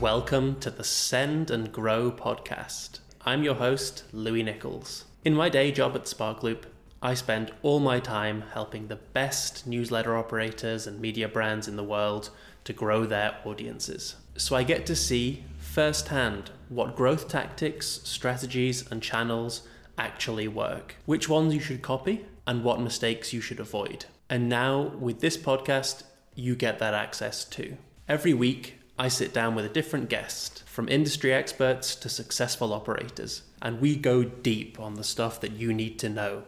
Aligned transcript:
Welcome 0.00 0.58
to 0.60 0.70
the 0.70 0.82
Send 0.82 1.50
and 1.50 1.70
Grow 1.70 2.10
podcast. 2.10 3.00
I'm 3.26 3.42
your 3.42 3.56
host, 3.56 4.04
Louis 4.12 4.42
Nichols. 4.42 5.04
In 5.26 5.34
my 5.34 5.50
day 5.50 5.70
job 5.70 5.94
at 5.94 6.04
Sparkloop, 6.04 6.62
I 7.02 7.12
spend 7.12 7.52
all 7.60 7.80
my 7.80 8.00
time 8.00 8.44
helping 8.54 8.86
the 8.86 8.96
best 8.96 9.66
newsletter 9.66 10.16
operators 10.16 10.86
and 10.86 11.02
media 11.02 11.28
brands 11.28 11.68
in 11.68 11.76
the 11.76 11.84
world 11.84 12.30
to 12.64 12.72
grow 12.72 13.04
their 13.04 13.36
audiences. 13.44 14.16
So 14.38 14.56
I 14.56 14.62
get 14.62 14.86
to 14.86 14.96
see 14.96 15.44
firsthand 15.58 16.50
what 16.70 16.96
growth 16.96 17.28
tactics, 17.28 18.00
strategies, 18.04 18.90
and 18.90 19.02
channels 19.02 19.68
actually 19.98 20.48
work, 20.48 20.96
which 21.04 21.28
ones 21.28 21.52
you 21.52 21.60
should 21.60 21.82
copy, 21.82 22.24
and 22.46 22.64
what 22.64 22.80
mistakes 22.80 23.34
you 23.34 23.42
should 23.42 23.60
avoid. 23.60 24.06
And 24.30 24.48
now, 24.48 24.94
with 24.98 25.20
this 25.20 25.36
podcast, 25.36 26.04
you 26.34 26.56
get 26.56 26.78
that 26.78 26.94
access 26.94 27.44
too. 27.44 27.76
Every 28.10 28.34
week, 28.34 28.80
I 28.98 29.06
sit 29.06 29.32
down 29.32 29.54
with 29.54 29.64
a 29.64 29.68
different 29.68 30.08
guest, 30.08 30.64
from 30.66 30.88
industry 30.88 31.32
experts 31.32 31.94
to 31.94 32.08
successful 32.08 32.72
operators, 32.72 33.42
and 33.62 33.80
we 33.80 33.94
go 33.94 34.24
deep 34.24 34.80
on 34.80 34.94
the 34.94 35.04
stuff 35.04 35.40
that 35.42 35.52
you 35.52 35.72
need 35.72 35.96
to 36.00 36.08
know 36.08 36.42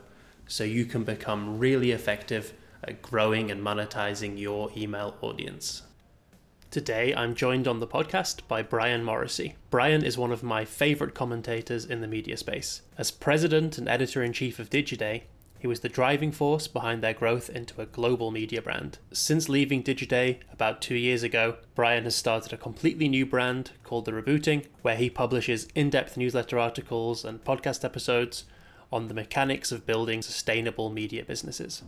so 0.48 0.64
you 0.64 0.84
can 0.84 1.04
become 1.04 1.60
really 1.60 1.92
effective 1.92 2.52
at 2.82 3.00
growing 3.00 3.48
and 3.48 3.62
monetizing 3.62 4.40
your 4.40 4.72
email 4.76 5.14
audience. 5.20 5.82
Today, 6.72 7.14
I'm 7.14 7.36
joined 7.36 7.68
on 7.68 7.78
the 7.78 7.86
podcast 7.86 8.40
by 8.48 8.62
Brian 8.62 9.04
Morrissey. 9.04 9.54
Brian 9.70 10.04
is 10.04 10.18
one 10.18 10.32
of 10.32 10.42
my 10.42 10.64
favorite 10.64 11.14
commentators 11.14 11.84
in 11.84 12.00
the 12.00 12.08
media 12.08 12.36
space. 12.36 12.82
As 12.98 13.12
president 13.12 13.78
and 13.78 13.88
editor 13.88 14.20
in 14.20 14.32
chief 14.32 14.58
of 14.58 14.68
Digiday, 14.68 15.22
he 15.62 15.68
was 15.68 15.78
the 15.78 15.88
driving 15.88 16.32
force 16.32 16.66
behind 16.66 17.04
their 17.04 17.14
growth 17.14 17.48
into 17.48 17.80
a 17.80 17.86
global 17.86 18.32
media 18.32 18.60
brand. 18.60 18.98
Since 19.12 19.48
leaving 19.48 19.84
Digiday 19.84 20.38
about 20.52 20.82
two 20.82 20.96
years 20.96 21.22
ago, 21.22 21.58
Brian 21.76 22.02
has 22.02 22.16
started 22.16 22.52
a 22.52 22.56
completely 22.56 23.08
new 23.08 23.24
brand 23.24 23.70
called 23.84 24.04
The 24.04 24.10
Rebooting, 24.10 24.66
where 24.82 24.96
he 24.96 25.08
publishes 25.08 25.68
in 25.76 25.88
depth 25.88 26.16
newsletter 26.16 26.58
articles 26.58 27.24
and 27.24 27.44
podcast 27.44 27.84
episodes 27.84 28.42
on 28.90 29.06
the 29.06 29.14
mechanics 29.14 29.70
of 29.70 29.86
building 29.86 30.20
sustainable 30.20 30.90
media 30.90 31.24
businesses. 31.24 31.84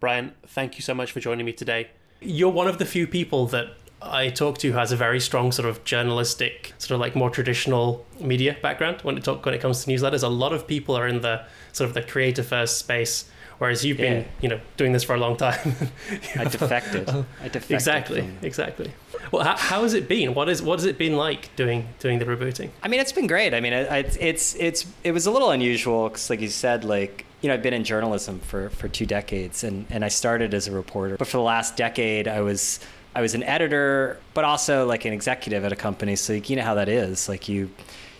Brian, 0.00 0.32
thank 0.46 0.76
you 0.76 0.80
so 0.80 0.94
much 0.94 1.12
for 1.12 1.20
joining 1.20 1.44
me 1.44 1.52
today. 1.52 1.90
You're 2.22 2.48
one 2.48 2.66
of 2.66 2.78
the 2.78 2.86
few 2.86 3.06
people 3.06 3.46
that 3.48 3.76
I 4.04 4.30
talk 4.30 4.58
to 4.58 4.70
who 4.70 4.78
has 4.78 4.92
a 4.92 4.96
very 4.96 5.20
strong 5.20 5.52
sort 5.52 5.68
of 5.68 5.84
journalistic, 5.84 6.72
sort 6.78 6.92
of 6.92 7.00
like 7.00 7.14
more 7.14 7.30
traditional 7.30 8.04
media 8.20 8.56
background 8.62 9.00
when 9.02 9.16
it 9.16 9.24
talk 9.24 9.44
when 9.44 9.54
it 9.54 9.60
comes 9.60 9.84
to 9.84 9.90
newsletters. 9.90 10.22
A 10.22 10.28
lot 10.28 10.52
of 10.52 10.66
people 10.66 10.96
are 10.96 11.06
in 11.06 11.20
the 11.20 11.44
sort 11.72 11.88
of 11.88 11.94
the 11.94 12.02
creator 12.02 12.42
first 12.42 12.78
space, 12.78 13.24
whereas 13.58 13.84
you've 13.84 13.98
yeah. 13.98 14.14
been 14.14 14.24
you 14.40 14.48
know 14.48 14.60
doing 14.76 14.92
this 14.92 15.04
for 15.04 15.14
a 15.14 15.18
long 15.18 15.36
time. 15.36 15.74
I 16.36 16.44
defected. 16.44 17.08
I 17.08 17.48
defected. 17.48 17.70
Exactly. 17.70 18.28
Exactly. 18.42 18.92
Well, 19.30 19.44
how, 19.44 19.56
how 19.56 19.82
has 19.82 19.94
it 19.94 20.08
been? 20.08 20.34
What 20.34 20.48
is 20.48 20.60
what 20.62 20.78
has 20.78 20.86
it 20.86 20.98
been 20.98 21.16
like 21.16 21.54
doing 21.56 21.88
doing 21.98 22.18
the 22.18 22.24
rebooting? 22.24 22.70
I 22.82 22.88
mean, 22.88 23.00
it's 23.00 23.12
been 23.12 23.26
great. 23.26 23.54
I 23.54 23.60
mean, 23.60 23.72
it, 23.72 24.16
it's 24.20 24.54
it's 24.56 24.86
it 25.04 25.12
was 25.12 25.26
a 25.26 25.30
little 25.30 25.50
unusual 25.50 26.08
because, 26.08 26.28
like 26.28 26.40
you 26.40 26.48
said, 26.48 26.84
like 26.84 27.24
you 27.40 27.48
know, 27.48 27.54
I've 27.54 27.62
been 27.62 27.74
in 27.74 27.84
journalism 27.84 28.40
for 28.40 28.70
for 28.70 28.88
two 28.88 29.06
decades, 29.06 29.64
and 29.64 29.86
and 29.90 30.04
I 30.04 30.08
started 30.08 30.54
as 30.54 30.68
a 30.68 30.72
reporter, 30.72 31.16
but 31.16 31.28
for 31.28 31.38
the 31.38 31.42
last 31.42 31.76
decade, 31.76 32.28
I 32.28 32.40
was 32.40 32.80
I 33.14 33.20
was 33.20 33.34
an 33.34 33.42
editor, 33.42 34.18
but 34.34 34.44
also 34.44 34.86
like 34.86 35.04
an 35.04 35.12
executive 35.12 35.64
at 35.64 35.72
a 35.72 35.76
company. 35.76 36.16
So 36.16 36.32
you 36.32 36.56
know 36.56 36.62
how 36.62 36.74
that 36.74 36.88
is. 36.88 37.28
Like 37.28 37.48
you, 37.48 37.62
you 37.62 37.70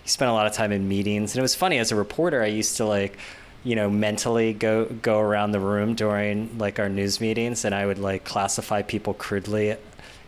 spend 0.04 0.30
a 0.30 0.34
lot 0.34 0.46
of 0.46 0.52
time 0.52 0.72
in 0.72 0.88
meetings, 0.88 1.32
and 1.32 1.38
it 1.38 1.42
was 1.42 1.54
funny 1.54 1.78
as 1.78 1.92
a 1.92 1.96
reporter. 1.96 2.42
I 2.42 2.46
used 2.46 2.76
to 2.76 2.84
like, 2.84 3.16
you 3.64 3.76
know, 3.76 3.88
mentally 3.88 4.52
go 4.52 4.84
go 4.86 5.18
around 5.18 5.52
the 5.52 5.60
room 5.60 5.94
during 5.94 6.58
like 6.58 6.78
our 6.78 6.88
news 6.88 7.20
meetings, 7.20 7.64
and 7.64 7.74
I 7.74 7.86
would 7.86 7.98
like 7.98 8.24
classify 8.24 8.82
people 8.82 9.14
crudely 9.14 9.76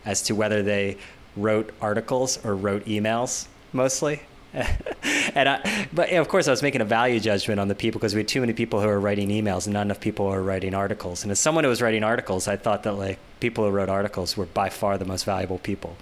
as 0.05 0.23
to 0.23 0.35
whether 0.35 0.63
they 0.63 0.97
wrote 1.37 1.73
articles 1.81 2.43
or 2.45 2.55
wrote 2.55 2.85
emails 2.87 3.47
mostly. 3.73 4.23
and 5.35 5.49
I, 5.49 5.89
but 5.93 6.11
of 6.13 6.29
course, 6.29 6.47
I 6.47 6.53
was 6.53 6.63
making 6.63 6.81
a 6.81 6.85
value 6.85 7.19
judgment 7.19 7.59
on 7.59 7.67
the 7.67 7.75
people 7.75 7.99
because 7.99 8.15
we 8.15 8.21
had 8.21 8.29
too 8.29 8.41
many 8.41 8.53
people 8.53 8.81
who 8.81 8.87
were 8.87 9.01
writing 9.01 9.29
emails 9.29 9.67
and 9.67 9.75
not 9.75 9.83
enough 9.83 10.01
people 10.01 10.27
who 10.27 10.33
were 10.33 10.43
writing 10.43 10.75
articles. 10.75 11.25
And 11.25 11.33
as 11.33 11.41
someone 11.41 11.65
who 11.65 11.71
was 11.71 11.83
writing 11.83 12.05
articles, 12.05 12.47
I 12.47 12.57
thought 12.57 12.85
that 12.85 12.93
like 12.93 13.19
people 13.45 13.65
who 13.65 13.71
wrote 13.71 13.91
articles 13.91 14.39
were 14.39 14.47
by 14.47 14.71
far 14.71 14.97
the 14.97 15.05
most 15.05 15.27
valuable 15.27 15.59
people. 15.59 15.95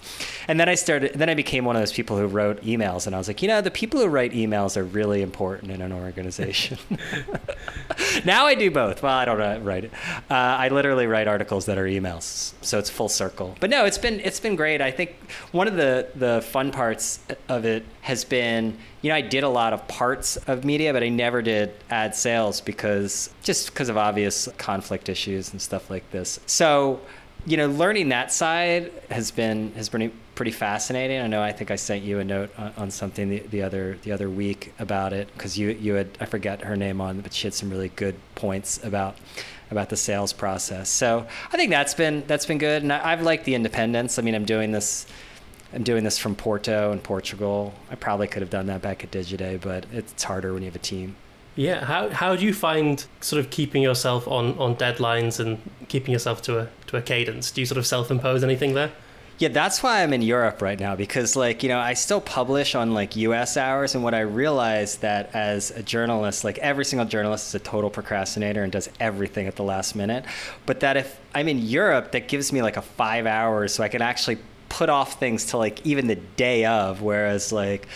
And 0.47 0.57
then 0.57 0.69
I 0.69 0.75
started, 0.75 1.11
then 1.15 1.29
I 1.29 1.33
became 1.33 1.65
one 1.65 1.75
of 1.75 1.81
those 1.81 1.91
people 1.91 2.17
who 2.17 2.25
wrote 2.25 2.61
emails, 2.61 3.05
and 3.05 3.13
I 3.13 3.17
was 3.17 3.27
like, 3.27 3.41
you 3.41 3.49
know, 3.49 3.59
the 3.59 3.69
people 3.69 3.99
who 3.99 4.07
write 4.07 4.31
emails 4.31 4.77
are 4.77 4.85
really 4.85 5.21
important 5.21 5.69
in 5.69 5.81
an 5.81 5.91
organization. 5.91 6.77
now 8.25 8.45
I 8.45 8.55
do 8.55 8.71
both. 8.71 9.03
Well, 9.03 9.13
I 9.13 9.25
don't 9.25 9.65
write 9.65 9.83
it. 9.83 9.91
Uh, 10.31 10.63
I 10.63 10.69
literally 10.69 11.05
write 11.05 11.27
articles 11.27 11.65
that 11.65 11.77
are 11.77 11.83
emails, 11.83 12.53
so 12.61 12.79
it's 12.79 12.89
full 12.89 13.09
circle. 13.09 13.57
But 13.59 13.69
no, 13.69 13.83
it's 13.83 13.97
been 13.97 14.21
it's 14.21 14.39
been 14.39 14.55
great. 14.55 14.79
I 14.79 14.91
think 14.91 15.17
one 15.51 15.67
of 15.67 15.75
the 15.75 16.07
the 16.15 16.41
fun 16.43 16.71
parts 16.71 17.19
of 17.49 17.65
it 17.65 17.83
has 18.03 18.23
been 18.23 18.77
you 19.03 19.09
know, 19.09 19.15
I 19.15 19.21
did 19.21 19.43
a 19.43 19.49
lot 19.49 19.73
of 19.73 19.85
parts 19.89 20.37
of 20.47 20.63
media, 20.63 20.93
but 20.93 21.03
I 21.03 21.09
never 21.09 21.41
did 21.41 21.73
ad 21.89 22.15
sales 22.15 22.61
because 22.61 23.29
just 23.43 23.67
because 23.67 23.89
of 23.89 23.97
obvious 23.97 24.47
conflict 24.57 25.09
issues 25.09 25.51
and 25.51 25.61
stuff 25.61 25.89
like 25.89 26.09
this. 26.11 26.39
So 26.45 27.01
you 27.45 27.57
know, 27.57 27.67
learning 27.67 28.09
that 28.09 28.31
side 28.31 28.91
has 29.09 29.31
been 29.31 29.73
has 29.73 29.89
been 29.89 30.11
pretty 30.35 30.51
fascinating. 30.51 31.19
I 31.19 31.27
know. 31.27 31.41
I 31.41 31.51
think 31.51 31.71
I 31.71 31.75
sent 31.75 32.03
you 32.03 32.19
a 32.19 32.23
note 32.23 32.51
on, 32.57 32.73
on 32.77 32.91
something 32.91 33.29
the, 33.29 33.39
the 33.39 33.61
other 33.61 33.97
the 34.03 34.11
other 34.11 34.29
week 34.29 34.73
about 34.79 35.13
it 35.13 35.29
because 35.33 35.57
you 35.57 35.69
you 35.69 35.95
had 35.95 36.09
I 36.19 36.25
forget 36.25 36.61
her 36.61 36.75
name 36.75 37.01
on, 37.01 37.21
but 37.21 37.33
she 37.33 37.47
had 37.47 37.53
some 37.53 37.69
really 37.69 37.89
good 37.89 38.15
points 38.35 38.83
about 38.83 39.17
about 39.71 39.89
the 39.89 39.97
sales 39.97 40.31
process. 40.31 40.89
So 40.89 41.27
I 41.51 41.57
think 41.57 41.69
that's 41.69 41.93
been 41.93 42.23
that's 42.27 42.45
been 42.45 42.57
good, 42.59 42.83
and 42.83 42.93
I, 42.93 43.11
I've 43.11 43.21
liked 43.21 43.45
the 43.45 43.55
independence. 43.55 44.17
I 44.17 44.21
mean, 44.21 44.35
I'm 44.35 44.45
doing 44.45 44.71
this. 44.71 45.05
I'm 45.73 45.83
doing 45.83 46.03
this 46.03 46.19
from 46.19 46.35
Porto 46.35 46.91
in 46.91 46.99
Portugal. 46.99 47.73
I 47.89 47.95
probably 47.95 48.27
could 48.27 48.43
have 48.43 48.51
done 48.51 48.67
that 48.67 48.81
back 48.81 49.03
at 49.03 49.11
Digiday, 49.11 49.59
but 49.59 49.87
it's 49.91 50.23
harder 50.23 50.53
when 50.53 50.61
you 50.61 50.67
have 50.67 50.75
a 50.75 50.79
team. 50.79 51.15
Yeah, 51.55 51.85
how 51.85 52.09
how 52.09 52.35
do 52.35 52.43
you 52.45 52.53
find 52.53 53.05
sort 53.21 53.39
of 53.39 53.51
keeping 53.51 53.83
yourself 53.83 54.27
on, 54.27 54.57
on 54.57 54.75
deadlines 54.75 55.39
and 55.39 55.59
keeping 55.87 56.11
yourself 56.11 56.41
to 56.43 56.59
a 56.59 56.69
to 56.87 56.97
a 56.97 57.01
cadence? 57.01 57.51
Do 57.51 57.61
you 57.61 57.65
sort 57.65 57.77
of 57.77 57.85
self 57.85 58.09
impose 58.09 58.43
anything 58.43 58.73
there? 58.73 58.91
Yeah, 59.39 59.49
that's 59.49 59.81
why 59.81 60.03
I'm 60.03 60.13
in 60.13 60.21
Europe 60.21 60.61
right 60.61 60.79
now 60.79 60.95
because 60.95 61.35
like, 61.35 61.63
you 61.63 61.69
know, 61.69 61.79
I 61.79 61.95
still 61.95 62.21
publish 62.21 62.75
on 62.75 62.93
like 62.93 63.15
US 63.15 63.57
hours 63.57 63.95
and 63.95 64.03
what 64.03 64.13
I 64.13 64.21
realized 64.21 65.01
that 65.01 65.33
as 65.33 65.71
a 65.71 65.81
journalist, 65.81 66.43
like 66.43 66.59
every 66.59 66.85
single 66.85 67.07
journalist 67.07 67.47
is 67.49 67.55
a 67.55 67.59
total 67.59 67.89
procrastinator 67.89 68.63
and 68.63 68.71
does 68.71 68.89
everything 68.99 69.47
at 69.47 69.55
the 69.55 69.63
last 69.63 69.95
minute. 69.95 70.23
But 70.65 70.81
that 70.81 70.97
if 70.97 71.19
I'm 71.33 71.47
in 71.47 71.59
Europe, 71.59 72.11
that 72.11 72.27
gives 72.27 72.53
me 72.53 72.61
like 72.61 72.77
a 72.77 72.81
5 72.81 73.25
hours 73.25 73.73
so 73.73 73.83
I 73.83 73.89
can 73.89 74.03
actually 74.03 74.37
put 74.69 74.89
off 74.89 75.19
things 75.19 75.45
to 75.47 75.57
like 75.57 75.85
even 75.85 76.07
the 76.07 76.15
day 76.15 76.65
of 76.65 77.01
whereas 77.01 77.51
like 77.51 77.87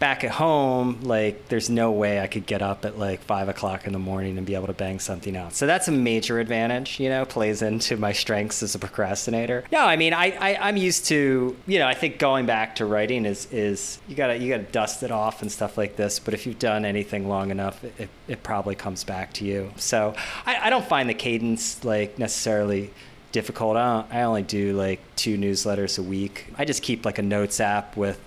back 0.00 0.24
at 0.24 0.30
home, 0.30 0.98
like 1.02 1.48
there's 1.48 1.68
no 1.70 1.92
way 1.92 2.20
I 2.20 2.26
could 2.26 2.46
get 2.46 2.62
up 2.62 2.84
at 2.86 2.98
like 2.98 3.20
five 3.20 3.48
o'clock 3.48 3.86
in 3.86 3.92
the 3.92 3.98
morning 3.98 4.38
and 4.38 4.46
be 4.46 4.54
able 4.54 4.66
to 4.66 4.72
bang 4.72 4.98
something 4.98 5.36
out. 5.36 5.52
So 5.52 5.66
that's 5.66 5.88
a 5.88 5.92
major 5.92 6.40
advantage, 6.40 6.98
you 6.98 7.10
know, 7.10 7.26
plays 7.26 7.60
into 7.60 7.98
my 7.98 8.12
strengths 8.12 8.62
as 8.62 8.74
a 8.74 8.78
procrastinator. 8.78 9.62
No, 9.70 9.80
I 9.80 9.96
mean, 9.96 10.14
I, 10.14 10.30
I 10.30 10.68
am 10.70 10.78
used 10.78 11.04
to, 11.06 11.54
you 11.66 11.78
know, 11.78 11.86
I 11.86 11.94
think 11.94 12.18
going 12.18 12.46
back 12.46 12.76
to 12.76 12.86
writing 12.86 13.26
is 13.26 13.46
is 13.52 14.00
you 14.08 14.16
gotta 14.16 14.38
you 14.38 14.48
gotta 14.48 14.70
dust 14.72 15.02
it 15.02 15.12
off 15.12 15.42
and 15.42 15.52
stuff 15.52 15.76
like 15.76 15.96
this. 15.96 16.18
But 16.18 16.32
if 16.32 16.46
you've 16.46 16.58
done 16.58 16.84
anything 16.86 17.28
long 17.28 17.50
enough, 17.50 17.84
it, 17.84 18.08
it 18.26 18.42
probably 18.42 18.74
comes 18.74 19.04
back 19.04 19.34
to 19.34 19.44
you. 19.44 19.70
So 19.76 20.14
I, 20.46 20.66
I 20.66 20.70
don't 20.70 20.86
find 20.86 21.10
the 21.10 21.14
cadence 21.14 21.84
like 21.84 22.18
necessarily 22.18 22.90
difficult. 23.32 23.76
I, 23.76 24.06
I 24.10 24.22
only 24.22 24.42
do 24.42 24.72
like 24.72 25.00
two 25.14 25.36
newsletters 25.36 25.98
a 25.98 26.02
week. 26.02 26.46
I 26.56 26.64
just 26.64 26.82
keep 26.82 27.04
like 27.04 27.18
a 27.18 27.22
notes 27.22 27.60
app 27.60 27.98
with, 27.98 28.18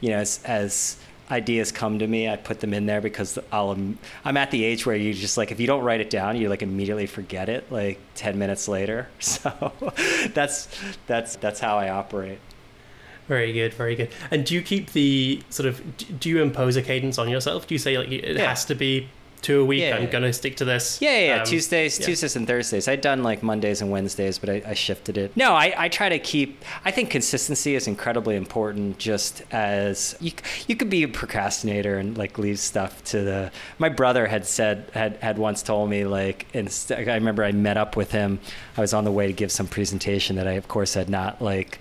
you 0.00 0.10
know, 0.10 0.18
as, 0.18 0.40
as 0.44 0.98
ideas 1.30 1.72
come 1.72 1.98
to 1.98 2.06
me, 2.06 2.28
I 2.28 2.36
put 2.36 2.60
them 2.60 2.72
in 2.72 2.86
there 2.86 3.00
because 3.00 3.38
I'll, 3.50 3.70
um, 3.70 3.98
I'm 4.24 4.36
at 4.36 4.50
the 4.50 4.64
age 4.64 4.86
where 4.86 4.96
you 4.96 5.12
just 5.12 5.36
like, 5.36 5.50
if 5.50 5.60
you 5.60 5.66
don't 5.66 5.82
write 5.82 6.00
it 6.00 6.10
down, 6.10 6.36
you 6.36 6.48
like 6.48 6.62
immediately 6.62 7.06
forget 7.06 7.48
it 7.48 7.70
like 7.70 7.98
10 8.14 8.38
minutes 8.38 8.68
later. 8.68 9.08
So 9.20 9.72
that's, 10.32 10.68
that's, 11.06 11.36
that's 11.36 11.60
how 11.60 11.78
I 11.78 11.90
operate. 11.90 12.38
Very 13.28 13.52
good, 13.52 13.74
very 13.74 13.96
good. 13.96 14.10
And 14.30 14.46
do 14.46 14.54
you 14.54 14.62
keep 14.62 14.92
the 14.92 15.42
sort 15.50 15.68
of, 15.68 15.82
do 16.20 16.28
you 16.28 16.40
impose 16.40 16.76
a 16.76 16.82
cadence 16.82 17.18
on 17.18 17.28
yourself? 17.28 17.66
Do 17.66 17.74
you 17.74 17.78
say 17.78 17.98
like 17.98 18.10
it 18.10 18.36
yeah. 18.36 18.48
has 18.48 18.64
to 18.66 18.74
be 18.74 19.08
two 19.42 19.60
a 19.60 19.64
week. 19.64 19.82
Yeah, 19.82 19.96
I'm 19.96 20.10
gonna 20.10 20.32
stick 20.32 20.56
to 20.56 20.64
this. 20.64 21.00
Yeah, 21.00 21.18
yeah. 21.18 21.40
Um, 21.40 21.46
Tuesdays, 21.46 21.98
yeah. 21.98 22.06
Tuesdays 22.06 22.36
and 22.36 22.46
Thursdays. 22.46 22.88
I'd 22.88 23.00
done 23.00 23.22
like 23.22 23.42
Mondays 23.42 23.80
and 23.80 23.90
Wednesdays, 23.90 24.38
but 24.38 24.50
I, 24.50 24.62
I 24.66 24.74
shifted 24.74 25.16
it. 25.16 25.36
No, 25.36 25.52
I, 25.52 25.74
I 25.76 25.88
try 25.88 26.08
to 26.08 26.18
keep. 26.18 26.64
I 26.84 26.90
think 26.90 27.10
consistency 27.10 27.74
is 27.74 27.86
incredibly 27.86 28.36
important. 28.36 28.98
Just 28.98 29.42
as 29.50 30.16
you, 30.20 30.32
you 30.66 30.76
could 30.76 30.90
be 30.90 31.02
a 31.02 31.08
procrastinator 31.08 31.98
and 31.98 32.16
like 32.16 32.38
leave 32.38 32.58
stuff 32.58 33.02
to 33.04 33.22
the. 33.22 33.52
My 33.78 33.88
brother 33.88 34.26
had 34.26 34.46
said 34.46 34.90
had 34.92 35.16
had 35.16 35.38
once 35.38 35.62
told 35.62 35.90
me 35.90 36.04
like, 36.04 36.46
and 36.54 36.72
I 36.90 37.14
remember 37.14 37.44
I 37.44 37.52
met 37.52 37.76
up 37.76 37.96
with 37.96 38.12
him. 38.12 38.40
I 38.76 38.80
was 38.80 38.94
on 38.94 39.04
the 39.04 39.12
way 39.12 39.26
to 39.26 39.32
give 39.32 39.52
some 39.52 39.66
presentation 39.66 40.36
that 40.36 40.46
I 40.46 40.52
of 40.52 40.68
course 40.68 40.94
had 40.94 41.08
not 41.08 41.40
like 41.40 41.78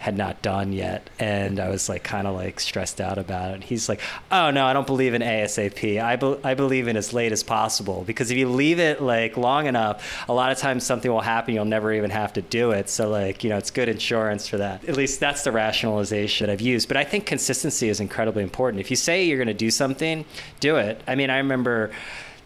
had 0.00 0.16
not 0.16 0.40
done 0.40 0.72
yet 0.72 1.10
and 1.18 1.60
i 1.60 1.68
was 1.68 1.86
like 1.86 2.02
kind 2.02 2.26
of 2.26 2.34
like 2.34 2.58
stressed 2.58 3.02
out 3.02 3.18
about 3.18 3.54
it. 3.54 3.62
He's 3.62 3.86
like 3.86 4.00
oh 4.32 4.50
no 4.50 4.64
i 4.64 4.72
don't 4.72 4.86
believe 4.86 5.12
in 5.12 5.20
asap 5.20 6.00
I, 6.00 6.16
be- 6.16 6.38
I 6.42 6.54
believe 6.54 6.88
in 6.88 6.96
as 6.96 7.12
late 7.12 7.32
as 7.32 7.42
possible. 7.42 8.02
Because 8.06 8.30
if 8.30 8.38
you 8.38 8.48
leave 8.48 8.78
it 8.78 9.02
like 9.02 9.36
long 9.36 9.66
enough 9.66 10.24
a 10.26 10.32
lot 10.32 10.52
of 10.52 10.58
times 10.58 10.84
something 10.84 11.10
will 11.12 11.20
happen 11.20 11.52
you'll 11.52 11.66
never 11.66 11.92
even 11.92 12.10
have 12.10 12.32
to 12.32 12.42
do 12.42 12.70
it. 12.70 12.88
So 12.88 13.10
like 13.10 13.44
you 13.44 13.50
know 13.50 13.58
it's 13.58 13.70
good 13.70 13.90
insurance 13.90 14.48
for 14.48 14.56
that. 14.56 14.88
At 14.88 14.96
least 14.96 15.20
that's 15.20 15.44
the 15.44 15.52
rationalization 15.52 16.46
that 16.46 16.52
i've 16.52 16.62
used. 16.62 16.88
But 16.88 16.96
i 16.96 17.04
think 17.04 17.26
consistency 17.26 17.90
is 17.90 18.00
incredibly 18.00 18.42
important. 18.42 18.80
If 18.80 18.90
you 18.90 18.96
say 18.96 19.24
you're 19.24 19.38
going 19.38 19.48
to 19.48 19.54
do 19.54 19.70
something 19.70 20.24
do 20.60 20.76
it. 20.76 21.02
I 21.06 21.14
mean 21.14 21.28
i 21.28 21.36
remember 21.36 21.90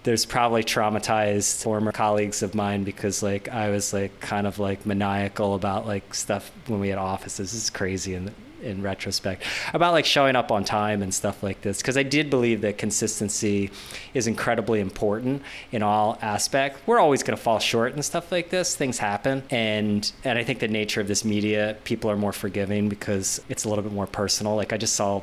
there's 0.05 0.27
probably 0.27 0.63
traumatized 0.63 1.63
former 1.63 1.91
colleagues 1.91 2.43
of 2.43 2.55
mine 2.55 2.85
because 2.85 3.23
like 3.23 3.49
I 3.49 3.71
was 3.71 3.93
like 3.93 4.21
kind 4.21 4.47
of 4.47 4.59
like 4.59 4.87
maniacal 4.87 5.55
about 5.55 5.87
like 5.87 6.15
stuff 6.15 6.53
when 6.67 6.79
we 6.79 6.91
had 6.91 6.99
offices. 6.99 7.53
This 7.53 7.65
is 7.65 7.71
crazy 7.71 8.15
in 8.15 8.33
in 8.63 8.83
retrospect 8.83 9.45
about 9.75 9.93
like 9.93 10.07
showing 10.07 10.37
up 10.37 10.51
on 10.51 10.65
time 10.65 11.03
and 11.03 11.13
stuff 11.15 11.43
like 11.43 11.61
this 11.61 11.79
because 11.79 11.99
I 11.99 12.03
did 12.03 12.31
believe 12.31 12.63
that 12.63 12.79
consistency 12.79 13.71
is 14.15 14.27
incredibly 14.27 14.81
important 14.81 15.43
in 15.71 15.83
all 15.83 16.19
aspects. 16.23 16.81
We're 16.87 16.99
always 16.99 17.23
going 17.23 17.37
to 17.37 17.43
fall 17.43 17.59
short 17.59 17.93
and 17.93 18.05
stuff 18.05 18.33
like 18.33 18.51
this. 18.51 18.75
Things 18.75 18.99
happen, 18.99 19.43
and 19.51 20.11
and 20.25 20.39
I 20.39 20.45
think 20.45 20.59
the 20.59 20.69
nature 20.69 21.01
of 21.01 21.09
this 21.09 21.25
media, 21.25 21.77
people 21.85 22.11
are 22.11 22.17
more 22.17 22.33
forgiving 22.33 22.89
because 22.89 23.41
it's 23.49 23.65
a 23.65 23.69
little 23.69 23.85
bit 23.85 23.93
more 23.93 24.07
personal. 24.07 24.55
Like 24.55 24.73
I 24.73 24.77
just 24.77 24.95
saw 24.95 25.23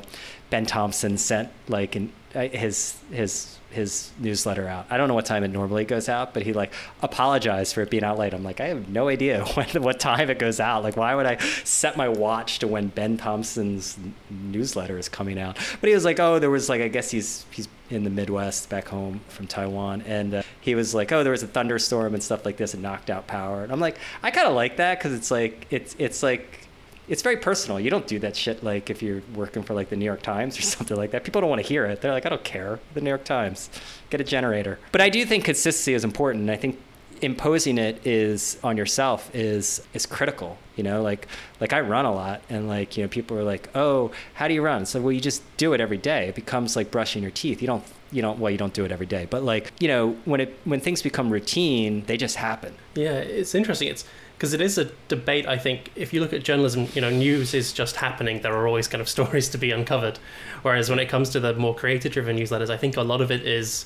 Ben 0.49 0.65
Thompson 0.65 1.17
sent 1.17 1.49
like 1.67 1.95
in, 1.95 2.11
uh, 2.35 2.47
his 2.47 2.97
his 3.11 3.57
his 3.71 4.11
newsletter 4.19 4.67
out. 4.67 4.85
I 4.89 4.97
don't 4.97 5.07
know 5.07 5.13
what 5.13 5.25
time 5.25 5.43
it 5.43 5.49
normally 5.49 5.85
goes 5.85 6.09
out, 6.09 6.33
but 6.33 6.43
he 6.43 6.53
like 6.53 6.73
apologized 7.01 7.73
for 7.73 7.81
it 7.81 7.89
being 7.89 8.03
out 8.03 8.17
late. 8.17 8.33
I'm 8.33 8.43
like, 8.43 8.59
I 8.59 8.67
have 8.67 8.89
no 8.89 9.07
idea 9.07 9.43
when, 9.53 9.67
what 9.81 9.99
time 9.99 10.29
it 10.29 10.39
goes 10.39 10.59
out. 10.59 10.83
Like, 10.83 10.97
why 10.97 11.15
would 11.15 11.25
I 11.25 11.37
set 11.63 11.97
my 11.97 12.09
watch 12.09 12.59
to 12.59 12.67
when 12.67 12.87
Ben 12.87 13.17
Thompson's 13.17 13.97
newsletter 14.29 14.97
is 14.97 15.09
coming 15.09 15.39
out? 15.39 15.57
But 15.79 15.87
he 15.87 15.93
was 15.93 16.05
like, 16.05 16.19
oh, 16.19 16.39
there 16.39 16.49
was 16.49 16.69
like, 16.69 16.81
I 16.81 16.87
guess 16.87 17.11
he's 17.11 17.45
he's 17.51 17.67
in 17.89 18.03
the 18.03 18.09
Midwest 18.09 18.69
back 18.69 18.87
home 18.87 19.19
from 19.27 19.47
Taiwan, 19.47 20.01
and 20.03 20.35
uh, 20.35 20.43
he 20.61 20.75
was 20.75 20.93
like, 20.95 21.11
oh, 21.11 21.23
there 21.23 21.31
was 21.31 21.43
a 21.43 21.47
thunderstorm 21.47 22.13
and 22.13 22.23
stuff 22.23 22.45
like 22.45 22.57
this, 22.57 22.73
and 22.73 22.83
knocked 22.83 23.09
out 23.09 23.27
power. 23.27 23.63
And 23.63 23.71
I'm 23.71 23.79
like, 23.79 23.97
I 24.23 24.31
kind 24.31 24.47
of 24.47 24.53
like 24.53 24.77
that 24.77 24.99
because 24.99 25.13
it's 25.13 25.31
like 25.31 25.67
it's 25.69 25.95
it's 25.99 26.23
like 26.23 26.60
it's 27.07 27.21
very 27.21 27.37
personal. 27.37 27.79
You 27.79 27.89
don't 27.89 28.07
do 28.07 28.19
that 28.19 28.35
shit 28.35 28.63
like 28.63 28.89
if 28.89 29.01
you're 29.01 29.21
working 29.35 29.63
for 29.63 29.73
like 29.73 29.89
the 29.89 29.95
New 29.95 30.05
York 30.05 30.21
Times 30.21 30.57
or 30.57 30.61
something 30.75 30.97
like 30.97 31.11
that. 31.11 31.23
People 31.23 31.41
don't 31.41 31.49
want 31.49 31.61
to 31.61 31.67
hear 31.67 31.85
it. 31.85 32.01
They're 32.01 32.11
like, 32.11 32.25
I 32.25 32.29
don't 32.29 32.43
care. 32.43 32.79
The 32.93 33.01
New 33.01 33.09
York 33.09 33.23
Times, 33.23 33.69
get 34.09 34.21
a 34.21 34.23
generator. 34.23 34.79
But 34.91 35.01
I 35.01 35.09
do 35.09 35.25
think 35.25 35.45
consistency 35.45 35.93
is 35.93 36.03
important. 36.03 36.49
I 36.49 36.57
think 36.57 36.79
imposing 37.21 37.77
it 37.77 38.05
is 38.05 38.57
on 38.63 38.77
yourself 38.77 39.33
is 39.33 39.81
is 39.93 40.05
critical. 40.05 40.57
You 40.75 40.83
know, 40.83 41.01
like 41.01 41.27
like 41.59 41.73
I 41.73 41.81
run 41.81 42.05
a 42.05 42.13
lot, 42.13 42.41
and 42.49 42.67
like 42.67 42.97
you 42.97 43.03
know, 43.03 43.09
people 43.09 43.37
are 43.37 43.43
like, 43.43 43.69
oh, 43.75 44.11
how 44.35 44.47
do 44.47 44.53
you 44.53 44.61
run? 44.61 44.85
So 44.85 45.01
well, 45.01 45.11
you 45.11 45.21
just 45.21 45.43
do 45.57 45.73
it 45.73 45.81
every 45.81 45.97
day. 45.97 46.29
It 46.29 46.35
becomes 46.35 46.75
like 46.75 46.91
brushing 46.91 47.21
your 47.21 47.31
teeth. 47.31 47.61
You 47.61 47.67
don't 47.67 47.83
you 48.11 48.21
don't 48.21 48.39
well 48.39 48.51
you 48.51 48.57
don't 48.57 48.73
do 48.73 48.83
it 48.83 48.91
every 48.91 49.05
day 49.05 49.25
but 49.29 49.41
like 49.43 49.71
you 49.79 49.87
know 49.87 50.17
when 50.25 50.41
it 50.41 50.59
when 50.65 50.79
things 50.79 51.01
become 51.01 51.31
routine 51.31 52.03
they 52.07 52.17
just 52.17 52.35
happen 52.35 52.73
yeah 52.93 53.13
it's 53.13 53.55
interesting 53.55 53.87
it's 53.87 54.05
because 54.41 54.55
it 54.55 54.61
is 54.61 54.79
a 54.79 54.85
debate. 55.07 55.47
I 55.47 55.55
think 55.55 55.91
if 55.95 56.13
you 56.13 56.19
look 56.19 56.33
at 56.33 56.41
journalism, 56.41 56.87
you 56.95 57.01
know, 57.01 57.11
news 57.11 57.53
is 57.53 57.71
just 57.71 57.97
happening. 57.97 58.41
There 58.41 58.55
are 58.55 58.65
always 58.65 58.87
kind 58.87 58.99
of 58.99 59.07
stories 59.17 59.47
to 59.49 59.59
be 59.59 59.69
uncovered. 59.69 60.17
Whereas 60.63 60.89
when 60.89 60.97
it 60.97 61.09
comes 61.09 61.29
to 61.29 61.39
the 61.39 61.53
more 61.53 61.75
creator-driven 61.75 62.35
newsletters, 62.37 62.71
I 62.71 62.77
think 62.77 62.97
a 62.97 63.03
lot 63.03 63.21
of 63.21 63.29
it 63.29 63.45
is 63.45 63.85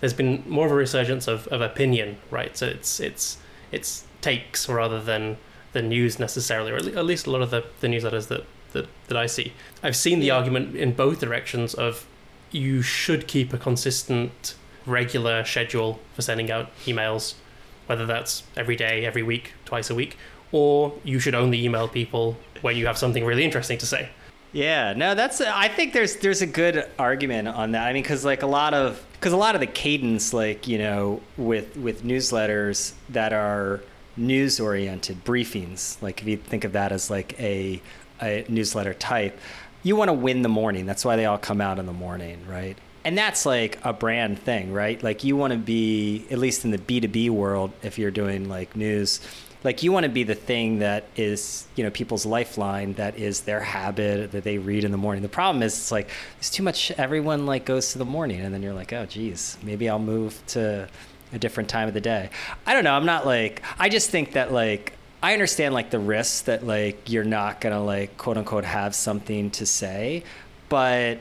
there's 0.00 0.12
been 0.12 0.44
more 0.46 0.66
of 0.66 0.72
a 0.72 0.74
resurgence 0.74 1.26
of, 1.26 1.46
of 1.46 1.62
opinion, 1.62 2.18
right? 2.30 2.54
So 2.54 2.66
it's 2.66 3.00
it's 3.00 3.38
it's 3.72 4.04
takes 4.20 4.68
rather 4.68 5.00
than 5.00 5.38
the 5.72 5.80
news 5.80 6.18
necessarily, 6.18 6.72
or 6.72 6.76
at 6.76 7.06
least 7.06 7.26
a 7.26 7.30
lot 7.30 7.40
of 7.40 7.50
the, 7.50 7.64
the 7.80 7.86
newsletters 7.86 8.28
that, 8.28 8.44
that 8.72 8.88
that 9.08 9.16
I 9.16 9.24
see. 9.24 9.54
I've 9.82 9.96
seen 9.96 10.20
the 10.20 10.30
argument 10.30 10.76
in 10.76 10.92
both 10.92 11.20
directions 11.20 11.72
of 11.72 12.06
you 12.50 12.82
should 12.82 13.26
keep 13.26 13.54
a 13.54 13.58
consistent, 13.58 14.56
regular 14.84 15.42
schedule 15.46 16.00
for 16.12 16.20
sending 16.20 16.50
out 16.50 16.68
emails 16.84 17.36
whether 17.86 18.06
that's 18.06 18.42
every 18.56 18.76
day, 18.76 19.04
every 19.04 19.22
week, 19.22 19.52
twice 19.64 19.90
a 19.90 19.94
week, 19.94 20.16
or 20.52 20.94
you 21.04 21.18
should 21.18 21.34
only 21.34 21.64
email 21.64 21.88
people 21.88 22.36
when 22.62 22.76
you 22.76 22.86
have 22.86 22.98
something 22.98 23.24
really 23.24 23.44
interesting 23.44 23.78
to 23.78 23.86
say. 23.86 24.08
Yeah, 24.52 24.94
no, 24.94 25.14
that's. 25.14 25.40
I 25.40 25.68
think 25.68 25.92
there's 25.92 26.16
there's 26.16 26.40
a 26.40 26.46
good 26.46 26.88
argument 26.98 27.48
on 27.48 27.72
that. 27.72 27.86
I 27.86 27.92
mean, 27.92 28.02
because 28.02 28.24
like 28.24 28.42
a 28.42 28.46
lot 28.46 28.74
of 28.74 29.04
because 29.12 29.32
a 29.32 29.36
lot 29.36 29.54
of 29.54 29.60
the 29.60 29.66
cadence, 29.66 30.32
like 30.32 30.66
you 30.66 30.78
know, 30.78 31.20
with 31.36 31.76
with 31.76 32.04
newsletters 32.04 32.92
that 33.10 33.32
are 33.32 33.82
news 34.16 34.58
oriented 34.58 35.24
briefings, 35.24 36.00
like 36.00 36.22
if 36.22 36.28
you 36.28 36.36
think 36.38 36.64
of 36.64 36.72
that 36.72 36.92
as 36.92 37.10
like 37.10 37.38
a 37.40 37.82
a 38.22 38.46
newsletter 38.48 38.94
type, 38.94 39.38
you 39.82 39.94
want 39.94 40.08
to 40.08 40.14
win 40.14 40.42
the 40.42 40.48
morning. 40.48 40.86
That's 40.86 41.04
why 41.04 41.16
they 41.16 41.26
all 41.26 41.38
come 41.38 41.60
out 41.60 41.78
in 41.78 41.86
the 41.86 41.92
morning, 41.92 42.46
right? 42.48 42.78
And 43.06 43.16
that's 43.16 43.46
like 43.46 43.78
a 43.84 43.92
brand 43.92 44.36
thing, 44.36 44.72
right? 44.72 45.00
Like 45.00 45.22
you 45.22 45.36
want 45.36 45.52
to 45.52 45.58
be 45.58 46.26
at 46.28 46.38
least 46.38 46.64
in 46.64 46.72
the 46.72 46.78
B2B 46.78 47.30
world 47.30 47.70
if 47.84 48.00
you're 48.00 48.10
doing 48.10 48.48
like 48.48 48.74
news, 48.74 49.20
like 49.62 49.84
you 49.84 49.92
want 49.92 50.02
to 50.02 50.10
be 50.10 50.24
the 50.24 50.34
thing 50.34 50.80
that 50.80 51.04
is, 51.14 51.68
you 51.76 51.84
know, 51.84 51.90
people's 51.90 52.26
lifeline 52.26 52.94
that 52.94 53.16
is 53.16 53.42
their 53.42 53.60
habit 53.60 54.32
that 54.32 54.42
they 54.42 54.58
read 54.58 54.82
in 54.82 54.90
the 54.90 54.98
morning. 54.98 55.22
The 55.22 55.28
problem 55.28 55.62
is 55.62 55.74
it's 55.74 55.92
like 55.92 56.08
there's 56.34 56.50
too 56.50 56.64
much 56.64 56.90
everyone 56.98 57.46
like 57.46 57.64
goes 57.64 57.92
to 57.92 57.98
the 57.98 58.04
morning 58.04 58.40
and 58.40 58.52
then 58.52 58.60
you're 58.60 58.74
like, 58.74 58.92
"Oh 58.92 59.06
geez, 59.06 59.56
maybe 59.62 59.88
I'll 59.88 60.00
move 60.00 60.42
to 60.48 60.88
a 61.32 61.38
different 61.38 61.68
time 61.68 61.86
of 61.86 61.94
the 61.94 62.00
day." 62.00 62.30
I 62.66 62.74
don't 62.74 62.82
know, 62.82 62.94
I'm 62.94 63.06
not 63.06 63.24
like 63.24 63.62
I 63.78 63.88
just 63.88 64.10
think 64.10 64.32
that 64.32 64.52
like 64.52 64.94
I 65.22 65.32
understand 65.32 65.74
like 65.74 65.90
the 65.90 66.00
risks 66.00 66.40
that 66.42 66.66
like 66.66 67.08
you're 67.08 67.22
not 67.22 67.60
going 67.60 67.72
to 67.72 67.80
like 67.80 68.18
quote 68.18 68.36
unquote 68.36 68.64
have 68.64 68.96
something 68.96 69.52
to 69.52 69.64
say, 69.64 70.24
but 70.68 71.20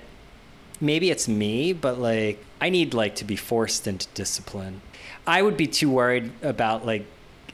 maybe 0.86 1.10
it's 1.10 1.28
me, 1.28 1.74
but 1.74 2.00
like 2.00 2.44
I 2.62 2.70
need 2.70 2.94
like 2.94 3.16
to 3.16 3.26
be 3.26 3.36
forced 3.36 3.88
into 3.88 4.08
discipline. 4.14 4.82
I 5.28 5.42
would 5.42 5.58
be 5.58 5.68
too 5.68 5.90
worried 5.90 6.32
about 6.42 6.86
like 6.86 7.06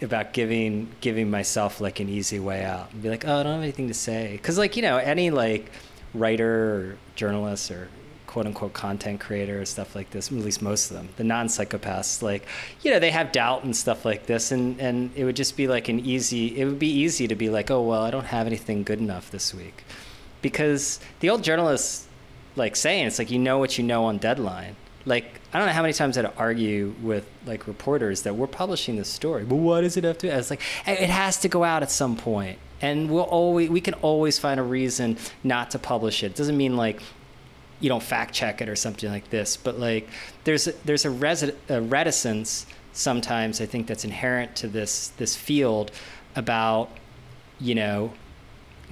about 0.02 0.34
giving 0.34 0.90
giving 1.00 1.30
myself 1.30 1.80
like 1.80 2.00
an 2.00 2.10
easy 2.10 2.40
way 2.40 2.64
out 2.64 2.92
and 2.92 3.02
be 3.02 3.10
like, 3.10 3.26
oh, 3.26 3.40
I 3.40 3.44
don't 3.44 3.54
have 3.54 3.64
anything 3.64 3.88
to 3.88 3.94
say, 3.94 4.34
because 4.34 4.58
like 4.58 4.76
you 4.76 4.82
know 4.82 4.98
any 4.98 5.32
like 5.32 5.72
writer 6.14 6.76
or 6.76 6.98
journalist 7.16 7.72
or 7.72 7.88
quote 8.32 8.46
unquote 8.46 8.72
content 8.72 9.20
creator 9.20 9.62
or 9.62 9.66
stuff 9.66 9.94
like 9.94 10.10
this, 10.12 10.32
at 10.32 10.38
least 10.38 10.62
most 10.62 10.90
of 10.90 10.96
them, 10.96 11.10
the 11.18 11.24
non 11.24 11.48
psychopaths, 11.48 12.22
like, 12.22 12.46
you 12.82 12.90
know, 12.90 12.98
they 12.98 13.12
have 13.12 13.34
doubt 13.34 13.66
and 13.66 13.76
stuff 13.76 14.06
like 14.06 14.26
this. 14.26 14.54
And, 14.54 14.80
and 14.80 15.12
it 15.16 15.26
would 15.26 15.36
just 15.36 15.58
be 15.58 15.68
like 15.68 15.90
an 15.90 16.00
easy, 16.00 16.58
it 16.58 16.64
would 16.64 16.80
be 16.80 16.88
easy 16.90 17.28
to 17.28 17.36
be 17.36 17.50
like, 17.50 17.70
oh, 17.70 17.82
well, 17.82 18.04
I 18.04 18.10
don't 18.10 18.26
have 18.26 18.48
anything 18.48 18.84
good 18.84 19.00
enough 19.00 19.32
this 19.32 19.54
week. 19.54 19.84
Because 20.42 21.02
the 21.20 21.30
old 21.30 21.44
journalists 21.44 22.08
like 22.56 22.76
saying 22.76 23.08
it's 23.08 23.20
like 23.20 23.32
you 23.32 23.40
know 23.40 23.58
what 23.58 23.78
you 23.78 23.84
know 23.84 24.06
on 24.06 24.18
deadline 24.18 24.76
like 25.06 25.42
I 25.54 25.58
don't 25.58 25.68
know 25.68 25.74
how 25.74 25.82
many 25.82 25.94
times 25.94 26.18
I'd 26.18 26.26
argue 26.38 26.94
with 27.02 27.26
like 27.46 27.68
reporters 27.68 28.22
that 28.24 28.36
we're 28.36 28.48
publishing 28.48 28.96
this 28.96 29.10
story, 29.10 29.44
but 29.44 29.56
why 29.56 29.82
does 29.82 29.98
it 29.98 30.04
have 30.04 30.18
to? 30.20 30.28
It's 30.28 30.50
like 30.50 30.62
it 30.86 31.10
has 31.10 31.38
to 31.40 31.50
go 31.50 31.64
out 31.64 31.84
at 31.84 31.92
some 31.92 32.16
point, 32.16 32.60
and 32.82 33.10
we'll 33.10 33.24
always 33.24 33.70
we 33.70 33.82
can 33.82 33.96
always 33.96 34.40
find 34.40 34.60
a 34.60 34.64
reason 34.64 35.18
not 35.44 35.72
to 35.72 35.80
publish 35.80 36.24
it. 36.24 36.28
It 36.28 36.36
doesn't 36.36 36.58
mean 36.58 36.78
like 36.78 37.02
you 37.80 37.90
don't 37.90 38.04
fact 38.04 38.34
check 38.34 38.62
it 38.62 38.70
or 38.70 38.76
something 38.76 39.10
like 39.10 39.30
this, 39.30 39.58
but 39.58 39.80
like 39.80 40.08
there's 40.44 40.68
a, 40.68 40.74
there's 40.86 41.06
a, 41.06 41.10
resi- 41.10 41.56
a 41.68 41.82
reticence 41.82 42.68
sometimes 42.94 43.60
I 43.62 43.66
think 43.66 43.88
that's 43.88 44.06
inherent 44.06 44.56
to 44.58 44.68
this 44.68 45.10
this 45.18 45.36
field 45.36 45.92
about 46.36 46.90
you 47.60 47.76
know 47.76 48.14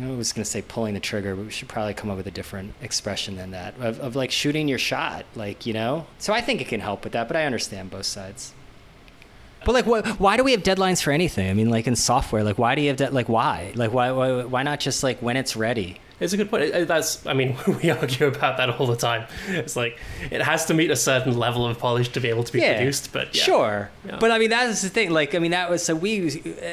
I 0.02 0.08
was 0.12 0.32
going 0.32 0.44
to 0.44 0.50
say 0.50 0.62
pulling 0.62 0.94
the 0.94 1.00
trigger, 1.00 1.36
but 1.36 1.46
we 1.46 1.52
should 1.52 1.68
probably 1.68 1.94
come 1.94 2.10
up 2.10 2.18
with 2.18 2.28
a 2.28 2.32
different 2.32 2.74
expression 2.82 3.36
than 3.36 3.52
that 3.52 3.76
of, 3.80 4.00
of 4.00 4.16
like 4.16 4.32
shooting 4.32 4.68
your 4.68 4.80
shot, 4.80 5.26
like, 5.36 5.66
you 5.66 5.74
know? 5.74 6.06
So 6.20 6.34
I 6.34 6.42
think 6.42 6.62
it 6.62 6.68
can 6.68 6.80
help 6.80 7.04
with 7.04 7.14
that, 7.14 7.28
but 7.28 7.36
I 7.36 7.46
understand 7.46 7.92
both 7.92 8.06
sides. 8.06 8.54
But 9.66 9.74
like, 9.74 10.20
why 10.20 10.38
do 10.38 10.44
we 10.44 10.54
have 10.54 10.64
deadlines 10.64 11.02
for 11.04 11.12
anything? 11.12 11.50
I 11.50 11.54
mean, 11.54 11.70
like 11.70 11.86
in 11.86 11.96
software, 11.98 12.44
like 12.46 12.58
why 12.58 12.76
do 12.76 12.82
you 12.82 12.88
have 12.88 12.98
de- 12.98 13.12
like 13.12 13.28
why? 13.28 13.74
Like 13.76 13.92
why, 13.92 14.12
why 14.12 14.46
why 14.46 14.64
not 14.64 14.80
just 14.80 15.04
like 15.04 15.22
when 15.22 15.36
it's 15.36 15.58
ready? 15.58 16.00
It's 16.20 16.34
a 16.34 16.38
good 16.38 16.50
point. 16.50 16.88
That's, 16.88 17.26
I 17.26 17.34
mean, 17.34 17.56
we 17.84 17.90
argue 17.90 18.28
about 18.28 18.58
that 18.58 18.70
all 18.70 18.88
the 18.88 18.96
time. 18.96 19.28
It's 19.48 19.76
like 19.76 19.98
it 20.30 20.42
has 20.42 20.66
to 20.66 20.74
meet 20.74 20.92
a 20.92 20.96
certain 20.96 21.38
level 21.38 21.66
of 21.66 21.80
polish 21.80 22.10
to 22.10 22.20
be 22.20 22.30
able 22.30 22.44
to 22.44 22.52
be 22.52 22.60
yeah, 22.60 22.76
produced. 22.76 23.14
But 23.14 23.36
yeah. 23.36 23.44
sure, 23.44 23.92
yeah. 24.06 24.18
but 24.20 24.32
I 24.32 24.40
mean 24.40 24.50
that's 24.50 24.82
the 24.82 24.90
thing. 24.90 25.12
Like, 25.12 25.36
I 25.36 25.40
mean, 25.40 25.52
that 25.52 25.70
was 25.70 25.84
so 25.84 25.96
we 25.96 26.28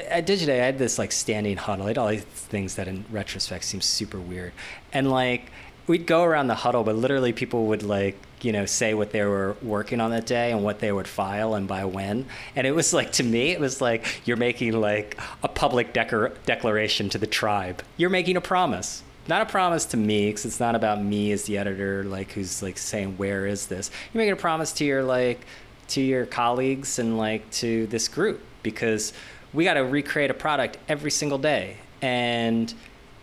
at 0.08 0.26
Digiday. 0.26 0.60
I 0.60 0.66
had 0.66 0.78
this 0.78 0.98
like 0.98 1.12
standing 1.12 1.56
huddle. 1.56 1.86
I 1.86 1.88
had 1.88 1.98
all 1.98 2.08
these 2.08 2.22
things 2.22 2.74
that 2.76 2.88
in 2.88 3.04
retrospect 3.10 3.64
seem 3.64 3.80
super 3.80 4.20
weird, 4.20 4.52
and 4.92 5.10
like 5.10 5.50
we'd 5.86 6.06
go 6.06 6.24
around 6.24 6.48
the 6.48 6.54
huddle, 6.54 6.82
but 6.82 6.96
literally 6.96 7.32
people 7.32 7.66
would 7.66 7.82
like 7.82 8.16
you 8.42 8.52
know 8.52 8.66
say 8.66 8.94
what 8.94 9.12
they 9.12 9.24
were 9.24 9.56
working 9.62 10.00
on 10.00 10.10
that 10.10 10.26
day 10.26 10.52
and 10.52 10.62
what 10.62 10.80
they 10.80 10.92
would 10.92 11.08
file 11.08 11.54
and 11.54 11.66
by 11.66 11.84
when 11.84 12.26
and 12.54 12.66
it 12.66 12.72
was 12.72 12.92
like 12.92 13.10
to 13.12 13.22
me 13.22 13.50
it 13.50 13.58
was 13.58 13.80
like 13.80 14.20
you're 14.26 14.36
making 14.36 14.78
like 14.78 15.18
a 15.42 15.48
public 15.48 15.94
decor- 15.94 16.34
declaration 16.44 17.08
to 17.08 17.16
the 17.16 17.26
tribe 17.26 17.82
you're 17.96 18.10
making 18.10 18.36
a 18.36 18.40
promise 18.40 19.02
not 19.28 19.42
a 19.42 19.46
promise 19.46 19.84
to 19.86 19.96
me 19.96 20.28
because 20.28 20.44
it's 20.44 20.60
not 20.60 20.74
about 20.74 21.02
me 21.02 21.32
as 21.32 21.44
the 21.44 21.58
editor 21.58 22.04
like 22.04 22.32
who's 22.32 22.62
like 22.62 22.78
saying 22.78 23.16
where 23.16 23.46
is 23.46 23.66
this 23.66 23.90
you're 24.12 24.20
making 24.20 24.32
a 24.32 24.36
promise 24.36 24.72
to 24.72 24.84
your 24.84 25.02
like 25.02 25.40
to 25.88 26.00
your 26.00 26.26
colleagues 26.26 26.98
and 26.98 27.16
like 27.18 27.48
to 27.50 27.86
this 27.88 28.08
group 28.08 28.40
because 28.62 29.12
we 29.52 29.64
got 29.64 29.74
to 29.74 29.80
recreate 29.80 30.30
a 30.30 30.34
product 30.34 30.78
every 30.88 31.10
single 31.10 31.38
day 31.38 31.76
and 32.02 32.74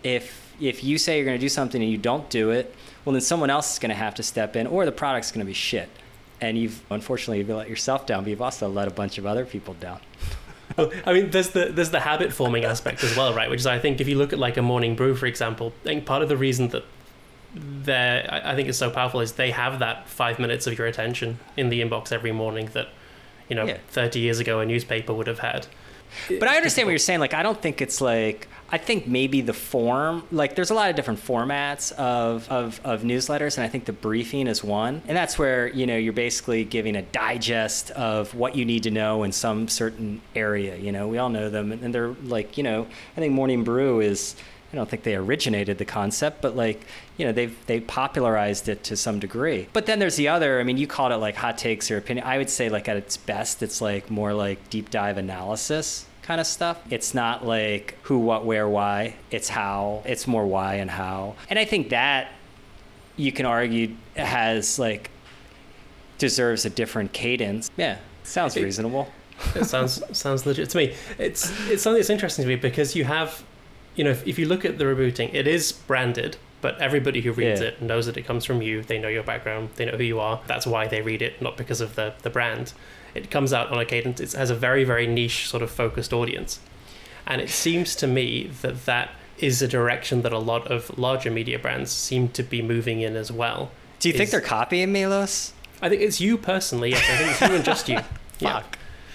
if 0.02 0.44
if 0.60 0.84
you 0.84 0.98
say 0.98 1.16
you're 1.16 1.24
going 1.24 1.38
to 1.38 1.44
do 1.44 1.48
something 1.48 1.82
and 1.82 1.90
you 1.90 1.98
don't 1.98 2.28
do 2.30 2.50
it, 2.50 2.74
well 3.04 3.12
then 3.12 3.20
someone 3.20 3.50
else 3.50 3.72
is 3.72 3.78
going 3.78 3.90
to 3.90 3.96
have 3.96 4.14
to 4.14 4.22
step 4.22 4.56
in, 4.56 4.66
or 4.66 4.84
the 4.84 4.92
product's 4.92 5.32
going 5.32 5.40
to 5.40 5.46
be 5.46 5.54
shit. 5.54 5.88
And 6.40 6.58
you've 6.58 6.80
unfortunately 6.90 7.38
you've 7.38 7.48
let 7.48 7.68
yourself 7.68 8.06
down, 8.06 8.24
but 8.24 8.30
you've 8.30 8.42
also 8.42 8.68
let 8.68 8.86
a 8.88 8.90
bunch 8.90 9.18
of 9.18 9.26
other 9.26 9.44
people 9.44 9.74
down. 9.74 10.00
Well, 10.76 10.90
I 11.06 11.12
mean, 11.12 11.30
there's 11.30 11.50
the 11.50 11.66
there's 11.66 11.90
the 11.90 12.00
habit 12.00 12.32
forming 12.32 12.64
aspect 12.64 13.02
as 13.04 13.16
well, 13.16 13.34
right? 13.34 13.50
Which 13.50 13.60
is, 13.60 13.66
I 13.66 13.78
think, 13.78 14.00
if 14.00 14.08
you 14.08 14.16
look 14.16 14.32
at 14.32 14.38
like 14.38 14.56
a 14.56 14.62
morning 14.62 14.94
brew, 14.96 15.14
for 15.14 15.26
example, 15.26 15.72
I 15.82 15.84
think 15.88 16.06
part 16.06 16.22
of 16.22 16.28
the 16.28 16.36
reason 16.36 16.68
that 16.68 16.84
they 17.54 18.26
I 18.28 18.54
think 18.56 18.68
is 18.68 18.76
so 18.76 18.90
powerful 18.90 19.20
is 19.20 19.32
they 19.32 19.52
have 19.52 19.78
that 19.78 20.08
five 20.08 20.38
minutes 20.38 20.66
of 20.66 20.76
your 20.76 20.86
attention 20.88 21.38
in 21.56 21.68
the 21.68 21.80
inbox 21.80 22.10
every 22.10 22.32
morning 22.32 22.70
that 22.72 22.88
you 23.48 23.54
know 23.54 23.64
Yeah. 23.66 23.78
30 23.90 24.18
years 24.18 24.40
ago 24.40 24.58
a 24.60 24.66
newspaper 24.66 25.12
would 25.14 25.28
have 25.28 25.38
had. 25.40 25.66
But 26.28 26.48
I 26.48 26.56
understand 26.56 26.86
what 26.86 26.92
you're 26.92 26.98
saying. 26.98 27.20
Like, 27.20 27.34
I 27.34 27.42
don't 27.42 27.60
think 27.60 27.80
it's 27.80 28.00
like 28.00 28.48
I 28.70 28.78
think 28.78 29.06
maybe 29.06 29.40
the 29.40 29.52
form. 29.52 30.24
Like, 30.32 30.56
there's 30.56 30.70
a 30.70 30.74
lot 30.74 30.90
of 30.90 30.96
different 30.96 31.20
formats 31.20 31.92
of, 31.92 32.48
of 32.50 32.80
of 32.84 33.02
newsletters, 33.02 33.56
and 33.56 33.64
I 33.64 33.68
think 33.68 33.84
the 33.84 33.92
briefing 33.92 34.46
is 34.46 34.64
one. 34.64 35.02
And 35.06 35.16
that's 35.16 35.38
where 35.38 35.68
you 35.68 35.86
know 35.86 35.96
you're 35.96 36.12
basically 36.12 36.64
giving 36.64 36.96
a 36.96 37.02
digest 37.02 37.90
of 37.92 38.34
what 38.34 38.56
you 38.56 38.64
need 38.64 38.82
to 38.84 38.90
know 38.90 39.22
in 39.22 39.32
some 39.32 39.68
certain 39.68 40.20
area. 40.34 40.76
You 40.76 40.92
know, 40.92 41.08
we 41.08 41.18
all 41.18 41.28
know 41.28 41.50
them, 41.50 41.72
and 41.72 41.94
they're 41.94 42.14
like 42.24 42.56
you 42.56 42.64
know 42.64 42.86
I 43.16 43.20
think 43.20 43.32
Morning 43.32 43.64
Brew 43.64 44.00
is. 44.00 44.36
I 44.74 44.76
don't 44.76 44.88
think 44.90 45.04
they 45.04 45.14
originated 45.14 45.78
the 45.78 45.84
concept, 45.84 46.42
but 46.42 46.56
like 46.56 46.84
you 47.16 47.24
know 47.24 47.30
they've 47.30 47.56
they 47.66 47.78
popularized 47.78 48.68
it 48.68 48.82
to 48.84 48.96
some 48.96 49.20
degree. 49.20 49.68
But 49.72 49.86
then 49.86 50.00
there's 50.00 50.16
the 50.16 50.26
other. 50.28 50.58
I 50.58 50.64
mean, 50.64 50.76
you 50.78 50.88
called 50.88 51.12
it 51.12 51.18
like 51.18 51.36
hot 51.36 51.58
takes 51.58 51.90
or 51.92 51.96
opinion. 51.96 52.26
I 52.26 52.38
would 52.38 52.50
say 52.50 52.68
like 52.68 52.88
at 52.88 52.96
its 52.96 53.16
best, 53.16 53.62
it's 53.62 53.80
like 53.80 54.10
more 54.10 54.34
like 54.34 54.68
deep 54.70 54.90
dive 54.90 55.16
analysis 55.16 56.06
kind 56.22 56.40
of 56.40 56.46
stuff. 56.46 56.80
It's 56.90 57.14
not 57.14 57.46
like 57.46 57.96
who, 58.02 58.18
what, 58.18 58.44
where, 58.46 58.66
why. 58.68 59.14
It's 59.30 59.48
how. 59.48 60.02
It's 60.06 60.26
more 60.26 60.44
why 60.46 60.74
and 60.76 60.90
how. 60.90 61.36
And 61.50 61.58
I 61.58 61.64
think 61.66 61.90
that 61.90 62.32
you 63.16 63.30
can 63.30 63.46
argue 63.46 63.94
has 64.16 64.78
like 64.78 65.10
deserves 66.18 66.64
a 66.64 66.70
different 66.70 67.12
cadence. 67.12 67.70
Yeah, 67.76 67.98
sounds 68.24 68.56
It- 68.56 68.64
reasonable. 68.64 69.08
it 69.54 69.64
sounds 69.64 70.02
sounds 70.16 70.46
legit 70.46 70.70
to 70.70 70.78
me. 70.78 70.94
It's 71.18 71.50
it's 71.68 71.82
something 71.82 71.98
that's 71.98 72.10
interesting 72.10 72.44
to 72.44 72.48
me 72.48 72.56
because 72.56 72.94
you 72.96 73.04
have, 73.04 73.42
you 73.94 74.04
know, 74.04 74.10
if, 74.10 74.26
if 74.26 74.38
you 74.38 74.46
look 74.46 74.64
at 74.64 74.78
the 74.78 74.84
rebooting, 74.84 75.32
it 75.34 75.46
is 75.46 75.72
branded, 75.72 76.36
but 76.60 76.80
everybody 76.80 77.20
who 77.20 77.32
reads 77.32 77.60
Yeah. 77.60 77.68
it 77.68 77.82
knows 77.82 78.06
that 78.06 78.16
it 78.16 78.22
comes 78.22 78.44
from 78.44 78.62
you. 78.62 78.82
They 78.82 78.98
know 78.98 79.08
your 79.08 79.22
background. 79.22 79.70
They 79.76 79.84
know 79.84 79.96
who 79.96 80.02
you 80.04 80.18
are. 80.20 80.40
That's 80.46 80.66
why 80.66 80.86
they 80.88 81.02
read 81.02 81.22
it, 81.22 81.40
not 81.42 81.56
because 81.56 81.80
of 81.80 81.94
the 81.94 82.14
the 82.22 82.30
brand. 82.30 82.72
It 83.14 83.30
comes 83.30 83.52
out 83.52 83.70
on 83.70 83.78
a 83.78 83.84
cadence. 83.84 84.20
It 84.20 84.32
has 84.32 84.50
a 84.50 84.54
very 84.54 84.84
very 84.84 85.06
niche 85.06 85.48
sort 85.48 85.62
of 85.62 85.70
focused 85.70 86.12
audience, 86.12 86.58
and 87.26 87.40
it 87.40 87.50
seems 87.50 87.94
to 87.96 88.06
me 88.06 88.50
that 88.62 88.84
that 88.86 89.10
is 89.38 89.60
a 89.62 89.68
direction 89.68 90.22
that 90.22 90.32
a 90.32 90.38
lot 90.38 90.66
of 90.70 90.96
larger 90.98 91.30
media 91.30 91.58
brands 91.58 91.90
seem 91.90 92.28
to 92.28 92.42
be 92.42 92.62
moving 92.62 93.00
in 93.00 93.16
as 93.16 93.30
well. 93.32 93.70
Do 94.00 94.08
you 94.08 94.14
think 94.16 94.30
they're 94.30 94.40
copying 94.40 94.92
Milos? 94.92 95.52
I 95.82 95.88
think 95.88 96.02
it's 96.02 96.20
you 96.20 96.38
personally. 96.38 96.90
Yes, 96.90 97.04
I 97.10 97.16
think 97.16 97.30
it's 97.32 97.40
you 97.40 97.54
and 97.56 97.64
just 97.64 97.88
you. 97.88 97.98
Yeah. 98.40 98.62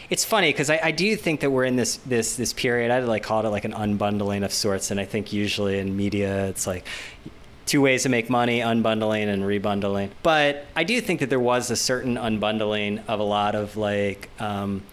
It's 0.10 0.26
funny 0.26 0.50
because 0.52 0.70
I, 0.70 0.80
I 0.84 0.92
do 0.92 1.16
think 1.16 1.42
that 1.42 1.52
we're 1.52 1.66
in 1.66 1.76
this 1.76 1.98
this 1.98 2.36
this 2.36 2.54
period. 2.54 2.92
I'd 2.92 3.04
like 3.04 3.24
call 3.24 3.46
it 3.46 3.50
like 3.50 3.66
an 3.66 3.74
unbundling 3.74 4.44
of 4.44 4.52
sorts, 4.52 4.92
and 4.92 5.00
I 5.00 5.06
think 5.06 5.32
usually 5.32 5.78
in 5.78 5.96
media 5.96 6.48
it's 6.48 6.66
like 6.66 6.86
two 7.66 7.82
ways 7.82 8.04
to 8.04 8.10
make 8.10 8.30
money: 8.30 8.60
unbundling 8.60 9.28
and 9.28 9.44
rebundling. 9.44 10.10
But 10.24 10.66
I 10.76 10.84
do 10.84 11.00
think 11.00 11.20
that 11.20 11.30
there 11.30 11.40
was 11.40 11.70
a 11.70 11.76
certain 11.76 12.16
unbundling 12.16 13.04
of 13.08 13.20
a 13.20 13.24
lot 13.24 13.56
of 13.56 13.78
like. 13.78 14.30
Um, 14.40 14.84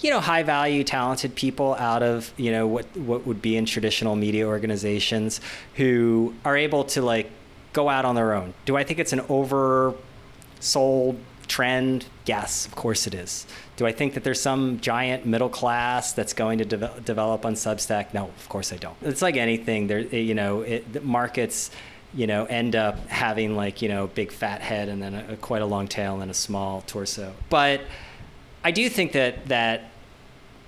you 0.00 0.10
know, 0.10 0.20
high 0.20 0.42
value, 0.42 0.84
talented 0.84 1.34
people 1.34 1.74
out 1.76 2.02
of 2.02 2.30
you 2.36 2.52
know 2.52 2.66
what 2.66 2.84
what 2.94 3.26
would 3.26 3.40
be 3.40 3.56
in 3.56 3.64
traditional 3.64 4.16
media 4.16 4.46
organizations 4.46 5.40
who 5.76 6.34
are 6.44 6.58
able 6.58 6.84
to 6.84 7.00
like 7.00 7.30
go 7.72 7.88
out 7.88 8.04
on 8.04 8.14
their 8.14 8.34
own. 8.34 8.52
Do 8.66 8.76
I 8.76 8.84
think 8.84 8.98
it's 8.98 9.14
an 9.14 9.20
oversold 9.20 9.96
trend? 11.46 12.04
Yes, 12.26 12.66
of 12.66 12.74
course 12.74 13.06
it 13.06 13.14
is. 13.14 13.46
Do 13.76 13.86
I 13.86 13.92
think 13.92 14.14
that 14.14 14.24
there's 14.24 14.40
some 14.40 14.80
giant 14.80 15.26
middle 15.26 15.50
class 15.50 16.12
that's 16.12 16.32
going 16.32 16.58
to 16.58 16.64
deve- 16.64 17.04
develop 17.04 17.44
on 17.44 17.54
Substack? 17.54 18.14
No, 18.14 18.24
of 18.24 18.48
course 18.48 18.72
I 18.72 18.76
don't. 18.76 18.96
It's 19.02 19.20
like 19.20 19.36
anything. 19.36 19.88
There, 19.88 20.00
you 20.00 20.34
know, 20.34 20.62
it, 20.62 21.04
markets, 21.04 21.70
you 22.14 22.26
know, 22.26 22.46
end 22.46 22.76
up 22.76 23.06
having 23.08 23.56
like 23.56 23.82
you 23.82 23.88
know 23.88 24.06
big 24.06 24.32
fat 24.32 24.62
head 24.62 24.88
and 24.88 25.02
then 25.02 25.14
a, 25.14 25.36
quite 25.36 25.60
a 25.60 25.66
long 25.66 25.86
tail 25.86 26.20
and 26.22 26.30
a 26.30 26.34
small 26.34 26.82
torso. 26.86 27.34
But 27.50 27.82
I 28.62 28.70
do 28.70 28.88
think 28.88 29.12
that 29.12 29.46
that 29.48 29.90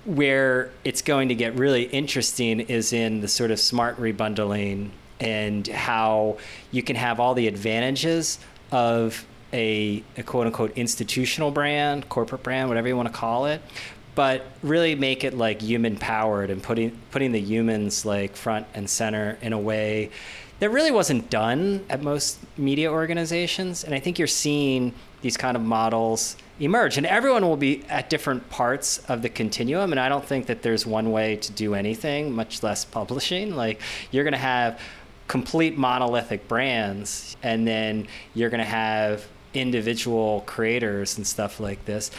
where 0.05 0.71
it's 0.85 1.01
going 1.01 1.29
to 1.29 1.35
get 1.35 1.55
really 1.55 1.83
interesting 1.83 2.61
is 2.61 2.93
in 2.93 3.19
the 3.21 3.27
sort 3.27 3.51
of 3.51 3.59
smart 3.59 3.99
rebundling 3.99 4.91
and 5.19 5.67
how 5.67 6.37
you 6.71 6.81
can 6.83 6.95
have 6.95 7.19
all 7.19 7.33
the 7.33 7.47
advantages 7.47 8.39
of 8.71 9.25
a, 9.57 10.03
a 10.17 10.23
quote 10.23 10.47
unquote 10.47 10.77
institutional 10.77 11.51
brand, 11.51 12.07
corporate 12.09 12.43
brand, 12.43 12.69
whatever 12.69 12.87
you 12.87 12.95
want 12.95 13.09
to 13.09 13.13
call 13.13 13.47
it, 13.47 13.61
but 14.15 14.45
really 14.63 14.95
make 14.95 15.23
it 15.23 15.33
like 15.33 15.61
human 15.61 15.97
powered 15.97 16.49
and 16.49 16.63
putting 16.63 16.91
putting 17.11 17.31
the 17.31 17.41
humans 17.41 18.05
like 18.05 18.35
front 18.35 18.65
and 18.73 18.89
center 18.89 19.37
in 19.41 19.53
a 19.53 19.59
way 19.59 20.09
that 20.59 20.69
really 20.69 20.91
wasn't 20.91 21.29
done 21.29 21.85
at 21.89 22.01
most 22.01 22.39
media 22.57 22.91
organizations. 22.91 23.83
And 23.83 23.93
I 23.93 23.99
think 23.99 24.17
you're 24.17 24.27
seeing 24.27 24.93
these 25.21 25.37
kind 25.37 25.55
of 25.55 25.63
models 25.63 26.35
emerge. 26.59 26.97
And 26.97 27.05
everyone 27.05 27.45
will 27.45 27.57
be 27.57 27.83
at 27.89 28.09
different 28.09 28.49
parts 28.49 28.97
of 29.07 29.21
the 29.21 29.29
continuum. 29.29 29.91
And 29.91 29.99
I 29.99 30.09
don't 30.09 30.25
think 30.25 30.47
that 30.47 30.63
there's 30.63 30.85
one 30.85 31.11
way 31.11 31.35
to 31.35 31.51
do 31.51 31.75
anything, 31.75 32.31
much 32.31 32.63
less 32.63 32.85
publishing. 32.85 33.55
Like 33.55 33.81
you're 34.11 34.23
going 34.23 34.33
to 34.33 34.39
have 34.39 34.79
complete 35.27 35.77
monolithic 35.77 36.47
brands, 36.47 37.35
and 37.43 37.67
then 37.67 38.07
you're 38.33 38.49
going 38.49 38.63
to 38.63 38.65
have 38.65 39.27
individual 39.53 40.43
creators 40.45 41.17
and 41.17 41.25
stuff 41.25 41.59
like 41.59 41.85
this. 41.85 42.11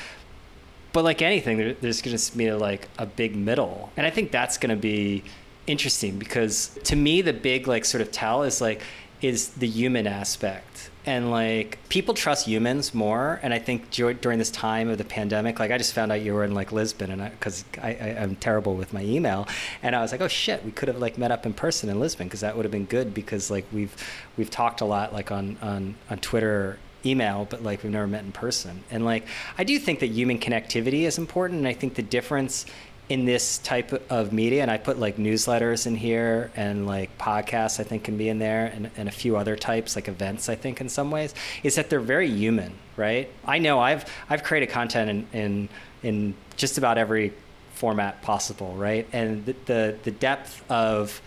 But 0.92 1.04
like 1.04 1.22
anything, 1.22 1.58
there, 1.58 1.74
there's 1.74 2.02
going 2.02 2.16
to 2.16 2.36
be 2.36 2.52
like 2.52 2.88
a 2.98 3.06
big 3.06 3.36
middle. 3.36 3.92
And 3.96 4.06
I 4.06 4.10
think 4.10 4.30
that's 4.30 4.58
going 4.58 4.74
to 4.74 4.80
be 4.80 5.22
interesting 5.66 6.18
because 6.18 6.78
to 6.84 6.96
me, 6.96 7.22
the 7.22 7.32
big 7.32 7.68
like 7.68 7.84
sort 7.84 8.00
of 8.00 8.10
tell 8.10 8.42
is 8.42 8.60
like, 8.60 8.82
is 9.20 9.48
the 9.50 9.66
human 9.66 10.06
aspect 10.06 10.90
and 11.08 11.30
like 11.30 11.78
people 11.88 12.12
trust 12.12 12.46
humans 12.46 12.92
more 12.94 13.40
and 13.42 13.54
i 13.54 13.58
think 13.58 13.90
during 13.90 14.38
this 14.38 14.50
time 14.50 14.88
of 14.88 14.98
the 14.98 15.04
pandemic 15.04 15.58
like 15.58 15.70
i 15.70 15.78
just 15.78 15.94
found 15.94 16.12
out 16.12 16.20
you 16.20 16.34
were 16.34 16.44
in 16.44 16.54
like 16.54 16.70
lisbon 16.70 17.10
and 17.10 17.30
because 17.32 17.64
I, 17.82 17.94
I, 17.94 18.18
i'm 18.20 18.36
terrible 18.36 18.74
with 18.74 18.92
my 18.92 19.02
email 19.02 19.48
and 19.82 19.96
i 19.96 20.02
was 20.02 20.12
like 20.12 20.20
oh 20.20 20.28
shit 20.28 20.64
we 20.64 20.70
could 20.70 20.88
have 20.88 20.98
like 20.98 21.16
met 21.16 21.30
up 21.30 21.46
in 21.46 21.54
person 21.54 21.88
in 21.88 21.98
lisbon 21.98 22.26
because 22.26 22.40
that 22.40 22.56
would 22.56 22.64
have 22.64 22.72
been 22.72 22.84
good 22.84 23.14
because 23.14 23.50
like 23.50 23.64
we've 23.72 23.96
we've 24.36 24.50
talked 24.50 24.82
a 24.82 24.84
lot 24.84 25.14
like 25.14 25.32
on 25.32 25.56
on 25.62 25.94
on 26.10 26.18
twitter 26.18 26.78
email 27.04 27.46
but 27.48 27.62
like 27.62 27.82
we've 27.82 27.92
never 27.92 28.06
met 28.06 28.24
in 28.24 28.32
person. 28.32 28.82
And 28.90 29.04
like 29.04 29.26
i 29.56 29.64
do 29.64 29.78
think 29.78 30.00
that 30.00 30.08
human 30.08 30.38
connectivity 30.38 31.02
is 31.02 31.18
important 31.18 31.58
and 31.58 31.68
i 31.68 31.72
think 31.72 31.94
the 31.94 32.02
difference 32.02 32.66
in 33.08 33.24
this 33.24 33.58
type 33.58 33.92
of 34.10 34.32
media 34.32 34.60
and 34.60 34.70
i 34.70 34.76
put 34.76 34.98
like 34.98 35.16
newsletters 35.16 35.86
in 35.86 35.96
here 35.96 36.50
and 36.56 36.86
like 36.86 37.16
podcasts 37.18 37.80
i 37.80 37.82
think 37.82 38.04
can 38.04 38.16
be 38.16 38.28
in 38.28 38.38
there 38.38 38.66
and, 38.66 38.90
and 38.96 39.08
a 39.08 39.12
few 39.12 39.36
other 39.36 39.56
types 39.56 39.96
like 39.96 40.08
events 40.08 40.48
i 40.48 40.54
think 40.54 40.80
in 40.80 40.88
some 40.88 41.10
ways 41.10 41.34
is 41.62 41.74
that 41.76 41.88
they're 41.88 42.00
very 42.00 42.28
human 42.28 42.72
right? 42.96 43.30
I 43.44 43.58
know 43.58 43.78
i've 43.80 44.04
i've 44.28 44.42
created 44.42 44.70
content 44.70 45.08
in 45.10 45.26
in, 45.40 45.68
in 46.02 46.34
just 46.56 46.78
about 46.78 46.98
every 46.98 47.32
format 47.74 48.20
possible 48.22 48.74
right? 48.74 49.06
And 49.12 49.46
the, 49.46 49.54
the 49.66 49.98
the 50.02 50.10
depth 50.10 50.68
of 50.70 51.22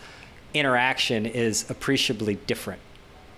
interaction 0.53 1.25
is 1.25 1.69
appreciably 1.69 2.35
different 2.35 2.81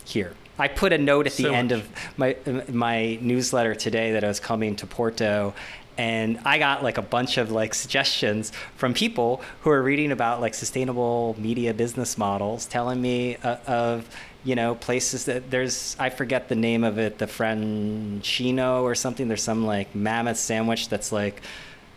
here 0.04 0.34
I 0.60 0.68
put 0.68 0.94
a 0.94 0.98
note 0.98 1.26
at 1.28 1.34
the 1.34 1.44
So 1.44 1.54
end 1.54 1.72
much. 1.72 1.80
of 1.80 2.18
my 2.18 2.36
my 2.70 3.18
newsletter 3.22 3.76
today 3.76 4.14
that 4.14 4.24
I 4.24 4.28
was 4.28 4.40
coming 4.40 4.76
to 4.78 4.88
Porto 4.88 5.54
and 5.98 6.40
I 6.46 6.58
got 6.58 6.84
like 6.84 6.98
a 6.98 7.02
bunch 7.04 7.38
of 7.38 7.52
like 7.52 7.74
suggestions 7.74 8.52
from 8.78 8.94
people 8.94 9.42
who 9.62 9.70
are 9.70 9.82
reading 9.82 10.12
about 10.12 10.42
like 10.42 10.54
sustainable 10.54 11.36
media 11.38 11.74
business 11.74 12.18
models 12.18 12.66
telling 12.66 13.02
me 13.02 13.36
uh, 13.38 13.58
of 13.68 14.10
you 14.44 14.56
know 14.56 14.76
places 14.76 15.26
that 15.26 15.50
there's 15.52 15.96
I 16.00 16.10
forget 16.10 16.50
the 16.50 16.56
name 16.56 16.84
of 16.84 16.98
it 16.98 17.18
the 17.20 17.28
Francino 17.28 18.82
or 18.84 18.96
something 18.96 19.28
there's 19.28 19.44
some 19.44 19.66
like 19.66 19.94
mammoth 19.96 20.38
sandwich 20.38 20.90
that's 20.90 21.12
like 21.12 21.42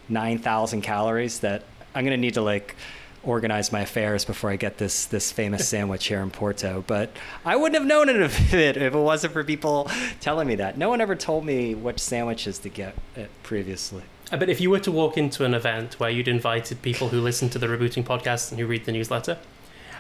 9000 0.09 0.83
calories 0.83 1.41
that 1.41 1.63
I'm 1.95 2.05
going 2.05 2.17
to 2.17 2.21
need 2.21 2.35
to 2.35 2.43
like 2.43 2.77
organize 3.27 3.73
my 3.73 3.81
affairs 3.81 4.25
before 4.25 4.51
I 4.51 4.57
get 4.57 4.79
this 4.79 5.05
this 5.07 5.31
famous 5.33 5.69
sandwich 5.73 6.07
here 6.07 6.21
in 6.21 6.31
Porto. 6.31 6.85
But 6.87 7.11
I 7.45 7.57
wouldn't 7.57 7.79
have 7.79 7.87
known 7.87 8.09
it 8.09 8.17
if 8.17 8.55
it 8.55 8.77
if 8.77 8.95
it 8.95 8.99
wasn't 8.99 9.33
for 9.33 9.45
people 9.45 9.91
telling 10.21 10.47
me 10.49 10.55
that. 10.57 10.79
No 10.79 10.89
one 10.89 11.01
ever 11.01 11.15
told 11.15 11.45
me 11.45 11.75
which 11.75 11.99
sandwiches 11.99 12.59
to 12.61 12.69
get 12.69 12.95
uh, 13.17 13.23
previously. 13.43 14.03
Uh, 14.33 14.37
But 14.37 14.49
if 14.49 14.61
you 14.61 14.71
were 14.71 14.81
to 14.81 14.93
walk 14.93 15.17
into 15.17 15.45
an 15.45 15.55
event 15.55 16.01
where 16.01 16.11
you'd 16.11 16.29
invited 16.29 16.83
people 16.83 17.09
who 17.09 17.21
listen 17.21 17.49
to 17.51 17.59
the 17.59 17.67
rebooting 17.67 18.05
podcast 18.05 18.51
and 18.51 18.61
who 18.61 18.67
read 18.67 18.85
the 18.85 18.93
newsletter, 18.93 19.39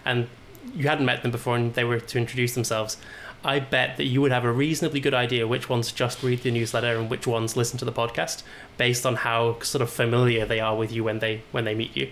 and 0.04 0.28
you 0.74 0.88
hadn't 0.88 1.06
met 1.06 1.22
them 1.22 1.30
before 1.30 1.56
and 1.56 1.74
they 1.74 1.84
were 1.84 2.00
to 2.00 2.18
introduce 2.18 2.54
themselves, 2.54 2.96
I 3.44 3.60
bet 3.60 3.96
that 3.98 4.04
you 4.04 4.20
would 4.22 4.32
have 4.32 4.44
a 4.44 4.50
reasonably 4.50 4.98
good 4.98 5.14
idea 5.14 5.46
which 5.46 5.68
ones 5.68 5.92
just 5.92 6.22
read 6.22 6.42
the 6.42 6.50
newsletter 6.50 6.96
and 6.98 7.08
which 7.08 7.26
ones 7.26 7.56
listen 7.56 7.78
to 7.78 7.84
the 7.84 7.92
podcast, 7.92 8.42
based 8.76 9.06
on 9.06 9.16
how 9.16 9.60
sort 9.60 9.82
of 9.82 9.90
familiar 9.90 10.44
they 10.44 10.58
are 10.58 10.74
with 10.76 10.90
you 10.90 11.04
when 11.04 11.20
they 11.20 11.42
when 11.52 11.64
they 11.64 11.74
meet 11.74 11.96
you. 11.96 12.10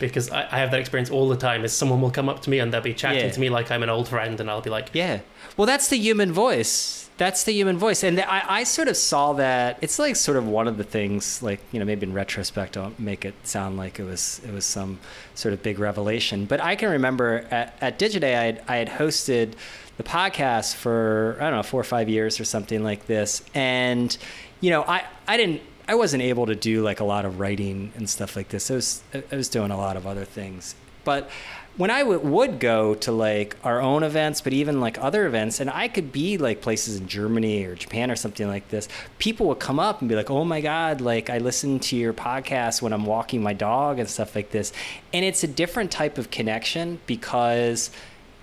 Because 0.00 0.30
I, 0.30 0.42
I 0.50 0.58
have 0.58 0.70
that 0.72 0.80
experience 0.80 1.10
all 1.10 1.28
the 1.28 1.36
time. 1.36 1.64
Is 1.64 1.72
someone 1.72 2.00
will 2.00 2.10
come 2.10 2.28
up 2.28 2.42
to 2.42 2.50
me 2.50 2.58
and 2.58 2.72
they'll 2.72 2.80
be 2.80 2.94
chatting 2.94 3.20
Yeah. 3.24 3.30
to 3.30 3.40
me 3.40 3.50
like 3.50 3.70
I'm 3.70 3.82
an 3.82 3.90
old 3.90 4.08
friend, 4.08 4.38
and 4.40 4.50
I'll 4.50 4.60
be 4.62 4.70
like, 4.70 4.90
Yeah. 4.92 5.20
Well, 5.56 5.66
that's 5.66 5.88
the 5.88 5.96
human 5.98 6.32
voice. 6.32 7.00
That's 7.16 7.44
the 7.44 7.52
human 7.52 7.78
voice. 7.78 8.02
And 8.02 8.18
I, 8.20 8.42
I 8.48 8.64
sort 8.64 8.88
of 8.88 8.96
saw 8.96 9.34
that. 9.34 9.78
It's 9.80 10.00
like 10.00 10.16
sort 10.16 10.36
of 10.36 10.48
one 10.48 10.66
of 10.66 10.78
the 10.78 10.82
things, 10.84 11.40
like, 11.44 11.60
you 11.70 11.78
know, 11.78 11.84
maybe 11.84 12.04
in 12.06 12.12
retrospect, 12.12 12.76
I'll 12.76 12.92
make 12.98 13.24
it 13.24 13.34
sound 13.44 13.76
like 13.76 14.00
it 14.00 14.04
was 14.04 14.40
it 14.44 14.52
was 14.52 14.64
some 14.64 14.98
sort 15.36 15.52
of 15.54 15.62
big 15.62 15.78
revelation. 15.78 16.44
But 16.46 16.60
I 16.60 16.74
can 16.74 16.90
remember 16.90 17.46
at, 17.52 17.76
at 17.80 17.98
Digiday, 18.00 18.34
I 18.36 18.42
had, 18.44 18.62
I 18.66 18.76
had 18.78 18.88
hosted 18.88 19.52
the 19.96 20.02
podcast 20.02 20.74
for, 20.74 21.36
I 21.38 21.44
don't 21.44 21.54
know, 21.58 21.62
four 21.62 21.80
or 21.80 21.84
five 21.84 22.08
years 22.08 22.40
or 22.40 22.44
something 22.44 22.82
like 22.82 23.06
this. 23.06 23.44
And, 23.54 24.16
you 24.60 24.70
know, 24.70 24.82
I, 24.82 25.04
I 25.28 25.36
didn't, 25.36 25.62
I 25.86 25.94
wasn't 25.94 26.22
able 26.22 26.46
to 26.46 26.54
do 26.54 26.82
like 26.82 27.00
a 27.00 27.04
lot 27.04 27.24
of 27.24 27.40
writing 27.40 27.92
and 27.96 28.08
stuff 28.08 28.36
like 28.36 28.48
this. 28.48 28.70
I 28.70 28.74
was, 28.74 29.02
I 29.14 29.36
was 29.36 29.48
doing 29.48 29.70
a 29.70 29.76
lot 29.76 29.96
of 29.96 30.06
other 30.06 30.24
things. 30.24 30.74
But 31.04 31.30
when 31.76 31.90
I 31.90 32.00
w- 32.00 32.20
would 32.20 32.60
go 32.60 32.94
to 32.94 33.12
like 33.12 33.56
our 33.64 33.80
own 33.80 34.02
events, 34.02 34.40
but 34.40 34.52
even 34.52 34.80
like 34.80 34.98
other 34.98 35.26
events, 35.26 35.60
and 35.60 35.68
I 35.68 35.88
could 35.88 36.12
be 36.12 36.38
like 36.38 36.62
places 36.62 36.98
in 36.98 37.08
Germany 37.08 37.64
or 37.64 37.74
Japan 37.74 38.10
or 38.10 38.16
something 38.16 38.46
like 38.46 38.68
this, 38.68 38.88
people 39.18 39.48
would 39.48 39.58
come 39.58 39.80
up 39.80 40.00
and 40.00 40.08
be 40.08 40.14
like, 40.14 40.30
"Oh 40.30 40.44
my 40.44 40.60
god, 40.60 41.00
like 41.00 41.30
I 41.30 41.38
listen 41.38 41.80
to 41.80 41.96
your 41.96 42.12
podcast 42.12 42.80
when 42.80 42.92
I'm 42.92 43.04
walking 43.04 43.42
my 43.42 43.52
dog 43.52 43.98
and 43.98 44.08
stuff 44.08 44.34
like 44.34 44.50
this," 44.50 44.72
and 45.12 45.24
it's 45.24 45.42
a 45.42 45.48
different 45.48 45.90
type 45.90 46.16
of 46.16 46.30
connection 46.30 47.00
because 47.06 47.90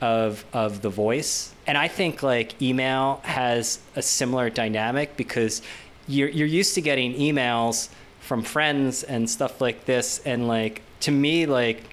of 0.02 0.44
of 0.52 0.82
the 0.82 0.90
voice, 0.90 1.54
and 1.66 1.78
I 1.78 1.88
think 1.88 2.22
like 2.22 2.62
email 2.62 3.22
has 3.24 3.80
a 3.96 4.02
similar 4.02 4.50
dynamic 4.50 5.16
because 5.16 5.62
you're 6.12 6.30
you're 6.30 6.48
used 6.48 6.76
to 6.76 6.82
getting 6.82 7.14
emails 7.16 7.90
from 8.20 8.44
friends 8.44 9.04
and 9.04 9.30
stuff 9.30 9.62
like 9.62 9.86
this, 9.86 10.22
and 10.26 10.48
like 10.48 10.82
to 11.02 11.12
me 11.12 11.46
like 11.46 11.84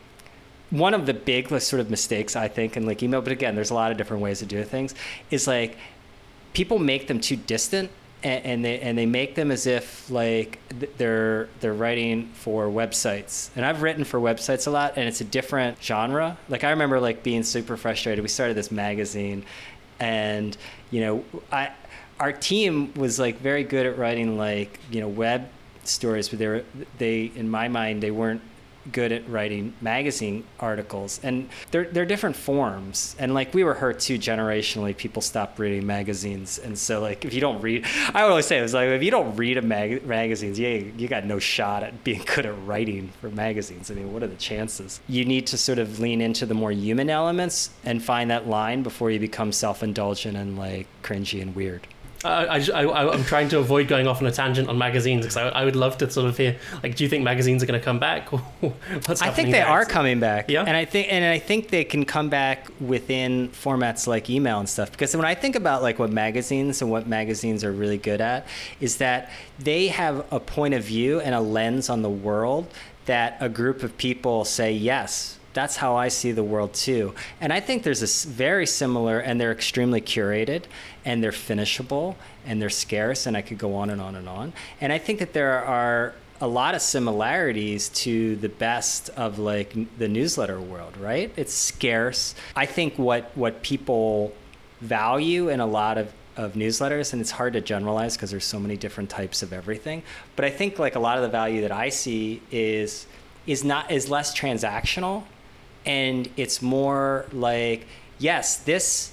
one 0.70 0.92
of 0.92 1.06
the 1.06 1.14
big 1.14 1.48
sort 1.60 1.80
of 1.80 1.90
mistakes 1.90 2.36
I 2.36 2.48
think 2.48 2.76
in 2.76 2.86
like 2.86 3.02
email, 3.02 3.22
but 3.22 3.32
again, 3.32 3.54
there's 3.54 3.70
a 3.70 3.74
lot 3.74 3.90
of 3.90 3.96
different 3.96 4.22
ways 4.22 4.40
to 4.40 4.46
do 4.46 4.62
things. 4.64 4.94
Is 5.30 5.46
like 5.46 5.78
people 6.52 6.78
make 6.78 7.08
them 7.08 7.20
too 7.20 7.36
distant, 7.36 7.90
and, 8.22 8.44
and 8.44 8.64
they 8.64 8.80
and 8.80 8.98
they 8.98 9.06
make 9.06 9.34
them 9.34 9.50
as 9.50 9.66
if 9.66 10.10
like 10.10 10.58
they're 10.98 11.48
they're 11.60 11.74
writing 11.74 12.28
for 12.34 12.66
websites. 12.66 13.50
And 13.56 13.64
I've 13.64 13.82
written 13.82 14.04
for 14.04 14.20
websites 14.20 14.66
a 14.66 14.70
lot, 14.70 14.94
and 14.96 15.08
it's 15.08 15.20
a 15.20 15.24
different 15.24 15.82
genre. 15.82 16.36
Like 16.48 16.64
I 16.64 16.70
remember 16.70 17.00
like 17.00 17.22
being 17.22 17.42
super 17.42 17.76
frustrated. 17.76 18.22
We 18.22 18.28
started 18.28 18.56
this 18.56 18.70
magazine, 18.70 19.44
and 20.00 20.56
you 20.90 21.00
know 21.00 21.24
I 21.50 21.70
our 22.20 22.32
team 22.32 22.92
was 22.94 23.18
like 23.18 23.38
very 23.40 23.64
good 23.64 23.86
at 23.86 23.98
writing 23.98 24.36
like 24.36 24.80
you 24.90 25.00
know 25.00 25.08
web 25.08 25.48
stories, 25.84 26.28
but 26.28 26.38
they 26.38 26.48
were 26.48 26.64
they 26.98 27.32
in 27.34 27.48
my 27.48 27.68
mind 27.68 28.02
they 28.02 28.10
weren't 28.10 28.42
good 28.92 29.12
at 29.12 29.28
writing 29.28 29.74
magazine 29.80 30.44
articles. 30.60 31.20
And 31.22 31.48
they're 31.70 31.84
they're 31.84 32.06
different 32.06 32.36
forms. 32.36 33.16
And 33.18 33.34
like 33.34 33.54
we 33.54 33.64
were 33.64 33.74
hurt 33.74 34.00
too 34.00 34.18
generationally. 34.18 34.96
People 34.96 35.22
stopped 35.22 35.58
reading 35.58 35.86
magazines. 35.86 36.58
And 36.58 36.78
so 36.78 37.00
like 37.00 37.24
if 37.24 37.34
you 37.34 37.40
don't 37.40 37.60
read 37.60 37.84
I 38.14 38.22
would 38.24 38.30
always 38.30 38.46
say 38.46 38.58
it 38.58 38.62
was 38.62 38.74
like 38.74 38.88
if 38.88 39.02
you 39.02 39.10
don't 39.10 39.36
read 39.36 39.58
a 39.58 39.62
mag- 39.62 40.06
magazines 40.06 40.58
yeah 40.58 40.78
you 40.96 41.08
got 41.08 41.24
no 41.24 41.38
shot 41.38 41.82
at 41.82 42.02
being 42.04 42.22
good 42.34 42.46
at 42.46 42.54
writing 42.66 43.08
for 43.20 43.30
magazines. 43.30 43.90
I 43.90 43.94
mean 43.94 44.12
what 44.12 44.22
are 44.22 44.28
the 44.28 44.36
chances? 44.36 45.00
You 45.08 45.24
need 45.24 45.46
to 45.48 45.58
sort 45.58 45.78
of 45.78 46.00
lean 46.00 46.20
into 46.20 46.46
the 46.46 46.54
more 46.54 46.72
human 46.72 47.10
elements 47.10 47.70
and 47.84 48.02
find 48.02 48.30
that 48.30 48.48
line 48.48 48.82
before 48.82 49.10
you 49.10 49.18
become 49.18 49.52
self-indulgent 49.52 50.36
and 50.36 50.58
like 50.58 50.86
cringy 51.02 51.42
and 51.42 51.54
weird 51.54 51.86
I, 52.28 52.54
I, 52.54 52.58
just- 52.58 52.72
I, 52.72 52.82
I- 52.82 53.12
I'm 53.12 53.24
trying 53.24 53.48
to 53.50 53.58
avoid 53.58 53.88
going 53.88 54.06
off 54.06 54.20
on 54.20 54.26
a 54.26 54.32
tangent 54.32 54.68
on 54.68 54.76
magazines 54.78 55.22
because 55.22 55.36
I, 55.36 55.48
I 55.48 55.64
would 55.64 55.76
love 55.76 55.98
to 55.98 56.10
sort 56.10 56.26
of 56.28 56.36
hear 56.36 56.56
like, 56.82 56.96
do 56.96 57.04
you 57.04 57.10
think 57.10 57.24
magazines 57.24 57.62
are 57.62 57.66
going 57.66 57.80
to 57.80 57.84
come 57.84 57.98
back? 57.98 58.28
What's 58.60 59.22
I 59.22 59.30
think 59.30 59.50
they 59.50 59.60
are 59.62 59.84
coming 59.84 60.20
back. 60.20 60.48
Yeah? 60.50 60.62
And 60.64 60.76
I 60.76 60.84
think 60.84 61.12
and 61.12 61.24
I 61.24 61.38
think 61.38 61.68
they 61.68 61.84
can 61.84 62.04
come 62.04 62.28
back 62.28 62.68
within 62.80 63.48
formats 63.50 64.06
like 64.06 64.28
email 64.30 64.58
and 64.60 64.68
stuff. 64.68 64.90
Because 64.90 65.16
when 65.16 65.24
I 65.24 65.34
think 65.34 65.56
about 65.56 65.82
like 65.82 65.98
what 65.98 66.10
magazines 66.12 66.82
and 66.82 66.90
what 66.90 67.06
magazines 67.06 67.64
are 67.64 67.72
really 67.72 67.98
good 67.98 68.20
at 68.20 68.46
is 68.80 68.98
that 68.98 69.30
they 69.58 69.88
have 69.88 70.24
a 70.32 70.40
point 70.40 70.74
of 70.74 70.84
view 70.84 71.20
and 71.20 71.34
a 71.34 71.40
lens 71.40 71.88
on 71.88 72.02
the 72.02 72.10
world 72.10 72.66
that 73.06 73.36
a 73.40 73.48
group 73.48 73.82
of 73.82 73.96
people 73.96 74.44
say 74.44 74.72
yes. 74.72 75.37
That's 75.54 75.76
how 75.76 75.96
I 75.96 76.08
see 76.08 76.32
the 76.32 76.44
world 76.44 76.74
too. 76.74 77.14
And 77.40 77.52
I 77.52 77.60
think 77.60 77.82
there's 77.82 78.02
a 78.02 78.28
very 78.28 78.66
similar, 78.66 79.20
and 79.20 79.40
they're 79.40 79.52
extremely 79.52 80.00
curated, 80.00 80.64
and 81.04 81.22
they're 81.22 81.32
finishable, 81.32 82.16
and 82.46 82.60
they're 82.60 82.70
scarce, 82.70 83.26
and 83.26 83.36
I 83.36 83.42
could 83.42 83.58
go 83.58 83.74
on 83.74 83.90
and 83.90 84.00
on 84.00 84.14
and 84.14 84.28
on. 84.28 84.52
And 84.80 84.92
I 84.92 84.98
think 84.98 85.18
that 85.18 85.32
there 85.32 85.64
are 85.64 86.14
a 86.40 86.46
lot 86.46 86.74
of 86.74 86.82
similarities 86.82 87.88
to 87.88 88.36
the 88.36 88.48
best 88.48 89.10
of 89.10 89.38
like 89.38 89.74
the 89.98 90.06
newsletter 90.08 90.60
world, 90.60 90.96
right? 90.96 91.32
It's 91.36 91.52
scarce. 91.52 92.34
I 92.54 92.66
think 92.66 92.98
what 92.98 93.36
what 93.36 93.62
people 93.62 94.32
value 94.80 95.48
in 95.48 95.60
a 95.60 95.66
lot 95.66 95.98
of 95.98 96.12
of 96.36 96.52
newsletters 96.52 97.12
and 97.12 97.20
it's 97.20 97.32
hard 97.32 97.52
to 97.52 97.60
generalize 97.60 98.16
because 98.16 98.30
there's 98.30 98.44
so 98.44 98.60
many 98.60 98.76
different 98.76 99.10
types 99.10 99.42
of 99.42 99.52
everything 99.52 100.04
but 100.36 100.44
i 100.44 100.50
think 100.50 100.78
like 100.78 100.94
a 100.94 101.00
lot 101.00 101.16
of 101.16 101.22
the 101.22 101.28
value 101.28 101.62
that 101.62 101.72
i 101.72 101.88
see 101.88 102.40
is 102.52 103.08
is 103.48 103.64
not 103.64 103.90
is 103.90 104.08
less 104.08 104.38
transactional 104.38 105.24
and 105.88 106.30
it's 106.36 106.62
more 106.62 107.26
like 107.32 107.88
yes 108.20 108.58
this 108.58 109.12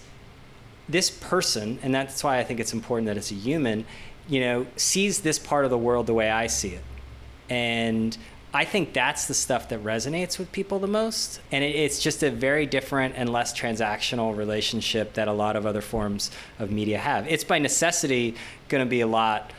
this 0.88 1.10
person, 1.10 1.80
and 1.82 1.94
that's 1.94 2.24
why 2.24 2.38
I 2.38 2.44
think 2.44 2.60
it's 2.60 2.74
important 2.74 3.08
that 3.08 3.18
it's 3.18 3.32
a 3.32 3.36
human, 3.36 3.86
you 4.28 4.40
know, 4.40 4.68
sees 4.76 5.22
this 5.22 5.40
part 5.40 5.66
of 5.66 5.72
the 5.72 5.78
world 5.78 6.08
the 6.08 6.14
way 6.14 6.30
I 6.30 6.48
see 6.48 6.70
it. 6.70 6.84
And 7.50 8.16
I 8.54 8.66
think 8.66 8.94
that's 8.94 9.28
the 9.28 9.34
stuff 9.34 9.70
that 9.70 9.84
resonates 9.84 10.38
with 10.38 10.52
people 10.52 10.80
the 10.80 10.88
most. 10.88 11.42
And 11.52 11.64
it, 11.64 11.76
it's 11.76 12.00
just 12.00 12.24
a 12.24 12.30
very 12.30 12.66
different 12.66 13.16
and 13.18 13.32
less 13.32 13.54
transactional 13.54 14.36
relationship 14.36 15.14
that 15.14 15.28
a 15.28 15.34
lot 15.34 15.56
of 15.56 15.66
other 15.66 15.82
forms 15.82 16.32
of 16.60 16.72
media 16.72 16.98
have. 16.98 17.28
It's 17.28 17.44
by 17.44 17.60
necessity 17.60 18.36
going 18.70 18.86
to 18.86 18.90
be 18.90 19.02
a 19.02 19.08
lot 19.08 19.52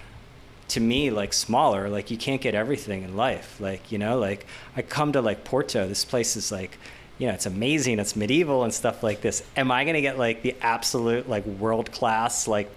to 0.68 0.80
me 0.80 1.10
like 1.10 1.32
smaller 1.32 1.88
like 1.88 2.10
you 2.10 2.16
can't 2.16 2.40
get 2.40 2.52
everything 2.52 3.04
in 3.04 3.16
life 3.16 3.60
like 3.60 3.92
you 3.92 3.98
know 3.98 4.18
like 4.18 4.44
i 4.74 4.82
come 4.82 5.12
to 5.12 5.20
like 5.20 5.44
porto 5.44 5.86
this 5.86 6.04
place 6.04 6.34
is 6.34 6.50
like 6.50 6.76
you 7.18 7.26
know 7.26 7.32
it's 7.32 7.46
amazing 7.46 7.98
it's 7.98 8.16
medieval 8.16 8.64
and 8.64 8.72
stuff 8.72 9.02
like 9.02 9.20
this. 9.20 9.42
Am 9.56 9.70
i 9.70 9.84
going 9.84 9.94
to 9.94 10.02
get 10.02 10.18
like 10.18 10.42
the 10.42 10.54
absolute 10.60 11.28
like 11.28 11.46
world 11.46 11.92
class 11.92 12.46
like 12.48 12.70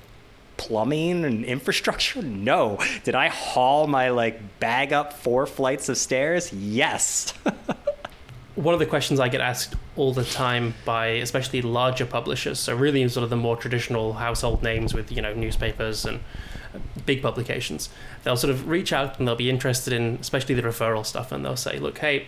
plumbing 0.59 1.23
and 1.25 1.45
infrastructure? 1.45 2.21
No. 2.21 2.77
Did 3.03 3.15
i 3.15 3.29
haul 3.29 3.87
my 3.87 4.09
like 4.09 4.59
bag 4.59 4.93
up 4.93 5.13
four 5.13 5.45
flights 5.45 5.89
of 5.89 5.97
stairs? 5.97 6.51
Yes. 6.53 7.33
One 8.55 8.73
of 8.73 8.79
the 8.79 8.85
questions 8.85 9.21
I 9.21 9.29
get 9.29 9.39
asked 9.39 9.75
all 9.95 10.13
the 10.13 10.25
time 10.25 10.73
by 10.83 11.07
especially 11.07 11.61
larger 11.61 12.05
publishers, 12.05 12.59
so 12.59 12.75
really 12.75 13.07
sort 13.07 13.23
of 13.23 13.29
the 13.29 13.37
more 13.37 13.55
traditional 13.55 14.13
household 14.13 14.61
names 14.63 14.93
with, 14.93 15.13
you 15.13 15.21
know, 15.21 15.33
newspapers 15.33 16.03
and 16.03 16.19
uh, 16.75 16.79
big 17.05 17.21
publications, 17.21 17.89
they'll 18.23 18.35
sort 18.35 18.51
of 18.51 18.67
reach 18.67 18.91
out 18.91 19.17
and 19.17 19.25
they'll 19.25 19.37
be 19.37 19.49
interested 19.49 19.93
in 19.93 20.17
especially 20.19 20.55
the 20.55 20.61
referral 20.61 21.05
stuff 21.05 21.31
and 21.31 21.45
they'll 21.45 21.55
say, 21.55 21.79
look, 21.79 21.99
hey, 21.99 22.27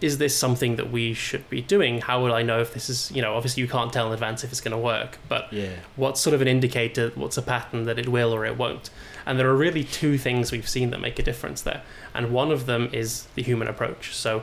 is 0.00 0.18
this 0.18 0.36
something 0.36 0.76
that 0.76 0.90
we 0.90 1.12
should 1.12 1.48
be 1.50 1.60
doing? 1.60 2.00
How 2.00 2.22
will 2.22 2.34
I 2.34 2.42
know 2.42 2.60
if 2.60 2.72
this 2.74 2.88
is, 2.88 3.10
you 3.12 3.20
know, 3.20 3.34
obviously 3.34 3.62
you 3.62 3.68
can't 3.68 3.92
tell 3.92 4.06
in 4.06 4.12
advance 4.12 4.44
if 4.44 4.50
it's 4.50 4.60
going 4.60 4.72
to 4.72 4.78
work, 4.78 5.18
but 5.28 5.52
yeah 5.52 5.70
what's 6.00 6.20
sort 6.20 6.34
of 6.34 6.40
an 6.40 6.48
indicator, 6.48 7.12
what's 7.14 7.36
a 7.36 7.42
pattern 7.42 7.84
that 7.84 7.98
it 7.98 8.08
will 8.08 8.34
or 8.34 8.44
it 8.44 8.56
won't? 8.56 8.90
And 9.26 9.38
there 9.38 9.48
are 9.48 9.56
really 9.56 9.84
two 9.84 10.18
things 10.18 10.50
we've 10.50 10.68
seen 10.68 10.90
that 10.90 11.00
make 11.00 11.18
a 11.18 11.22
difference 11.22 11.62
there. 11.62 11.82
And 12.14 12.32
one 12.32 12.50
of 12.50 12.66
them 12.66 12.88
is 12.92 13.26
the 13.34 13.42
human 13.42 13.68
approach. 13.68 14.14
So, 14.14 14.42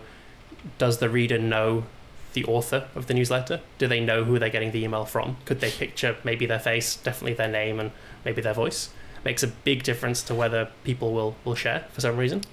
does 0.77 0.99
the 0.99 1.09
reader 1.09 1.37
know 1.37 1.85
the 2.33 2.45
author 2.45 2.87
of 2.95 3.07
the 3.07 3.13
newsletter? 3.13 3.61
Do 3.79 3.87
they 3.87 3.99
know 3.99 4.23
who 4.23 4.37
they're 4.37 4.49
getting 4.49 4.71
the 4.71 4.83
email 4.83 5.05
from? 5.05 5.37
Could 5.45 5.59
they 5.59 5.71
picture 5.71 6.15
maybe 6.23 6.45
their 6.45 6.59
face, 6.59 6.95
definitely 6.95 7.33
their 7.33 7.47
name, 7.47 7.79
and 7.79 7.91
maybe 8.23 8.41
their 8.41 8.53
voice? 8.53 8.89
Makes 9.25 9.43
a 9.43 9.47
big 9.47 9.83
difference 9.83 10.21
to 10.23 10.35
whether 10.35 10.69
people 10.83 11.13
will, 11.13 11.35
will 11.43 11.55
share 11.55 11.85
for 11.91 12.01
some 12.01 12.17
reason. 12.17 12.43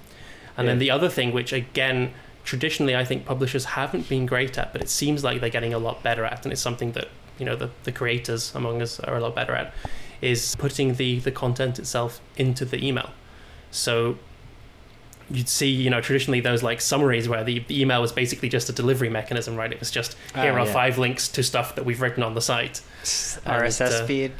And 0.57 0.67
then 0.67 0.79
the 0.79 0.89
other 0.89 1.09
thing, 1.09 1.33
which 1.33 1.51
again, 1.51 2.13
traditionally 2.45 2.95
I 2.95 3.03
think 3.03 3.25
publishers 3.25 3.65
haven't 3.65 4.07
been 4.07 4.25
great 4.25 4.57
at, 4.57 4.71
but 4.71 4.81
it 4.81 4.89
seems 4.89 5.23
like 5.23 5.41
they're 5.41 5.49
getting 5.49 5.73
a 5.73 5.79
lot 5.79 6.01
better 6.03 6.23
at, 6.23 6.45
and 6.45 6.53
it's 6.53 6.61
something 6.61 6.93
that 6.93 7.09
you 7.37 7.45
know 7.45 7.55
the, 7.55 7.69
the 7.83 7.91
creators 7.91 8.55
among 8.55 8.81
us 8.81 8.99
are 9.01 9.17
a 9.17 9.19
lot 9.19 9.35
better 9.35 9.53
at, 9.53 9.73
is 10.21 10.55
putting 10.57 10.93
the 10.95 11.19
the 11.19 11.31
content 11.31 11.79
itself 11.79 12.21
into 12.37 12.63
the 12.63 12.85
email. 12.85 13.09
So 13.71 14.17
you'd 15.29 15.49
see, 15.49 15.69
you 15.69 15.89
know, 15.89 16.01
traditionally 16.01 16.39
those 16.39 16.61
like 16.61 16.79
summaries 16.79 17.27
where 17.27 17.43
the, 17.43 17.59
the 17.59 17.81
email 17.81 17.99
was 17.99 18.11
basically 18.11 18.47
just 18.47 18.69
a 18.69 18.73
delivery 18.73 19.09
mechanism, 19.09 19.55
right? 19.55 19.71
It 19.71 19.79
was 19.79 19.89
just 19.89 20.15
Ah, 20.35 20.43
here 20.43 20.53
are 20.53 20.65
yeah. 20.65 20.73
five 20.73 20.97
links 20.97 21.27
to 21.29 21.43
stuff 21.43 21.75
that 21.75 21.83
we've 21.83 21.99
written 21.99 22.23
on 22.23 22.35
the 22.35 22.41
site. 22.41 22.81
And, 23.45 23.63
rss 23.63 23.81
uh, 23.81 24.05
feed 24.05 24.31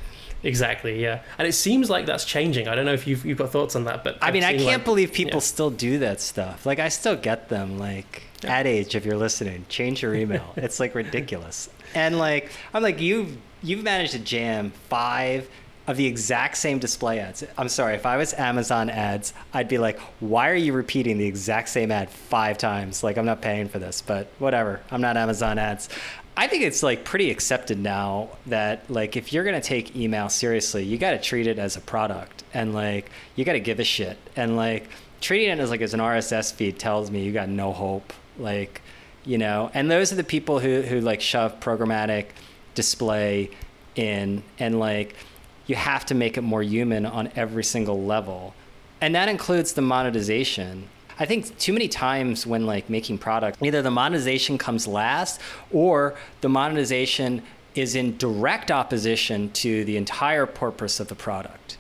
Exactly, 0.44 1.02
yeah. 1.02 1.22
And 1.40 1.48
it 1.48 1.54
seems 1.54 1.90
like 1.90 2.06
that's 2.06 2.24
changing. 2.26 2.68
I 2.68 2.76
don't 2.76 2.86
know 2.86 2.94
if 2.94 3.08
you've 3.08 3.26
you've 3.26 3.38
got 3.38 3.52
thoughts 3.52 3.76
on 3.76 3.86
that, 3.86 4.04
but 4.04 4.18
I 4.22 4.28
I've 4.28 4.34
mean, 4.34 4.44
I 4.44 4.54
can't 4.54 4.66
like- 4.66 4.86
believe 4.86 5.12
people 5.12 5.38
yeah. 5.38 5.40
still 5.40 5.72
do 5.72 6.00
that 6.00 6.22
stuff. 6.22 6.66
Like, 6.66 6.80
I 6.80 6.90
still 6.90 7.16
get 7.16 7.50
them. 7.50 7.80
Like, 7.80 8.24
Yeah. 8.44 8.54
Ad 8.58 8.68
Age, 8.68 8.94
if 8.96 9.06
you're 9.06 9.18
listening, 9.18 9.66
change 9.70 10.02
your 10.04 10.14
email. 10.14 10.54
it's 10.56 10.80
like 10.80 10.94
ridiculous. 10.94 11.70
And 11.96 12.20
like, 12.20 12.52
I'm 12.74 12.84
like, 12.84 13.02
you've 13.02 13.38
you've 13.64 13.84
managed 13.84 14.12
to 14.12 14.20
jam 14.20 14.72
five 14.90 15.50
of 15.88 15.98
the 15.98 16.06
exact 16.08 16.58
same 16.58 16.80
display 16.80 17.20
ads. 17.20 17.44
I'm 17.60 17.70
sorry, 17.70 17.94
if 17.96 18.08
I 18.08 18.18
was 18.18 18.34
Amazon 18.34 18.90
ads, 18.90 19.34
I'd 19.54 19.68
be 19.68 19.78
like, 19.78 20.00
why 20.20 20.50
are 20.50 20.56
you 20.56 20.74
repeating 20.74 21.20
the 21.20 21.28
exact 21.28 21.70
same 21.70 21.92
ad 21.92 22.10
five 22.10 22.58
times? 22.58 23.04
Like, 23.04 23.18
I'm 23.20 23.26
not 23.26 23.40
paying 23.42 23.70
for 23.70 23.78
this, 23.78 24.02
but 24.02 24.28
whatever. 24.40 24.82
I'm 24.90 25.02
not 25.02 25.16
Amazon 25.16 25.60
ads. 25.60 25.88
I 26.38 26.48
think 26.48 26.64
it's 26.64 26.84
like 26.84 27.06
pretty 27.06 27.32
accepted 27.32 27.80
now 27.80 28.30
that 28.48 28.90
like 28.90 29.16
if 29.16 29.32
you're 29.32 29.46
gonna 29.46 29.62
take 29.62 29.96
email 29.96 30.28
seriously, 30.28 30.84
you 30.84 30.98
got 30.98 31.12
to 31.12 31.20
treat 31.20 31.48
it 31.48 31.58
as 31.58 31.78
a 31.78 31.82
product, 31.82 32.44
and 32.54 32.74
like 32.74 33.10
you 33.36 33.46
got 33.46 33.54
to 33.54 33.60
give 33.60 33.80
a 33.80 33.86
shit, 33.86 34.18
and 34.36 34.58
like 34.58 34.90
treating 35.22 35.50
it 35.50 35.60
as 35.60 35.70
like 35.70 35.82
as 35.82 35.94
an 35.94 36.02
RSS 36.02 36.54
feed 36.54 36.78
tells 36.78 37.10
me 37.10 37.24
you 37.24 37.32
got 37.32 37.48
no 37.48 37.72
hope, 37.72 38.12
like 38.38 38.82
you 39.24 39.38
know. 39.38 39.72
And 39.74 39.90
those 39.90 40.12
are 40.12 40.16
the 40.16 40.26
people 40.26 40.60
who 40.60 40.82
who 40.82 41.00
like 41.00 41.22
shove 41.22 41.60
programmatic 41.62 42.28
display 42.74 43.50
in, 43.96 44.44
and 44.60 44.78
like 44.78 45.16
you 45.68 45.76
have 45.76 46.06
to 46.08 46.16
make 46.16 46.38
it 46.38 46.42
more 46.42 46.62
human 46.62 47.06
on 47.06 47.32
every 47.38 47.64
single 47.64 48.04
level, 48.04 48.54
and 49.00 49.16
that 49.16 49.30
includes 49.30 49.72
the 49.72 49.82
monetization 49.82 50.90
I 51.18 51.26
think 51.26 51.58
too 51.58 51.74
many 51.74 51.88
times 51.88 52.46
when 52.46 52.66
like 52.66 52.90
making 52.90 53.20
product, 53.20 53.62
either 53.62 53.82
the 53.82 53.92
monetization 53.92 54.58
comes 54.58 54.88
last 54.88 55.40
or 55.72 56.16
the 56.42 56.50
monetization 56.50 57.42
is 57.74 57.96
in 57.96 58.18
direct 58.18 58.72
opposition 58.72 59.52
to 59.52 59.86
the 59.86 59.98
entire 59.98 60.46
purpose 60.46 61.00
of 61.00 61.08
the 61.08 61.16
product. 61.16 61.78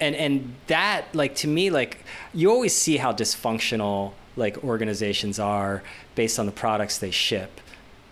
And 0.00 0.14
and 0.14 0.54
that 0.68 1.14
like 1.14 1.34
to 1.36 1.48
me 1.48 1.70
like 1.70 2.04
you 2.32 2.50
always 2.50 2.74
see 2.74 2.96
how 2.96 3.12
dysfunctional 3.12 4.12
like 4.36 4.62
organizations 4.62 5.38
are 5.38 5.82
based 6.14 6.38
on 6.38 6.46
the 6.46 6.52
products 6.52 6.98
they 6.98 7.10
ship. 7.10 7.60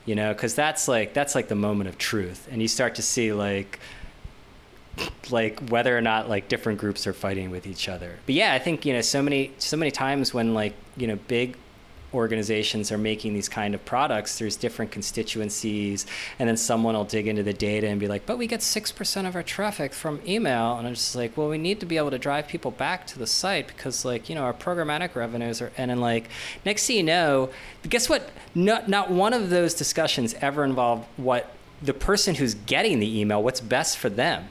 You 0.04 0.14
know, 0.14 0.34
cuz 0.34 0.54
that's 0.54 0.88
like 0.88 1.14
that's 1.14 1.34
like 1.34 1.48
the 1.48 1.54
moment 1.56 1.88
of 1.88 1.98
truth 1.98 2.48
and 2.50 2.60
you 2.60 2.68
start 2.68 2.94
to 2.96 3.02
see 3.02 3.32
like 3.32 3.78
like 5.30 5.68
whether 5.68 5.96
or 5.96 6.00
not 6.00 6.28
like 6.28 6.48
different 6.48 6.78
groups 6.78 7.06
are 7.06 7.12
fighting 7.12 7.50
with 7.50 7.66
each 7.66 7.88
other. 7.88 8.18
But 8.26 8.34
yeah, 8.34 8.52
I 8.52 8.58
think 8.58 8.84
you 8.84 8.92
know 8.92 9.00
so 9.00 9.22
many 9.22 9.52
so 9.58 9.76
many 9.76 9.90
times 9.90 10.32
when 10.32 10.54
like 10.54 10.74
you 10.96 11.06
know 11.06 11.16
big 11.28 11.56
organizations 12.14 12.90
are 12.92 12.98
making 12.98 13.34
these 13.34 13.48
kind 13.48 13.74
of 13.74 13.84
products 13.84 14.38
there's 14.38 14.56
different 14.56 14.90
constituencies 14.90 16.06
and 16.38 16.48
then 16.48 16.56
someone 16.56 16.94
will 16.94 17.04
dig 17.04 17.26
into 17.26 17.42
the 17.42 17.52
data 17.52 17.86
and 17.86 18.00
be 18.00 18.08
like 18.08 18.24
but 18.24 18.38
we 18.38 18.46
get 18.46 18.60
6% 18.60 19.28
of 19.28 19.34
our 19.34 19.42
traffic 19.42 19.92
from 19.92 20.20
email. 20.26 20.78
And 20.78 20.86
i'm 20.86 20.94
just 20.94 21.14
like 21.14 21.36
well 21.36 21.48
we 21.48 21.58
need 21.58 21.80
to 21.80 21.86
be 21.86 21.96
able 21.96 22.10
to 22.10 22.18
drive 22.18 22.48
people 22.48 22.70
back 22.70 23.06
to 23.08 23.18
the 23.18 23.26
site 23.26 23.68
because 23.68 24.04
like 24.04 24.28
you 24.28 24.34
know 24.34 24.42
our 24.42 24.54
programmatic 24.54 25.14
revenues 25.14 25.60
are 25.60 25.72
and 25.76 25.90
then 25.90 26.00
like 26.00 26.28
next 26.64 26.86
thing 26.86 26.96
you 26.96 27.02
know 27.02 27.50
guess 27.88 28.08
what? 28.08 28.30
Not, 28.54 28.88
not 28.88 29.10
one 29.10 29.32
of 29.32 29.50
those 29.50 29.74
discussions 29.74 30.34
ever 30.40 30.64
involved 30.64 31.06
what 31.16 31.52
the 31.82 31.94
person 31.94 32.36
who's 32.36 32.54
getting 32.54 33.00
the 33.00 33.20
email 33.20 33.42
what's 33.42 33.60
best 33.60 33.98
for 33.98 34.08
them 34.08 34.48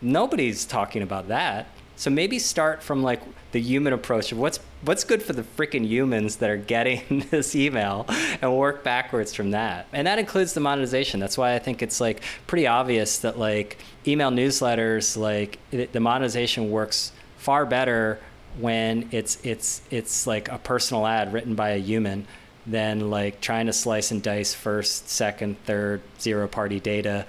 nobody's 0.00 0.64
talking 0.64 1.02
about 1.02 1.28
that. 1.28 1.68
So 1.96 2.10
maybe 2.10 2.38
start 2.38 2.82
from 2.82 3.02
like 3.02 3.20
the 3.50 3.60
human 3.60 3.92
approach 3.92 4.30
of 4.30 4.38
what's 4.38 4.60
what's 4.82 5.02
good 5.02 5.20
for 5.20 5.32
the 5.32 5.42
freaking 5.42 5.84
humans 5.84 6.36
that 6.36 6.48
are 6.48 6.56
getting 6.56 7.26
this 7.30 7.56
email 7.56 8.06
and 8.40 8.56
work 8.56 8.84
backwards 8.84 9.34
from 9.34 9.50
that. 9.50 9.86
And 9.92 10.06
that 10.06 10.18
includes 10.18 10.54
the 10.54 10.60
monetization. 10.60 11.18
That's 11.18 11.36
why 11.36 11.54
I 11.54 11.58
think 11.58 11.82
it's 11.82 12.00
like 12.00 12.22
pretty 12.46 12.66
obvious 12.66 13.18
that 13.18 13.38
like 13.38 13.78
email 14.06 14.30
newsletters 14.30 15.16
like 15.16 15.58
the 15.70 16.00
monetization 16.00 16.70
works 16.70 17.12
far 17.38 17.66
better 17.66 18.20
when 18.58 19.08
it's 19.10 19.38
it's 19.44 19.82
it's 19.90 20.26
like 20.26 20.48
a 20.48 20.58
personal 20.58 21.06
ad 21.06 21.32
written 21.32 21.54
by 21.54 21.70
a 21.70 21.78
human 21.78 22.26
than 22.66 23.10
like 23.10 23.40
trying 23.40 23.66
to 23.66 23.72
slice 23.72 24.10
and 24.10 24.22
dice 24.22 24.54
first, 24.54 25.08
second, 25.08 25.56
third, 25.64 26.02
zero 26.20 26.46
party 26.46 26.78
data 26.78 27.26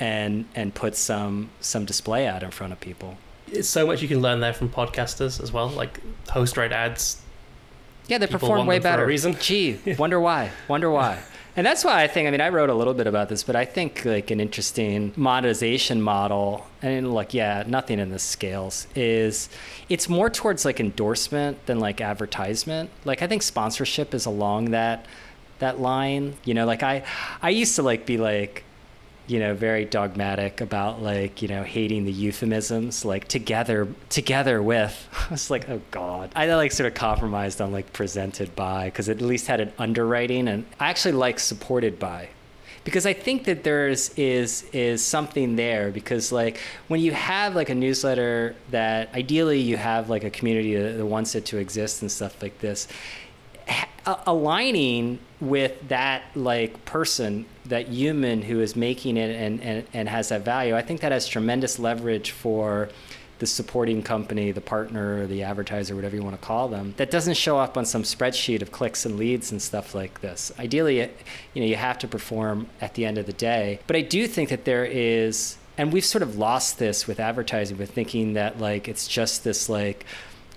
and 0.00 0.46
and 0.54 0.74
put 0.74 0.96
some 0.96 1.50
some 1.60 1.84
display 1.84 2.26
ad 2.26 2.42
in 2.42 2.50
front 2.50 2.72
of 2.72 2.80
people. 2.80 3.16
It's 3.50 3.68
so 3.68 3.86
much 3.86 4.00
you 4.02 4.08
can 4.08 4.20
learn 4.20 4.40
there 4.40 4.52
from 4.54 4.68
podcasters 4.70 5.42
as 5.42 5.52
well, 5.52 5.68
like 5.68 6.00
host 6.30 6.56
rate 6.56 6.72
ads. 6.72 7.20
Yeah, 8.08 8.18
they 8.18 8.26
perform 8.26 8.66
way 8.66 8.78
better. 8.78 9.06
reason. 9.06 9.36
Gee, 9.38 9.78
wonder 9.98 10.18
why? 10.20 10.50
Wonder 10.68 10.90
why? 10.90 11.22
And 11.54 11.66
that's 11.66 11.84
why 11.84 12.02
I 12.02 12.08
think, 12.08 12.26
I 12.26 12.30
mean, 12.30 12.40
I 12.40 12.48
wrote 12.48 12.70
a 12.70 12.74
little 12.74 12.94
bit 12.94 13.06
about 13.06 13.28
this, 13.28 13.42
but 13.42 13.54
I 13.54 13.66
think 13.66 14.06
like 14.06 14.30
an 14.30 14.40
interesting 14.40 15.12
monetization 15.16 16.00
model, 16.00 16.66
and 16.80 17.12
like, 17.12 17.34
yeah, 17.34 17.62
nothing 17.66 17.98
in 17.98 18.08
the 18.08 18.18
scales, 18.18 18.86
is 18.94 19.50
it's 19.90 20.08
more 20.08 20.30
towards 20.30 20.64
like 20.64 20.80
endorsement 20.80 21.66
than 21.66 21.78
like 21.78 22.00
advertisement. 22.00 22.88
Like, 23.04 23.20
I 23.20 23.26
think 23.26 23.42
sponsorship 23.42 24.14
is 24.14 24.24
along 24.24 24.70
that 24.70 25.04
that 25.58 25.78
line. 25.78 26.36
You 26.44 26.54
know, 26.54 26.64
like 26.64 26.82
I, 26.82 27.04
I 27.42 27.50
used 27.50 27.76
to 27.76 27.82
like 27.82 28.06
be 28.06 28.16
like, 28.16 28.64
you 29.32 29.38
know 29.38 29.54
very 29.54 29.86
dogmatic 29.86 30.60
about 30.60 31.02
like 31.02 31.40
you 31.40 31.48
know 31.48 31.62
hating 31.62 32.04
the 32.04 32.12
euphemisms 32.12 33.02
like 33.02 33.26
together 33.28 33.88
together 34.10 34.62
with. 34.62 35.08
I 35.28 35.30
was 35.30 35.50
like 35.50 35.68
oh 35.70 35.80
god. 35.90 36.30
I 36.36 36.52
like 36.54 36.70
sort 36.70 36.86
of 36.86 36.94
compromised 36.94 37.62
on 37.62 37.72
like 37.72 37.92
presented 37.94 38.54
by 38.54 38.86
because 38.86 39.08
it 39.08 39.16
at 39.16 39.22
least 39.22 39.46
had 39.46 39.60
an 39.60 39.72
underwriting 39.78 40.48
and 40.48 40.66
i 40.78 40.90
actually 40.90 41.12
like 41.12 41.40
supported 41.40 41.98
by. 41.98 42.28
Because 42.84 43.06
i 43.06 43.14
think 43.14 43.44
that 43.44 43.64
there's 43.64 44.10
is 44.18 44.68
is 44.72 45.02
something 45.02 45.56
there 45.56 45.90
because 45.90 46.30
like 46.30 46.58
when 46.88 47.00
you 47.00 47.12
have 47.12 47.54
like 47.54 47.70
a 47.70 47.74
newsletter 47.74 48.54
that 48.70 49.14
ideally 49.14 49.60
you 49.60 49.78
have 49.78 50.10
like 50.10 50.24
a 50.24 50.30
community 50.30 50.74
that 50.74 51.06
wants 51.06 51.34
it 51.34 51.46
to 51.46 51.58
exist 51.58 52.02
and 52.02 52.10
stuff 52.10 52.42
like 52.42 52.58
this 52.58 52.88
aligning 54.26 55.20
with 55.40 55.88
that 55.88 56.24
like 56.34 56.84
person 56.84 57.46
that 57.66 57.88
human 57.88 58.42
who 58.42 58.60
is 58.60 58.74
making 58.74 59.16
it 59.16 59.30
and, 59.34 59.60
and, 59.62 59.86
and 59.92 60.08
has 60.08 60.28
that 60.30 60.44
value 60.44 60.74
i 60.74 60.82
think 60.82 61.00
that 61.00 61.12
has 61.12 61.26
tremendous 61.28 61.78
leverage 61.78 62.30
for 62.30 62.88
the 63.42 63.46
supporting 63.48 64.04
company 64.04 64.52
the 64.52 64.60
partner 64.60 65.26
the 65.26 65.42
advertiser 65.42 65.96
whatever 65.96 66.14
you 66.14 66.22
want 66.22 66.40
to 66.40 66.46
call 66.46 66.68
them 66.68 66.94
that 66.96 67.10
doesn't 67.10 67.34
show 67.34 67.58
up 67.58 67.76
on 67.76 67.84
some 67.84 68.04
spreadsheet 68.04 68.62
of 68.62 68.70
clicks 68.70 69.04
and 69.04 69.18
leads 69.18 69.50
and 69.50 69.60
stuff 69.60 69.96
like 69.96 70.20
this. 70.20 70.52
Ideally 70.60 71.00
you 71.00 71.60
know 71.60 71.66
you 71.66 71.74
have 71.74 71.98
to 71.98 72.06
perform 72.06 72.68
at 72.80 72.94
the 72.94 73.04
end 73.04 73.18
of 73.18 73.26
the 73.26 73.32
day. 73.32 73.80
But 73.88 73.96
i 73.96 74.00
do 74.00 74.28
think 74.28 74.50
that 74.50 74.64
there 74.64 74.84
is 74.84 75.58
and 75.76 75.92
we've 75.92 76.04
sort 76.04 76.22
of 76.22 76.36
lost 76.38 76.78
this 76.78 77.08
with 77.08 77.18
advertising 77.18 77.78
with 77.78 77.90
thinking 77.90 78.34
that 78.34 78.60
like 78.60 78.86
it's 78.86 79.08
just 79.08 79.42
this 79.42 79.68
like 79.68 80.06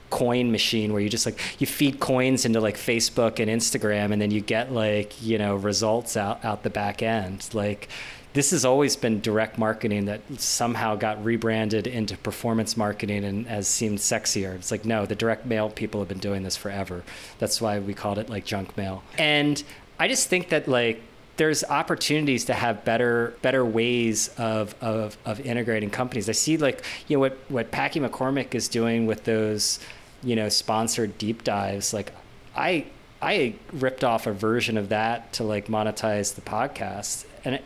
coin 0.10 0.52
machine 0.52 0.94
where 0.94 1.02
you 1.02 1.10
just 1.10 1.26
like 1.26 1.40
you 1.60 1.68
feed 1.68 2.00
coins 2.00 2.46
into 2.46 2.60
like 2.60 2.78
Facebook 2.78 3.40
and 3.40 3.50
Instagram 3.50 4.12
and 4.12 4.22
then 4.22 4.32
you 4.32 4.42
get 4.42 4.72
like 4.72 5.22
you 5.22 5.38
know 5.38 5.56
results 5.56 6.16
out 6.16 6.44
out 6.46 6.64
the 6.64 6.70
back 6.70 7.02
end 7.02 7.50
like 7.54 7.90
this 8.36 8.52
has 8.52 8.66
always 8.66 8.98
been 8.98 9.22
direct 9.22 9.58
marketing 9.58 10.06
that 10.06 10.20
somehow 10.38 10.94
got 10.94 11.24
rebranded 11.24 11.88
into 11.88 12.18
performance 12.18 12.76
marketing 12.76 13.24
and 13.24 13.48
has 13.48 13.66
seemed 13.66 13.98
sexier. 13.98 14.54
It's 14.56 14.72
like, 14.72 14.84
no, 14.84 15.06
the 15.06 15.16
direct 15.16 15.46
mail 15.46 15.70
people 15.70 16.02
have 16.02 16.10
been 16.10 16.20
doing 16.20 16.44
this 16.44 16.58
forever. 16.58 17.04
That's 17.40 17.62
why 17.62 17.80
we 17.80 17.94
called 17.94 18.20
it 18.20 18.30
like 18.30 18.44
junk 18.44 18.76
mail. 18.76 19.04
And 19.18 19.64
I 19.98 20.10
just 20.10 20.28
think 20.28 20.50
that 20.50 20.68
like 20.68 21.02
there's 21.38 21.64
opportunities 21.66 22.46
to 22.46 22.54
have 22.54 22.86
better 22.86 23.36
better 23.42 23.66
ways 23.66 24.30
of, 24.38 24.74
of, 24.82 25.18
of 25.26 25.40
integrating 25.42 25.90
companies. 25.90 26.30
I 26.30 26.32
see 26.32 26.58
like, 26.58 26.84
you 27.08 27.18
know, 27.18 27.22
what, 27.22 27.38
what 27.50 27.72
Packy 27.72 28.00
McCormick 28.00 28.56
is 28.56 28.68
doing 28.68 29.06
with 29.06 29.26
those 29.26 29.80
you 30.26 30.36
know 30.36 30.50
sponsored 30.50 31.18
deep 31.18 31.44
dives 31.44 31.94
like 31.94 32.12
i 32.56 32.86
i 33.22 33.54
ripped 33.74 34.04
off 34.04 34.28
a 34.28 34.34
version 34.34 34.78
of 34.78 34.90
that 34.90 35.32
to 35.34 35.44
like 35.44 35.68
monetize 35.68 36.36
the 36.36 36.42
podcast. 36.42 37.26
And 37.46 37.62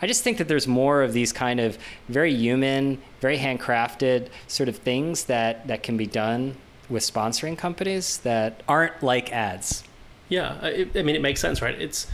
i 0.00 0.06
just 0.06 0.22
think 0.22 0.38
that 0.38 0.46
there's 0.46 0.68
more 0.68 1.02
of 1.02 1.12
these 1.12 1.32
kind 1.32 1.58
of 1.58 1.76
very 2.08 2.32
human 2.32 3.02
very 3.20 3.36
handcrafted 3.36 4.28
sort 4.46 4.68
of 4.68 4.76
things 4.76 5.24
that 5.24 5.66
that 5.66 5.82
can 5.82 5.96
be 5.96 6.06
done 6.06 6.56
with 6.88 7.02
sponsoring 7.02 7.58
companies 7.58 8.18
that 8.18 8.62
aren't 8.68 9.02
like 9.02 9.32
ads. 9.32 9.82
Yeah 10.28 10.56
i, 10.62 10.88
I 10.94 11.02
mean 11.02 11.16
it 11.16 11.22
makes 11.22 11.40
sense 11.40 11.60
right? 11.60 11.78
It's 11.80 12.06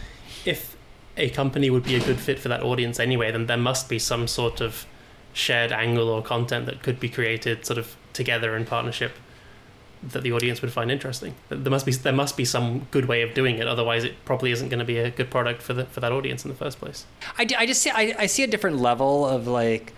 if 0.46 0.76
a 1.16 1.28
company 1.30 1.70
would 1.70 1.84
be 1.84 1.96
a 1.96 2.00
good 2.00 2.18
fit 2.18 2.38
for 2.38 2.48
that 2.48 2.62
audience 2.62 3.00
anyway 3.00 3.30
then 3.30 3.46
there 3.46 3.56
must 3.56 3.88
be 3.88 3.98
some 3.98 4.26
sort 4.26 4.60
of 4.60 4.86
shared 5.32 5.72
angle 5.72 6.08
or 6.08 6.22
content 6.22 6.66
that 6.66 6.82
could 6.82 6.98
be 6.98 7.08
created 7.08 7.64
sort 7.64 7.78
of 7.78 7.96
together 8.12 8.56
in 8.56 8.64
partnership 8.64 9.12
that 10.02 10.22
the 10.22 10.32
audience 10.32 10.62
would 10.62 10.72
find 10.72 10.90
interesting. 10.90 11.34
There 11.48 11.70
must 11.70 11.84
be 11.84 11.92
there 11.92 12.12
must 12.12 12.36
be 12.36 12.44
some 12.44 12.86
good 12.90 13.06
way 13.06 13.22
of 13.22 13.34
doing 13.34 13.58
it. 13.58 13.66
Otherwise, 13.66 14.04
it 14.04 14.24
probably 14.24 14.50
isn't 14.50 14.68
going 14.68 14.78
to 14.78 14.84
be 14.84 14.98
a 14.98 15.10
good 15.10 15.30
product 15.30 15.62
for 15.62 15.74
the 15.74 15.84
for 15.86 16.00
that 16.00 16.12
audience 16.12 16.44
in 16.44 16.50
the 16.50 16.56
first 16.56 16.78
place. 16.78 17.04
I, 17.38 17.46
I 17.58 17.66
just 17.66 17.82
see 17.82 17.90
I, 17.90 18.14
I 18.18 18.26
see 18.26 18.42
a 18.42 18.46
different 18.46 18.78
level 18.78 19.26
of 19.26 19.46
like 19.46 19.92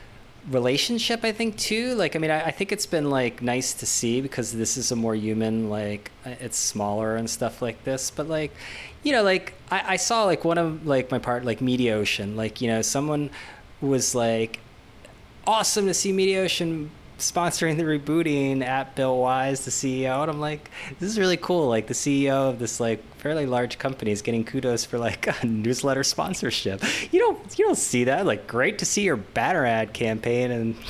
relationship. 0.50 1.24
I 1.24 1.32
think 1.32 1.56
too. 1.56 1.94
Like 1.94 2.16
I 2.16 2.18
mean, 2.18 2.30
I, 2.30 2.46
I 2.46 2.50
think 2.50 2.72
it's 2.72 2.86
been 2.86 3.10
like 3.10 3.42
nice 3.42 3.72
to 3.74 3.86
see 3.86 4.20
because 4.20 4.52
this 4.52 4.76
is 4.76 4.90
a 4.92 4.96
more 4.96 5.14
human. 5.14 5.70
Like 5.70 6.10
uh, 6.26 6.34
it's 6.40 6.58
smaller 6.58 7.16
and 7.16 7.28
stuff 7.28 7.62
like 7.62 7.84
this. 7.84 8.10
But 8.10 8.28
like, 8.28 8.52
you 9.02 9.12
know, 9.12 9.22
like 9.22 9.54
I, 9.70 9.94
I 9.94 9.96
saw 9.96 10.24
like 10.24 10.44
one 10.44 10.58
of 10.58 10.86
like 10.86 11.10
my 11.10 11.18
part 11.18 11.44
like 11.44 11.60
Mediaocean. 11.60 12.36
Like 12.36 12.60
you 12.60 12.68
know, 12.68 12.82
someone 12.82 13.30
was 13.80 14.14
like 14.14 14.60
awesome 15.46 15.86
to 15.86 15.94
see 15.94 16.12
Mediaocean 16.12 16.90
sponsoring 17.18 17.76
the 17.76 17.84
rebooting 17.84 18.62
at 18.62 18.94
Bill 18.96 19.18
Wise, 19.18 19.64
the 19.64 19.70
CEO, 19.70 20.22
and 20.22 20.30
I'm 20.30 20.40
like, 20.40 20.70
this 20.98 21.10
is 21.10 21.18
really 21.18 21.36
cool. 21.36 21.68
Like 21.68 21.86
the 21.86 21.94
CEO 21.94 22.50
of 22.50 22.58
this 22.58 22.80
like 22.80 23.02
fairly 23.16 23.46
large 23.46 23.78
company 23.78 24.10
is 24.10 24.22
getting 24.22 24.44
kudos 24.44 24.84
for 24.84 24.98
like 24.98 25.26
a 25.42 25.46
newsletter 25.46 26.02
sponsorship. 26.04 26.82
You 27.12 27.20
don't 27.20 27.58
you 27.58 27.64
don't 27.64 27.78
see 27.78 28.04
that. 28.04 28.26
Like 28.26 28.46
great 28.46 28.78
to 28.80 28.84
see 28.84 29.02
your 29.02 29.16
banner 29.16 29.64
ad 29.64 29.92
campaign 29.92 30.50
and 30.50 30.76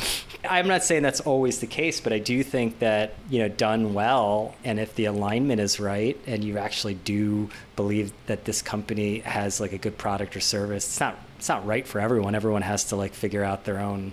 I'm 0.48 0.66
not 0.66 0.82
saying 0.82 1.02
that's 1.02 1.20
always 1.20 1.61
the 1.61 1.68
case, 1.68 2.00
but 2.00 2.12
I 2.12 2.18
do 2.18 2.42
think 2.42 2.80
that, 2.80 3.14
you 3.30 3.38
know, 3.38 3.48
done 3.48 3.94
well 3.94 4.56
and 4.64 4.80
if 4.80 4.94
the 4.96 5.04
alignment 5.04 5.61
is 5.61 5.78
right 5.78 6.18
and 6.26 6.42
you 6.42 6.58
actually 6.58 6.94
do 6.94 7.48
believe 7.76 8.12
that 8.26 8.44
this 8.44 8.61
company 8.61 9.20
has 9.20 9.61
like 9.61 9.72
a 9.72 9.78
good 9.78 9.96
product 9.96 10.35
or 10.37 10.40
service, 10.40 10.85
it's 10.87 11.00
not 11.00 11.16
it's 11.42 11.48
not 11.48 11.66
right 11.66 11.85
for 11.85 12.00
everyone. 12.00 12.37
Everyone 12.37 12.62
has 12.62 12.85
to 12.85 12.96
like 12.96 13.14
figure 13.14 13.42
out 13.42 13.64
their 13.64 13.80
own, 13.80 14.12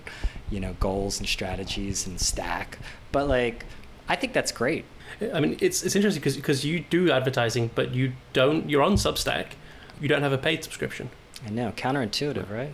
you 0.50 0.60
know, 0.60 0.74
goals 0.80 1.18
and 1.18 1.28
strategies 1.28 2.06
and 2.06 2.20
stack. 2.20 2.78
But 3.12 3.28
like, 3.28 3.64
I 4.08 4.16
think 4.16 4.32
that's 4.32 4.52
great. 4.52 4.84
I 5.32 5.40
mean, 5.40 5.56
it's 5.60 5.82
it's 5.82 5.96
interesting 5.96 6.20
because 6.20 6.36
because 6.36 6.64
you 6.64 6.80
do 6.80 7.10
advertising, 7.10 7.70
but 7.74 7.94
you 7.94 8.12
don't. 8.32 8.68
You're 8.68 8.82
on 8.82 8.94
Substack. 8.94 9.52
You 10.00 10.08
don't 10.08 10.22
have 10.22 10.32
a 10.32 10.38
paid 10.38 10.64
subscription. 10.64 11.10
I 11.46 11.50
know, 11.50 11.72
counterintuitive, 11.72 12.50
right? 12.50 12.72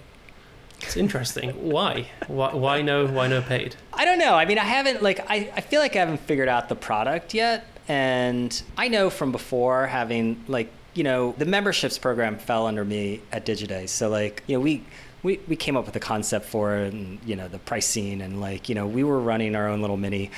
It's 0.81 0.97
interesting. 0.97 1.51
why? 1.71 2.09
Why? 2.27 2.55
Why 2.55 2.83
no? 2.83 3.07
Why 3.07 3.29
no 3.29 3.41
paid? 3.41 3.77
I 3.93 4.05
don't 4.05 4.19
know. 4.19 4.35
I 4.35 4.45
mean, 4.45 4.59
I 4.59 4.65
haven't 4.65 5.03
like 5.03 5.21
I, 5.31 5.51
I 5.57 5.61
feel 5.61 5.81
like 5.81 5.97
I 5.97 6.01
haven't 6.01 6.21
figured 6.21 6.49
out 6.49 6.69
the 6.69 6.77
product 6.77 7.35
yet, 7.35 7.67
and 7.89 8.62
I 8.77 8.89
know 8.89 9.11
from 9.11 9.33
before 9.33 9.87
having 9.87 10.45
like 10.49 10.71
you 10.97 11.05
know, 11.05 11.35
the 11.37 11.45
memberships 11.45 11.99
program 11.99 12.39
fell 12.39 12.67
under 12.67 12.85
me 12.85 13.21
at 13.31 13.45
Digiday. 13.45 13.89
So 13.89 14.09
like, 14.09 14.43
you 14.47 14.57
know, 14.57 14.61
we 14.61 14.83
we, 15.27 15.41
we 15.49 15.57
came 15.57 15.77
up 15.77 15.85
with 15.87 15.97
a 15.97 16.01
concept 16.01 16.47
for 16.47 16.77
it 16.77 16.95
and 16.95 17.19
you 17.27 17.35
know 17.35 17.49
the 17.49 17.59
pricing 17.59 18.23
and 18.23 18.41
like 18.41 18.69
you 18.69 18.77
know 18.77 18.87
we 18.87 19.03
were 19.03 19.19
running 19.19 19.57
our 19.57 19.69
own 19.69 19.81
little 19.81 19.97
mini 19.97 20.31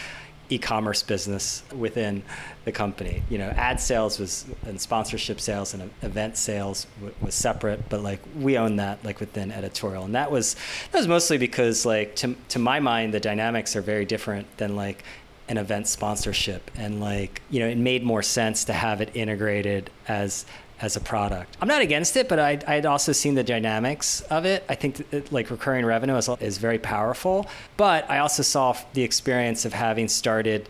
e-commerce 0.51 1.03
business 1.03 1.63
within 1.77 2.23
the 2.65 2.73
company. 2.73 3.23
You 3.29 3.37
know 3.37 3.51
ad 3.51 3.81
sales 3.81 4.19
was 4.19 4.47
and 4.67 4.81
sponsorship 4.81 5.41
sales 5.41 5.75
and 5.75 5.91
event 6.01 6.39
sales 6.39 6.87
w- 6.97 7.15
was 7.21 7.35
separate 7.35 7.91
but 7.91 8.03
like 8.03 8.21
we 8.35 8.57
own 8.57 8.77
that 8.77 9.05
like 9.05 9.21
within 9.21 9.53
editorial. 9.53 10.05
And 10.05 10.15
that 10.15 10.31
was 10.31 10.57
that 10.91 10.99
was 10.99 11.07
mostly 11.07 11.37
because 11.37 11.85
like 11.85 12.17
to, 12.17 12.35
to 12.49 12.59
my 12.59 12.81
mind 12.81 13.13
the 13.13 13.21
dynamics 13.21 13.77
are 13.77 13.83
very 13.83 14.07
different 14.07 14.47
than 14.57 14.75
like 14.75 15.05
an 15.51 15.59
event 15.59 15.87
sponsorship. 15.87 16.71
And 16.79 16.99
like 16.99 17.43
you 17.51 17.61
know 17.61 17.69
it 17.69 17.77
made 17.77 18.03
more 18.03 18.23
sense 18.23 18.65
to 18.65 18.73
have 18.73 19.03
it 19.03 19.11
integrated 19.15 19.91
as 20.09 20.47
as 20.81 20.97
a 20.97 21.01
product. 21.01 21.57
I'm 21.61 21.69
not 21.69 21.83
against 21.83 22.17
it, 22.17 22.29
but 22.29 22.39
I'd, 22.39 22.65
I'd 22.65 22.87
also 22.87 23.13
seen 23.13 23.35
the 23.35 23.45
dynamics 23.45 24.21
of 24.23 24.45
it. 24.45 24.65
I 24.69 24.75
think 24.75 25.05
like 25.33 25.51
recurring 25.51 25.85
revenue 25.85 26.17
is, 26.17 26.29
is 26.41 26.59
very 26.59 26.79
powerful, 26.79 27.47
but 27.77 28.09
I 28.11 28.19
also 28.19 28.43
saw 28.43 28.77
the 28.93 29.03
experience 29.03 29.65
of 29.65 29.73
having 29.73 30.09
started 30.09 30.69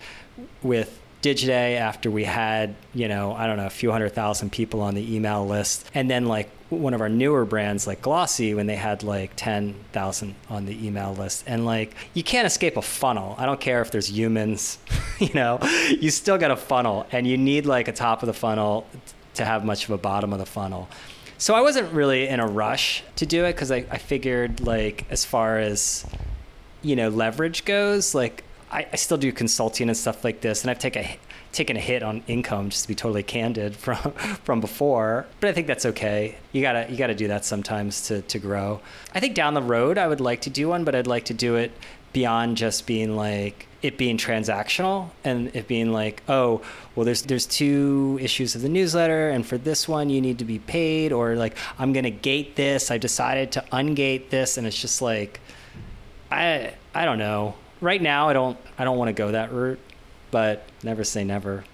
with 0.63 1.01
Digiday 1.23 1.77
after 1.77 2.11
we 2.11 2.25
had, 2.25 2.77
you 2.95 3.09
know, 3.09 3.33
I 3.33 3.47
don't 3.47 3.57
know, 3.57 3.67
a 3.67 3.71
few 3.71 3.91
hundred 3.91 4.15
thousand 4.15 4.53
people 4.53 4.81
on 4.81 4.95
the 4.95 5.15
email 5.15 5.47
list. 5.47 5.91
And 5.93 6.09
then 6.09 6.27
like 6.27 6.49
one 6.71 6.95
of 6.95 7.01
our 7.01 7.09
newer 7.09 7.45
brands 7.45 7.87
like 7.87 8.03
Glossy 8.03 8.55
when 8.55 8.67
they 8.67 8.77
had 8.77 9.03
like 9.03 9.33
10,000 9.35 10.35
on 10.49 10.67
the 10.67 10.87
email 10.87 11.15
list. 11.15 11.43
And 11.47 11.67
like 11.67 11.95
you 12.15 12.23
can't 12.23 12.47
escape 12.47 12.77
a 12.77 12.83
funnel. 12.83 13.35
I 13.37 13.47
don't 13.47 13.61
care 13.61 13.83
if 13.83 13.91
there's 13.91 14.11
humans, 14.11 14.79
you 15.19 15.33
know, 15.35 15.59
you 15.89 16.11
still 16.11 16.39
got 16.39 16.53
a 16.53 16.57
funnel 16.57 17.07
and 17.11 17.27
you 17.27 17.37
need 17.37 17.67
like 17.67 17.89
a 17.89 17.93
top 17.93 18.23
of 18.23 18.29
the 18.29 18.35
funnel 18.35 18.87
to 19.39 19.45
have 19.45 19.65
much 19.65 19.85
of 19.85 19.91
a 19.91 19.99
bottom 19.99 20.33
of 20.33 20.39
the 20.39 20.47
funnel. 20.47 20.89
So 21.39 21.55
I 21.55 21.61
wasn't 21.61 21.93
really 21.93 22.27
in 22.27 22.41
a 22.41 22.47
rush 22.47 23.05
to 23.17 23.27
do 23.27 23.45
it 23.45 23.53
because 23.53 23.71
I, 23.71 23.87
I 23.91 23.99
figured 23.99 24.61
like 24.61 25.07
as 25.09 25.25
far 25.25 25.59
as 25.59 26.05
you 26.83 26.97
know 26.97 27.09
leverage 27.09 27.65
goes, 27.65 28.15
like 28.15 28.43
I, 28.71 28.87
I 28.93 28.97
still 28.97 29.17
do 29.17 29.33
consulting 29.33 29.89
and 29.89 29.97
stuff 29.97 30.25
like 30.25 30.41
this, 30.41 30.63
and 30.63 30.71
I've 30.71 30.81
taken 30.81 31.05
a, 31.05 31.19
taken 31.53 31.77
a 31.77 31.81
hit 31.81 32.03
on 32.03 32.23
income 32.27 32.71
just 32.71 32.83
to 32.83 32.89
be 32.89 32.97
totally 32.97 33.23
candid 33.23 33.77
from 33.85 34.13
from 34.45 34.61
before. 34.61 35.27
But 35.41 35.51
I 35.51 35.53
think 35.53 35.69
that's 35.69 35.87
okay. 35.87 36.37
You 36.53 36.61
gotta 36.61 36.91
you 36.91 36.97
gotta 36.97 37.15
do 37.15 37.29
that 37.29 37.45
sometimes 37.45 38.09
to 38.09 38.23
to 38.23 38.39
grow. 38.41 38.81
I 39.15 39.21
think 39.21 39.37
down 39.37 39.55
the 39.55 39.63
road 39.63 39.97
I 39.97 40.09
would 40.09 40.21
like 40.21 40.41
to 40.43 40.51
do 40.51 40.69
one, 40.69 40.83
but 40.83 40.97
I'd 40.97 41.07
like 41.07 41.27
to 41.27 41.35
do 41.35 41.55
it 41.55 41.71
beyond 42.13 42.57
just 42.57 42.85
being 42.85 43.15
like 43.15 43.68
it 43.81 43.97
being 43.97 44.17
transactional 44.17 45.11
and 45.23 45.55
it 45.55 45.69
being 45.69 45.93
like 45.93 46.23
oh 46.29 46.61
well 46.97 47.05
there's 47.05 47.23
there's 47.23 47.47
two 47.47 48.19
issues 48.21 48.57
of 48.57 48.63
the 48.63 48.69
newsletter 48.69 49.31
and 49.31 49.47
for 49.47 49.57
this 49.57 49.87
one 49.87 50.11
you 50.11 50.21
need 50.21 50.39
to 50.39 50.45
be 50.45 50.59
paid 50.59 51.13
or 51.13 51.37
like 51.37 51.57
i'm 51.79 51.93
to 51.93 52.11
gate 52.11 52.57
this 52.57 52.91
i 52.91 52.99
decided 52.99 53.53
to 53.53 53.65
ungate 53.71 54.31
this 54.31 54.59
and 54.59 54.67
it's 54.67 54.81
just 54.81 55.01
like 55.01 55.39
i 56.33 56.75
i 56.93 57.05
don't 57.05 57.19
know 57.19 57.55
right 57.81 58.01
now 58.01 58.29
I 58.29 58.33
don't 58.33 58.59
I 58.79 58.85
don't 58.85 58.99
want 58.99 59.09
to 59.09 59.13
go 59.13 59.33
that 59.33 59.53
route, 59.53 59.81
but 60.31 60.65
never 60.83 61.05
say 61.05 61.25
never. 61.25 61.65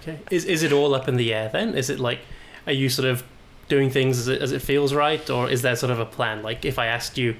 Okay. 0.00 0.18
Is 0.30 0.44
is 0.44 0.62
it 0.62 0.72
all 0.72 0.94
up 0.94 1.08
in 1.08 1.16
the 1.16 1.32
air 1.32 1.48
then? 1.48 1.74
Is 1.74 1.90
it 1.90 1.98
like 2.00 2.20
are 2.66 2.72
you 2.72 2.88
sort 2.88 3.08
of 3.08 3.24
doing 3.68 3.90
things 3.90 4.18
as 4.18 4.28
it, 4.28 4.42
as 4.42 4.52
it 4.52 4.60
feels 4.60 4.92
right 4.92 5.28
or 5.30 5.48
is 5.48 5.62
there 5.62 5.76
sort 5.76 5.90
of 5.90 5.98
a 5.98 6.04
plan? 6.04 6.42
Like 6.42 6.64
if 6.64 6.78
I 6.78 6.86
asked 6.86 7.16
you 7.18 7.36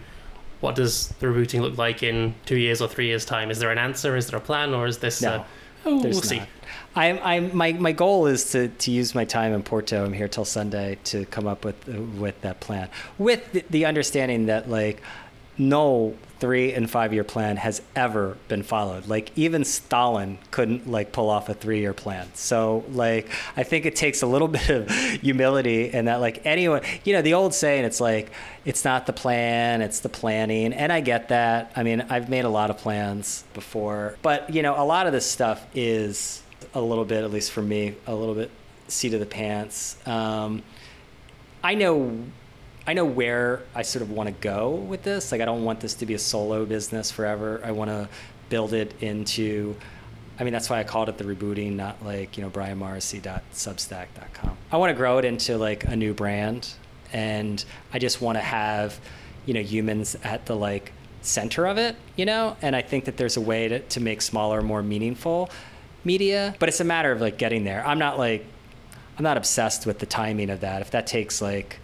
what 0.63 0.77
does 0.77 1.09
the 1.19 1.27
rebooting 1.27 1.61
look 1.61 1.77
like 1.77 2.03
in 2.03 2.35
2 2.47 2.57
years 2.57 2.81
or 2.81 2.89
3 2.89 3.07
years 3.07 3.25
time? 3.25 3.51
Is 3.51 3.59
there 3.59 3.71
an 3.71 3.79
answer? 3.79 4.17
Is 4.17 4.29
there 4.29 4.39
a 4.39 4.43
plan 4.43 4.73
or 4.73 4.87
is 4.87 4.99
this 4.99 5.21
no, 5.21 5.31
uh, 5.31 5.45
oh, 5.85 6.03
we'll 6.03 6.13
not. 6.13 6.25
see. 6.25 6.43
I, 6.95 7.19
I, 7.19 7.41
my, 7.41 7.73
my 7.73 7.93
goal 7.93 8.27
is 8.27 8.51
to, 8.53 8.69
to 8.69 8.91
use 8.91 9.15
my 9.15 9.25
time 9.25 9.53
in 9.53 9.63
Porto. 9.63 10.05
I'm 10.05 10.13
here 10.13 10.29
till 10.29 10.45
Sunday 10.45 10.99
to 11.05 11.25
come 11.27 11.47
up 11.47 11.65
with 11.65 11.87
with 12.19 12.41
that 12.43 12.61
plan, 12.61 12.89
with 13.19 13.53
the, 13.53 13.65
the 13.71 13.85
understanding 13.87 14.47
that 14.47 14.69
like 14.71 15.03
no 15.59 16.15
three 16.43 16.73
and 16.73 16.91
five 16.91 17.13
year 17.13 17.23
plan 17.23 17.57
has 17.57 17.81
ever 17.95 18.37
been 18.49 18.65
followed. 18.65 19.07
Like 19.07 19.31
even 19.37 19.65
Stalin 19.65 20.39
couldn't 20.51 20.91
like 20.91 21.13
pull 21.13 21.31
off 21.31 21.49
a 21.49 21.55
three 21.55 21.79
year 21.79 21.95
plan. 21.95 22.29
So 22.35 22.85
like 22.91 23.31
I 23.57 23.63
think 23.63 23.87
it 23.87 23.95
takes 23.95 24.23
a 24.23 24.27
little 24.27 24.49
bit 24.59 24.69
of 24.69 24.91
humility 24.91 25.91
and 25.91 26.09
that 26.09 26.21
like 26.21 26.45
anyone 26.45 26.83
you 27.05 27.13
know 27.13 27.23
the 27.23 27.35
old 27.35 27.55
saying 27.55 27.85
it's 27.85 28.01
like 28.01 28.33
it's 28.65 28.85
not 28.85 29.07
the 29.07 29.13
plan 29.13 29.83
it's 29.83 30.01
the 30.01 30.09
planning 30.09 30.73
and 30.73 30.93
I 30.93 31.01
get 31.01 31.29
that. 31.29 31.71
I 31.77 31.85
mean 31.85 32.05
I've 32.09 32.29
made 32.29 32.45
a 32.45 32.51
lot 32.51 32.71
of 32.71 32.79
plans 32.79 33.45
before, 33.55 34.17
but 34.23 34.53
you 34.53 34.63
know 34.63 34.75
a 34.77 34.85
lot 34.85 35.07
of 35.07 35.13
this 35.13 35.31
stuff 35.31 35.65
is 35.77 36.43
a 36.75 36.81
little 36.81 37.05
bit 37.05 37.23
at 37.23 37.31
least 37.31 37.53
for 37.53 37.63
me 37.63 37.95
a 38.09 38.15
little 38.17 38.35
bit 38.35 38.51
seat 38.89 39.15
of 39.15 39.21
the 39.21 39.27
pants. 39.27 39.97
Um, 40.09 40.65
I 41.63 41.77
know 41.77 42.19
I 42.87 42.95
know 42.95 43.05
where 43.05 43.63
I 43.75 43.83
sort 43.83 44.03
of 44.03 44.11
want 44.11 44.29
to 44.29 44.35
go 44.41 44.71
with 44.71 45.03
this. 45.03 45.31
Like, 45.31 45.41
I 45.41 45.45
don't 45.45 45.65
want 45.65 45.81
this 45.81 45.95
to 45.95 46.07
be 46.07 46.15
a 46.15 46.19
solo 46.19 46.67
business 46.67 47.11
forever. 47.11 47.61
I 47.65 47.73
want 47.73 47.91
to 47.91 48.09
build 48.49 48.73
it 48.73 48.95
into. 49.01 49.77
I 50.41 50.45
mean, 50.45 50.53
that's 50.53 50.69
why 50.69 50.81
I 50.81 50.85
called 50.85 51.09
it 51.09 51.19
the 51.19 51.25
rebooting, 51.25 51.77
not 51.77 52.05
like 52.05 52.37
you 52.37 52.43
know 52.43 52.51
brianmorrissey.substack.com. 52.51 54.57
I 54.73 54.77
want 54.77 54.91
to 54.91 54.95
grow 54.95 55.19
it 55.19 55.25
into 55.25 55.59
like 55.59 55.85
a 55.85 55.95
new 55.95 56.15
brand, 56.15 56.69
and 57.13 57.65
I 57.93 57.99
just 57.99 58.21
want 58.21 58.37
to 58.37 58.43
have, 58.43 58.99
you 59.47 59.55
know, 59.55 59.61
humans 59.61 60.17
at 60.25 60.47
the 60.47 60.57
like 60.57 60.93
center 61.21 61.67
of 61.67 61.79
it, 61.79 61.95
you 62.17 62.27
know. 62.27 62.57
And 62.63 62.75
I 62.75 62.83
think 62.83 63.05
that 63.05 63.17
there's 63.17 63.37
a 63.37 63.41
way 63.41 63.69
to 63.69 63.79
to 63.79 64.01
make 64.01 64.23
smaller, 64.23 64.61
more 64.61 64.83
meaningful 64.83 65.51
media, 66.05 66.57
but 66.59 66.69
it's 66.69 66.81
a 66.81 66.85
matter 66.85 67.13
of 67.13 67.21
like 67.21 67.39
getting 67.39 67.63
there. 67.63 67.87
I'm 67.87 68.01
not 68.01 68.19
like, 68.19 68.45
I'm 69.19 69.23
not 69.23 69.37
obsessed 69.37 69.87
with 69.87 70.01
the 70.01 70.07
timing 70.07 70.51
of 70.51 70.61
that. 70.61 70.83
If 70.83 70.91
that 70.91 71.07
takes 71.07 71.41
like 71.41 71.79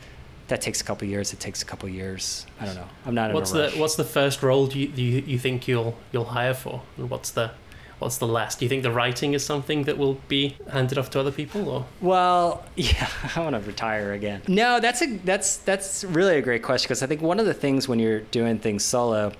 that 0.48 0.60
takes 0.60 0.80
a 0.80 0.84
couple 0.84 1.06
years. 1.06 1.32
It 1.32 1.40
takes 1.40 1.62
a 1.62 1.64
couple 1.64 1.88
years. 1.88 2.46
I 2.60 2.66
don't 2.66 2.74
know. 2.74 2.88
I'm 3.06 3.14
not. 3.14 3.32
What's 3.32 3.52
the 3.52 3.70
What's 3.76 3.96
the 3.96 4.04
first 4.04 4.42
role 4.42 4.68
you, 4.72 4.88
you 4.88 5.22
you 5.26 5.38
think 5.38 5.68
you'll 5.68 5.96
you'll 6.12 6.24
hire 6.24 6.54
for, 6.54 6.82
and 6.96 7.08
what's 7.08 7.30
the 7.30 7.52
what's 7.98 8.18
the 8.18 8.26
last? 8.26 8.58
Do 8.58 8.64
you 8.64 8.68
think 8.68 8.82
the 8.82 8.90
writing 8.90 9.34
is 9.34 9.44
something 9.44 9.84
that 9.84 9.98
will 9.98 10.14
be 10.28 10.56
handed 10.70 10.98
off 10.98 11.10
to 11.10 11.20
other 11.20 11.30
people, 11.32 11.68
or? 11.68 11.86
Well, 12.00 12.64
yeah, 12.76 13.08
I 13.36 13.40
want 13.40 13.54
to 13.54 13.60
retire 13.60 14.12
again. 14.12 14.42
No, 14.48 14.80
that's 14.80 15.02
a 15.02 15.16
that's 15.18 15.58
that's 15.58 16.04
really 16.04 16.36
a 16.36 16.42
great 16.42 16.62
question 16.62 16.86
because 16.88 17.02
I 17.02 17.06
think 17.06 17.22
one 17.22 17.38
of 17.38 17.46
the 17.46 17.54
things 17.54 17.88
when 17.88 17.98
you're 17.98 18.20
doing 18.20 18.58
things 18.58 18.84
solo, 18.84 19.32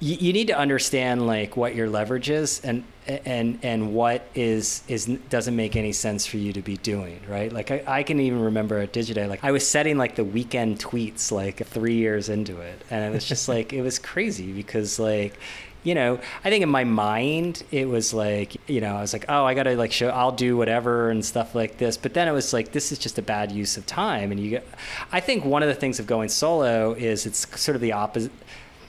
you, 0.00 0.16
you 0.20 0.32
need 0.32 0.46
to 0.46 0.56
understand 0.56 1.26
like 1.26 1.56
what 1.56 1.74
your 1.74 1.88
leverage 1.88 2.30
is 2.30 2.60
and 2.62 2.84
and 3.06 3.58
and 3.62 3.94
what 3.94 4.26
is 4.34 4.82
is 4.86 5.06
doesn't 5.30 5.56
make 5.56 5.76
any 5.76 5.92
sense 5.92 6.26
for 6.26 6.36
you 6.36 6.52
to 6.52 6.60
be 6.60 6.76
doing 6.78 7.20
right? 7.28 7.52
Like 7.52 7.70
I, 7.70 7.82
I 7.86 8.02
can 8.02 8.20
even 8.20 8.42
remember 8.42 8.78
at 8.78 8.92
digiday 8.92 9.28
like 9.28 9.42
i 9.42 9.50
was 9.50 9.66
setting 9.66 9.96
like 9.96 10.14
the 10.14 10.24
weekend 10.24 10.78
tweets 10.78 11.32
like 11.32 11.66
three 11.66 11.94
years 11.94 12.28
into 12.28 12.60
it. 12.60 12.82
And 12.90 13.04
it 13.04 13.12
was 13.12 13.24
just 13.24 13.48
like 13.54 13.72
it 13.72 13.82
was 13.82 13.98
crazy 13.98 14.52
because 14.52 14.98
like 14.98 15.38
you 15.84 15.94
know 15.94 16.18
i 16.44 16.50
think 16.50 16.62
in 16.64 16.68
my 16.68 16.82
mind 16.82 17.62
it 17.70 17.88
was 17.88 18.12
like 18.12 18.56
you 18.68 18.80
know 18.80 18.96
i 18.96 19.00
was 19.00 19.12
like 19.12 19.24
oh 19.28 19.44
i 19.44 19.54
gotta 19.54 19.76
like 19.76 19.92
show 19.92 20.08
i'll 20.08 20.32
do 20.32 20.56
whatever 20.56 21.08
and 21.10 21.24
stuff 21.24 21.54
like 21.54 21.78
this. 21.78 21.96
But 21.96 22.14
then 22.14 22.28
it 22.28 22.32
was 22.32 22.52
like 22.52 22.72
this 22.72 22.92
is 22.92 22.98
just 22.98 23.18
a 23.18 23.22
bad 23.22 23.50
use 23.50 23.76
of 23.76 23.86
time. 23.86 24.30
And 24.30 24.40
you 24.40 24.50
get 24.50 24.66
i 25.10 25.18
think 25.18 25.44
one 25.44 25.62
of 25.62 25.68
the 25.68 25.74
things 25.74 25.98
of 25.98 26.06
going 26.06 26.28
solo 26.28 26.92
is 26.92 27.26
it's 27.26 27.48
sort 27.58 27.74
of 27.74 27.80
the 27.80 27.92
opposite 27.92 28.32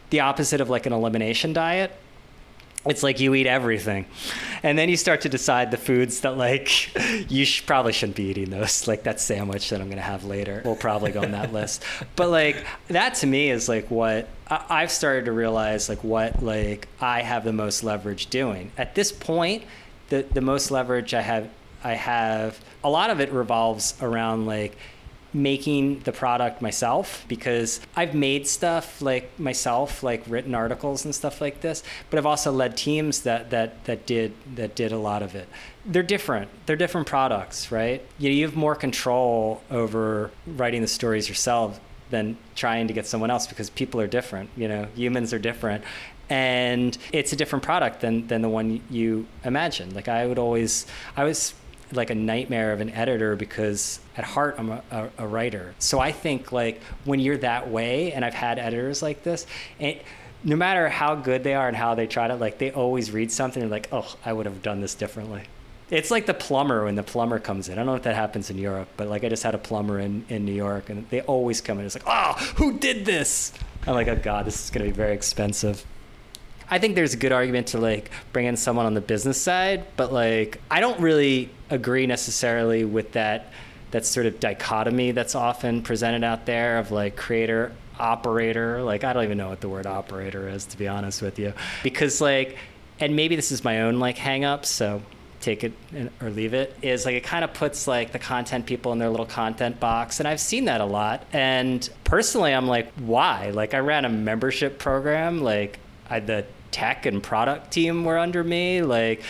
the 0.10 0.22
opposite 0.22 0.62
of 0.62 0.69
like 0.69 0.86
an 0.86 0.93
elimination 0.93 1.54
diet. 1.54 1.91
It's 2.86 3.04
like 3.04 3.19
you 3.19 3.36
eat 3.36 3.45
everything. 3.45 4.06
And 4.63 4.78
then 4.78 4.88
you 4.88 4.95
start 4.95 5.22
to 5.22 5.30
decide 5.30 5.69
the 5.69 5.78
foods 5.78 6.22
that 6.22 6.38
like 6.38 6.95
you 7.30 7.43
sh- 7.43 7.65
probably 7.65 7.91
shouldn't 7.91 8.15
be 8.15 8.24
eating 8.24 8.50
those. 8.50 8.88
Like 8.88 9.04
that 9.04 9.19
sandwich 9.19 9.69
that 9.69 9.82
i'm 9.82 9.88
going 9.88 9.98
to 9.98 10.02
have 10.04 10.24
later 10.24 10.62
will 10.63 10.78
probably 10.78 11.12
go 11.12 11.22
on 11.22 11.32
that 11.32 11.52
list. 11.60 11.84
But 12.15 12.30
like 12.30 12.65
that 12.88 13.15
to 13.15 13.28
me 13.28 13.50
is 13.52 13.67
like 13.67 13.91
what 13.91 14.30
I- 14.50 14.65
i've 14.69 14.91
started 14.91 15.26
to 15.26 15.32
realize 15.34 15.89
like 15.89 16.04
what 16.04 16.41
like 16.41 16.88
i 17.02 17.22
have 17.22 17.43
the 17.43 17.54
most 17.54 17.84
leverage 17.84 18.28
doing. 18.28 18.72
At 18.78 18.95
this 18.95 19.12
point 19.12 19.63
the 20.08 20.26
the 20.32 20.41
most 20.41 20.72
leverage 20.72 21.13
i 21.13 21.22
have 21.22 21.50
i 21.84 21.93
have 21.93 22.60
a 22.84 22.89
lot 22.89 23.10
of 23.10 23.19
it 23.19 23.32
revolves 23.32 23.93
around 24.02 24.45
like 24.45 24.76
making 25.33 25.99
the 25.99 26.11
product 26.11 26.61
myself 26.61 27.25
because 27.27 27.79
I've 27.95 28.15
made 28.15 28.47
stuff 28.47 29.01
like 29.01 29.39
myself, 29.39 30.01
like 30.01 30.23
written 30.27 30.55
articles 30.55 31.05
and 31.05 31.13
stuff 31.13 31.41
like 31.41 31.61
this, 31.61 31.83
but 32.09 32.17
I've 32.17 32.25
also 32.25 32.51
led 32.51 32.75
teams 32.75 33.21
that 33.21 33.49
that 33.51 33.85
that 33.85 34.05
did 34.05 34.33
that 34.55 34.75
did 34.75 34.91
a 34.91 34.97
lot 34.97 35.21
of 35.21 35.35
it. 35.35 35.47
They're 35.85 36.03
different. 36.03 36.49
They're 36.65 36.75
different 36.75 37.07
products, 37.07 37.71
right? 37.71 38.05
You, 38.17 38.31
you 38.31 38.45
have 38.45 38.55
more 38.55 38.75
control 38.75 39.61
over 39.69 40.31
writing 40.45 40.81
the 40.81 40.87
stories 40.87 41.29
yourself 41.29 41.79
than 42.09 42.37
trying 42.55 42.87
to 42.87 42.93
get 42.93 43.05
someone 43.05 43.29
else 43.29 43.47
because 43.47 43.69
people 43.69 44.01
are 44.01 44.07
different. 44.07 44.49
You 44.55 44.67
know, 44.67 44.87
humans 44.95 45.33
are 45.33 45.39
different. 45.39 45.83
And 46.29 46.95
it's 47.11 47.33
a 47.33 47.35
different 47.35 47.63
product 47.63 48.01
than, 48.01 48.27
than 48.27 48.41
the 48.41 48.49
one 48.49 48.81
you 48.89 49.25
imagine. 49.43 49.95
Like 49.95 50.07
I 50.07 50.27
would 50.27 50.37
always, 50.37 50.85
I 51.17 51.23
was 51.23 51.55
like 51.91 52.10
a 52.10 52.15
nightmare 52.15 52.71
of 52.71 52.82
an 52.82 52.89
editor 52.91 53.36
because 53.36 53.99
at 54.15 54.23
heart 54.23 54.56
I'm 54.58 54.69
a, 54.69 54.84
a, 54.91 55.10
a, 55.19 55.28
writer. 55.28 55.73
So 55.80 55.99
I 55.99 56.12
think 56.12 56.52
like 56.52 56.82
when 57.06 57.19
you're 57.19 57.38
that 57.38 57.69
way, 57.69 58.12
and 58.13 58.23
I've 58.23 58.34
had 58.34 58.60
editors 58.60 59.02
like 59.02 59.23
this, 59.23 59.45
and 59.80 59.99
no 60.43 60.56
matter 60.56 60.88
how 60.89 61.15
good 61.15 61.43
they 61.43 61.54
are 61.54 61.67
and 61.67 61.75
how 61.75 61.95
they 61.95 62.08
try 62.08 62.28
to 62.28 62.36
like, 62.36 62.58
they 62.58 62.71
always 62.71 63.12
read 63.12 63.32
something 63.32 63.62
and 63.62 63.71
like, 63.71 63.89
oh, 63.91 64.15
I 64.23 64.34
would 64.34 64.45
have 64.45 64.62
done 64.62 64.82
this 64.82 64.95
differently. 64.95 65.43
It's 65.89 66.12
like 66.12 66.28
the 66.28 66.36
plumber 66.36 66.86
when 66.86 66.95
the 66.95 67.04
plumber 67.04 67.39
comes 67.39 67.67
in. 67.67 67.73
I 67.73 67.78
don't 67.78 67.88
know 67.88 67.95
if 67.95 68.04
that 68.04 68.15
happens 68.15 68.52
in 68.52 68.58
Europe, 68.58 68.89
but 68.95 69.08
like 69.08 69.23
I 69.23 69.30
just 69.30 69.43
had 69.43 69.56
a 69.56 69.58
plumber 69.58 69.99
in, 69.99 70.23
in 70.30 70.45
New 70.45 70.54
York 70.54 70.89
and 70.89 71.10
they 71.10 71.21
always 71.21 71.62
come 71.62 71.80
in. 71.80 71.86
It's 71.86 71.95
like, 71.95 72.04
oh, 72.06 72.34
who 72.58 72.78
did 72.78 73.06
this? 73.06 73.54
I'm 73.88 73.95
like, 73.95 74.08
oh 74.08 74.15
God, 74.15 74.45
this 74.45 74.63
is 74.63 74.69
going 74.69 74.86
to 74.86 74.91
be 74.91 74.95
very 74.95 75.13
expensive. 75.13 75.84
I 76.71 76.79
think 76.79 76.95
there's 76.95 77.13
a 77.13 77.17
good 77.17 77.32
argument 77.32 77.67
to 77.67 77.79
like 77.79 78.12
bring 78.32 78.45
in 78.45 78.55
someone 78.55 78.86
on 78.86 78.93
the 78.93 79.01
business 79.01 79.41
side, 79.41 79.86
but 79.97 80.13
like 80.13 80.62
I 80.69 80.79
don't 80.79 80.99
really 80.99 81.49
agree 81.69 82.05
necessarily 82.05 82.86
with 82.86 83.13
that 83.13 83.51
that 83.91 84.05
sort 84.05 84.27
of 84.27 84.39
dichotomy 84.39 85.12
that's 85.12 85.34
often 85.34 85.82
presented 85.82 86.23
out 86.23 86.45
there 86.45 86.77
of 86.77 86.91
like 86.91 87.15
creator 87.15 87.71
operator. 87.99 88.82
Like 88.84 89.03
i 89.03 89.13
don't 89.13 89.23
even 89.23 89.38
know 89.38 89.49
what 89.49 89.62
the 89.62 89.69
word 89.69 89.88
operator 89.88 90.47
is 90.47 90.65
to 90.65 90.77
be 90.77 90.88
honest 90.88 91.21
with 91.21 91.39
you. 91.39 91.53
Because 91.84 92.21
like 92.21 92.58
and 92.99 93.15
maybe 93.15 93.36
this 93.36 93.51
is 93.51 93.63
my 93.63 93.82
own 93.82 93.99
like 93.99 94.17
hang 94.17 94.45
up 94.45 94.65
so 94.65 95.01
take 95.39 95.63
it 95.63 95.71
or 96.21 96.29
leave 96.29 96.53
it 96.53 96.75
is 96.82 97.05
like 97.05 97.15
it 97.15 97.23
kind 97.23 97.45
of 97.45 97.53
puts 97.53 97.88
like 97.88 98.12
the 98.12 98.19
content 98.19 98.65
people 98.65 98.91
in 98.91 98.99
their 98.99 99.10
little 99.10 99.25
content 99.25 99.79
box 99.79 100.19
and 100.19 100.27
i've 100.27 100.39
seen 100.39 100.65
that 100.65 100.82
a 100.82 100.86
lot. 100.86 101.25
And 101.34 101.89
personally 102.03 102.53
i'm 102.53 102.67
like 102.67 102.91
why? 102.93 103.49
Like 103.49 103.73
i 103.73 103.79
ran 103.79 104.05
a 104.05 104.10
membership 104.10 104.77
program 104.77 105.41
like 105.41 105.79
I, 106.12 106.19
the 106.19 106.45
tech 106.71 107.05
and 107.05 107.21
product 107.21 107.71
team 107.71 108.05
were 108.05 108.17
under 108.17 108.43
me 108.43 108.82
like 108.82 109.23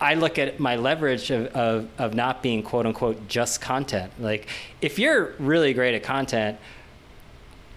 I 0.00 0.14
look 0.14 0.38
at 0.38 0.60
my 0.60 0.76
leverage 0.76 1.30
of, 1.30 1.46
of, 1.48 1.88
of 1.98 2.14
not 2.14 2.42
being 2.42 2.62
quote 2.62 2.86
unquote 2.86 3.28
just 3.28 3.60
content. 3.60 4.12
Like, 4.18 4.46
if 4.82 4.98
you're 4.98 5.34
really 5.38 5.72
great 5.72 5.94
at 5.94 6.02
content, 6.02 6.58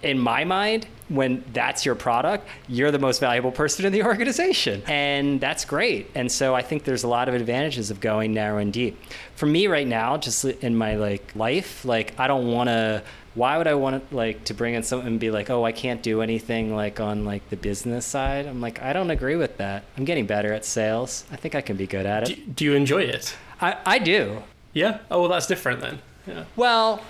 in 0.02 0.20
my 0.20 0.44
mind, 0.44 0.88
when 1.10 1.44
that's 1.54 1.86
your 1.86 1.96
product, 1.96 2.48
you're 2.68 2.92
the 2.92 3.00
most 3.00 3.20
valuable 3.20 3.52
person 3.52 3.86
in 3.86 3.92
the 3.92 4.04
organization. 4.06 4.84
And 4.86 5.40
that's 5.42 5.66
great. 5.66 6.10
And 6.16 6.32
so 6.32 6.56
I 6.56 6.62
think 6.62 6.84
there's 6.84 7.04
a 7.04 7.08
lot 7.08 7.28
of 7.28 7.36
advantages 7.36 7.90
of 7.90 8.00
going 8.00 8.34
narrow 8.34 8.60
and 8.60 8.72
deep. 8.72 9.02
For 9.36 9.46
me 9.46 9.68
right 9.68 9.88
now, 9.88 10.18
just 10.18 10.46
in 10.46 10.76
my 10.76 10.96
like 10.96 11.36
life, 11.36 11.86
like 11.86 12.18
I 12.20 12.28
don't 12.28 12.52
want 12.52 12.68
to 12.68 13.04
why 13.36 13.58
would 13.58 13.68
I 13.68 13.76
want 13.76 14.10
to 14.10 14.16
like 14.16 14.44
to 14.46 14.54
bring 14.54 14.74
in 14.74 14.84
someone 14.84 15.08
and 15.08 15.20
be 15.20 15.32
like, 15.32 15.50
oh, 15.50 15.64
I 15.64 15.72
can't 15.72 16.02
do 16.02 16.22
anything 16.22 16.76
like 16.76 17.00
on 17.00 17.26
like 17.26 17.48
the 17.50 17.58
business 17.58 18.06
side? 18.06 18.46
I'm 18.46 18.62
like, 18.62 18.82
I 18.82 18.94
don't 18.94 19.12
agree 19.12 19.36
with 19.36 19.58
that. 19.58 19.84
I'm 19.98 20.06
getting 20.06 20.26
better 20.26 20.54
at 20.54 20.66
sales. 20.66 21.26
I 21.32 21.36
think 21.36 21.56
I 21.56 21.62
can 21.62 21.78
be 21.78 21.88
good 21.88 22.06
at 22.06 22.30
it. 22.30 22.36
Do, 22.36 22.52
do 22.54 22.66
you 22.66 22.74
enjoy 22.74 23.04
it? 23.04 23.36
I, 23.62 23.78
I 23.86 24.00
do. 24.00 24.44
Yeah. 24.74 25.00
Oh, 25.12 25.22
well, 25.22 25.30
that's 25.30 25.48
different 25.48 25.82
then. 25.82 26.00
Yeah. 26.28 26.46
Well, 26.56 27.02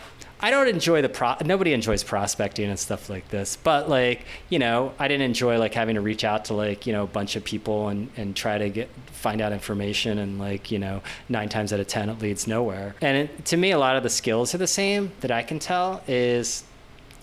I 0.41 0.51
don't 0.51 0.67
enjoy 0.67 1.01
the 1.01 1.09
pro. 1.09 1.35
Nobody 1.43 1.73
enjoys 1.73 2.03
prospecting 2.03 2.69
and 2.69 2.79
stuff 2.79 3.09
like 3.09 3.27
this. 3.29 3.57
But 3.57 3.89
like, 3.89 4.25
you 4.49 4.59
know, 4.59 4.93
I 4.97 5.07
didn't 5.07 5.23
enjoy 5.23 5.57
like 5.57 5.73
having 5.73 5.95
to 5.95 6.01
reach 6.01 6.23
out 6.23 6.45
to 6.45 6.53
like 6.53 6.87
you 6.87 6.93
know 6.93 7.03
a 7.03 7.07
bunch 7.07 7.35
of 7.35 7.43
people 7.43 7.89
and 7.89 8.09
and 8.15 8.35
try 8.35 8.57
to 8.57 8.69
get 8.69 8.89
find 9.11 9.41
out 9.41 9.51
information 9.51 10.17
and 10.17 10.39
like 10.39 10.71
you 10.71 10.79
know 10.79 11.01
nine 11.27 11.49
times 11.49 11.73
out 11.73 11.79
of 11.79 11.87
ten 11.87 12.09
it 12.09 12.19
leads 12.21 12.47
nowhere. 12.47 12.95
And 13.01 13.17
it, 13.17 13.45
to 13.45 13.57
me, 13.57 13.71
a 13.71 13.79
lot 13.79 13.97
of 13.97 14.03
the 14.03 14.09
skills 14.09 14.55
are 14.55 14.59
the 14.59 14.67
same 14.67 15.11
that 15.21 15.31
I 15.31 15.43
can 15.43 15.59
tell 15.59 16.01
is 16.07 16.63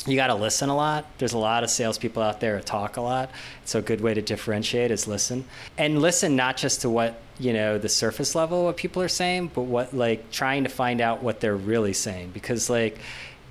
you 0.07 0.17
got 0.17 0.29
to 0.29 0.35
listen 0.35 0.69
a 0.69 0.77
lot. 0.77 1.05
There's 1.19 1.33
a 1.33 1.39
lot 1.39 1.65
of 1.65 1.71
salespeople 1.71 2.23
out 2.23 2.41
there 2.41 2.57
who 2.57 2.63
talk 2.63 2.97
a 2.97 3.01
lot. 3.01 3.31
So 3.65 3.79
a 3.81 3.83
good 3.83 4.01
way 4.01 4.15
to 4.15 4.23
differentiate 4.23 4.91
is 4.91 5.09
listen, 5.09 5.45
and 5.79 6.01
listen 6.01 6.37
not 6.37 6.57
just 6.57 6.83
to 6.83 6.91
what 6.91 7.21
you 7.39 7.53
know 7.53 7.77
the 7.77 7.89
surface 7.89 8.35
level 8.35 8.65
what 8.65 8.77
people 8.77 9.03
are 9.03 9.09
saying, 9.09 9.51
but 9.55 9.63
what 9.63 9.95
like 9.95 10.31
trying 10.31 10.65
to 10.65 10.71
find 10.71 11.01
out 11.01 11.23
what 11.23 11.41
they're 11.41 11.57
really 11.57 11.93
saying 11.93 12.31
because 12.33 12.71
like 12.71 12.99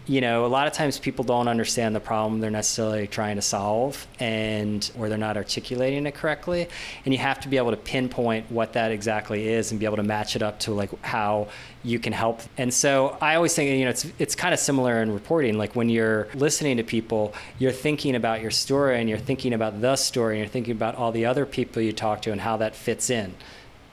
you 0.08 0.22
know, 0.22 0.46
a 0.46 0.48
lot 0.48 0.68
of 0.68 0.74
times 0.74 1.00
people 1.00 1.26
don't 1.26 1.48
understand 1.48 1.96
the 1.96 2.00
problem 2.00 2.40
they're 2.40 2.52
necessarily 2.52 3.08
trying 3.08 3.38
to 3.38 3.42
solve 3.42 4.06
and 4.20 4.92
or 4.98 5.10
they're 5.10 5.18
not 5.18 5.36
articulating 5.36 6.06
it 6.06 6.14
correctly. 6.14 6.68
And 7.06 7.14
you 7.14 7.20
have 7.20 7.40
to 7.42 7.48
be 7.48 7.58
able 7.58 7.72
to 7.72 7.78
pinpoint 7.78 8.52
what 8.52 8.74
that 8.74 8.92
exactly 8.92 9.48
is 9.48 9.72
and 9.72 9.80
be 9.80 9.86
able 9.86 9.98
to 9.98 10.04
match 10.04 10.36
it 10.36 10.44
up 10.44 10.60
to 10.62 10.74
like 10.74 10.92
how 11.04 11.48
you 11.84 11.98
can 11.98 12.14
help. 12.14 12.42
And 12.58 12.72
so 12.72 13.18
I 13.20 13.36
always 13.36 13.56
think, 13.56 13.72
you 13.72 13.86
know, 13.86 13.92
it's 13.92 14.06
it's 14.20 14.36
kind 14.36 14.54
of 14.54 14.60
similar 14.60 15.02
in 15.02 15.12
reporting. 15.12 15.58
Like 15.58 15.76
when 15.76 15.90
you're 15.90 16.28
listening 16.36 16.78
to 16.78 16.84
people, 16.84 17.34
you're 17.58 17.72
thinking 17.72 18.16
about 18.16 18.42
your 18.42 18.52
story 18.52 19.00
and 19.00 19.10
you're 19.10 19.18
thinking 19.18 19.54
about 19.54 19.82
the 19.82 19.96
story 19.96 20.36
and 20.36 20.40
you're 20.40 20.52
thinking 20.52 20.74
about 20.74 20.96
all 20.96 21.12
the 21.12 21.26
other 21.26 21.48
people 21.48 21.82
you 21.82 21.94
talk 21.94 22.22
to 22.24 22.32
and 22.32 22.42
how 22.42 22.58
that 22.58 22.76
fits 22.76 23.10
in. 23.10 23.34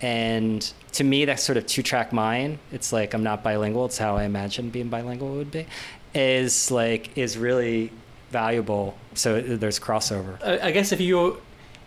And 0.03 0.71
to 0.93 1.05
me, 1.05 1.25
that's 1.27 1.45
sort 1.45 1.57
of 1.57 1.67
two 1.67 1.83
track 1.83 2.13
mind. 2.13 2.59
It's 2.73 2.93
like 2.93 3.15
I'm 3.15 3.23
not 3.23 3.43
bilingual. 3.45 3.87
It's 3.87 3.99
how 3.99 4.17
I 4.17 4.25
imagine 4.25 4.69
being 4.69 4.89
bilingual 4.89 5.37
would 5.37 5.53
be 5.53 5.67
is 6.15 6.71
like 6.71 7.17
is 7.17 7.39
really 7.39 7.91
valuable. 8.31 8.97
So 9.15 9.41
there's 9.41 9.79
crossover. 9.79 10.43
I 10.43 10.71
guess 10.71 10.93
if 10.93 11.01
you 11.01 11.41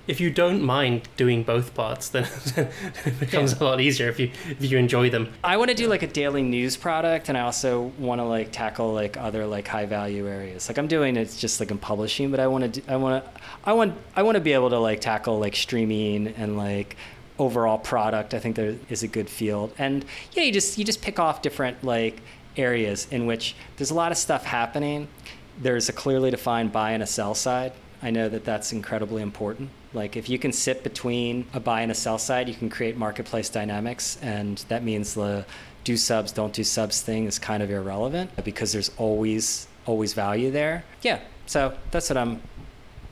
if 0.07 0.19
you 0.19 0.29
don't 0.29 0.61
mind 0.61 1.09
doing 1.17 1.43
both 1.43 1.73
parts, 1.73 2.09
then 2.09 2.27
it 2.55 3.19
becomes 3.19 3.53
yeah. 3.53 3.59
a 3.59 3.63
lot 3.63 3.81
easier 3.81 4.09
if 4.09 4.19
you 4.19 4.31
if 4.49 4.63
you 4.63 4.77
enjoy 4.77 5.09
them. 5.09 5.33
I 5.43 5.57
want 5.57 5.69
to 5.71 5.75
do 5.75 5.87
like 5.87 6.03
a 6.03 6.07
daily 6.07 6.43
news 6.43 6.77
product, 6.77 7.29
and 7.29 7.37
I 7.37 7.41
also 7.41 7.91
want 7.97 8.19
to 8.19 8.25
like 8.25 8.51
tackle 8.51 8.93
like 8.93 9.17
other 9.17 9.45
like 9.45 9.67
high 9.67 9.85
value 9.85 10.27
areas. 10.27 10.69
Like 10.69 10.77
I'm 10.77 10.87
doing 10.87 11.17
it's 11.17 11.39
just 11.39 11.59
like 11.59 11.71
in 11.71 11.77
publishing, 11.77 12.31
but 12.31 12.39
I 12.39 12.47
want 12.47 12.73
to 12.73 12.81
I 12.91 12.95
want 12.95 13.23
to 13.23 13.41
I 13.63 13.73
want 13.73 13.95
I 14.15 14.23
want 14.23 14.35
to 14.35 14.41
be 14.41 14.53
able 14.53 14.69
to 14.69 14.79
like 14.79 15.01
tackle 15.01 15.39
like 15.39 15.55
streaming 15.55 16.27
and 16.27 16.57
like 16.57 16.95
overall 17.37 17.77
product. 17.77 18.33
I 18.33 18.39
think 18.39 18.55
there 18.55 18.75
is 18.89 19.03
a 19.03 19.07
good 19.07 19.29
field, 19.29 19.73
and 19.77 20.05
yeah, 20.33 20.43
you 20.43 20.51
just 20.51 20.77
you 20.77 20.85
just 20.85 21.01
pick 21.01 21.19
off 21.19 21.41
different 21.41 21.83
like 21.83 22.21
areas 22.57 23.07
in 23.11 23.25
which 23.25 23.55
there's 23.77 23.91
a 23.91 23.95
lot 23.95 24.11
of 24.11 24.17
stuff 24.17 24.45
happening. 24.45 25.07
There's 25.61 25.89
a 25.89 25.93
clearly 25.93 26.31
defined 26.31 26.71
buy 26.71 26.91
and 26.91 27.03
a 27.03 27.07
sell 27.07 27.35
side. 27.35 27.73
I 28.01 28.11
know 28.11 28.29
that 28.29 28.43
that's 28.43 28.71
incredibly 28.71 29.21
important. 29.21 29.69
Like 29.93 30.17
if 30.17 30.29
you 30.29 30.37
can 30.37 30.51
sit 30.51 30.83
between 30.83 31.47
a 31.53 31.59
buy 31.59 31.81
and 31.81 31.91
a 31.91 31.95
sell 31.95 32.17
side, 32.17 32.47
you 32.49 32.53
can 32.53 32.69
create 32.69 32.97
marketplace 32.97 33.49
dynamics, 33.49 34.17
and 34.21 34.57
that 34.67 34.83
means 34.83 35.13
the 35.13 35.45
do 35.83 35.95
subs, 35.95 36.31
don't 36.31 36.51
do 36.51 36.63
subs 36.63 37.01
thing 37.01 37.25
is 37.25 37.39
kind 37.39 37.63
of 37.63 37.71
irrelevant 37.71 38.31
because 38.43 38.71
there's 38.73 38.91
always 38.97 39.67
always 39.85 40.13
value 40.13 40.51
there. 40.51 40.83
Yeah, 41.01 41.19
so 41.45 41.77
that's 41.91 42.09
what 42.09 42.17
I'm 42.17 42.41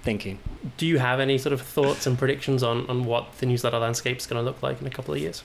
thinking. 0.01 0.39
Do 0.77 0.85
you 0.85 0.99
have 0.99 1.19
any 1.19 1.37
sort 1.37 1.53
of 1.53 1.61
thoughts 1.61 2.05
and 2.07 2.17
predictions 2.17 2.63
on, 2.63 2.89
on 2.89 3.05
what 3.05 3.37
the 3.37 3.45
newsletter 3.45 3.79
landscape 3.79 4.17
is 4.17 4.25
going 4.25 4.43
to 4.43 4.43
look 4.43 4.61
like 4.61 4.81
in 4.81 4.87
a 4.87 4.89
couple 4.89 5.13
of 5.13 5.19
years? 5.19 5.43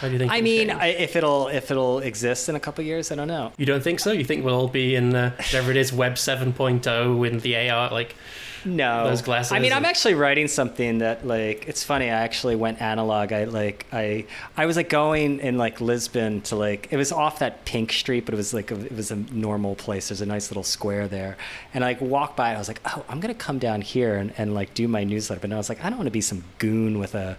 How 0.00 0.06
do 0.06 0.14
you 0.14 0.18
think? 0.18 0.32
I 0.32 0.40
mean, 0.40 0.70
I, 0.70 0.86
if 0.86 1.14
it'll 1.14 1.48
if 1.48 1.70
it'll 1.70 1.98
exist 1.98 2.48
in 2.48 2.56
a 2.56 2.60
couple 2.60 2.82
years, 2.82 3.12
I 3.12 3.16
don't 3.16 3.28
know. 3.28 3.52
You 3.58 3.66
don't 3.66 3.82
think 3.82 4.00
so? 4.00 4.12
You 4.12 4.24
think 4.24 4.44
we'll 4.44 4.54
all 4.54 4.68
be 4.68 4.94
in 4.94 5.14
uh, 5.14 5.32
whatever 5.36 5.70
it 5.70 5.76
is, 5.76 5.92
Web 5.92 6.14
7.0 6.14 7.28
in 7.28 7.40
the 7.40 7.68
AR 7.70 7.90
like? 7.90 8.16
No, 8.64 9.08
those 9.08 9.22
glasses. 9.22 9.52
I 9.52 9.58
mean, 9.58 9.72
I'm 9.72 9.86
actually 9.86 10.14
writing 10.14 10.46
something 10.46 10.98
that 10.98 11.26
like 11.26 11.66
it's 11.66 11.82
funny. 11.82 12.06
I 12.06 12.20
actually 12.20 12.56
went 12.56 12.80
analog. 12.82 13.32
I 13.32 13.44
like 13.44 13.86
I 13.92 14.26
I 14.56 14.66
was 14.66 14.76
like 14.76 14.88
going 14.88 15.40
in 15.40 15.56
like 15.56 15.80
Lisbon 15.80 16.42
to 16.42 16.56
like 16.56 16.88
it 16.90 16.96
was 16.96 17.10
off 17.12 17.38
that 17.38 17.64
pink 17.64 17.92
street, 17.92 18.26
but 18.26 18.34
it 18.34 18.36
was 18.36 18.52
like 18.52 18.70
a, 18.70 18.78
it 18.78 18.92
was 18.92 19.10
a 19.10 19.16
normal 19.16 19.76
place. 19.76 20.08
There's 20.08 20.20
a 20.20 20.26
nice 20.26 20.50
little 20.50 20.62
square 20.62 21.08
there, 21.08 21.36
and 21.72 21.84
I 21.84 21.88
like 21.88 22.00
walked 22.00 22.36
by. 22.36 22.48
And 22.48 22.56
I 22.56 22.60
was 22.60 22.68
like, 22.68 22.80
oh, 22.84 23.04
I'm 23.08 23.20
gonna 23.20 23.34
come 23.34 23.58
down 23.58 23.80
here 23.80 24.16
and, 24.16 24.32
and 24.36 24.54
like 24.54 24.74
do 24.74 24.88
my 24.88 25.04
newsletter. 25.04 25.40
But 25.40 25.52
I 25.52 25.56
was 25.56 25.68
like, 25.68 25.82
I 25.82 25.88
don't 25.88 25.98
want 25.98 26.08
to 26.08 26.12
be 26.12 26.20
some 26.20 26.44
goon 26.58 26.98
with 26.98 27.14
a 27.14 27.38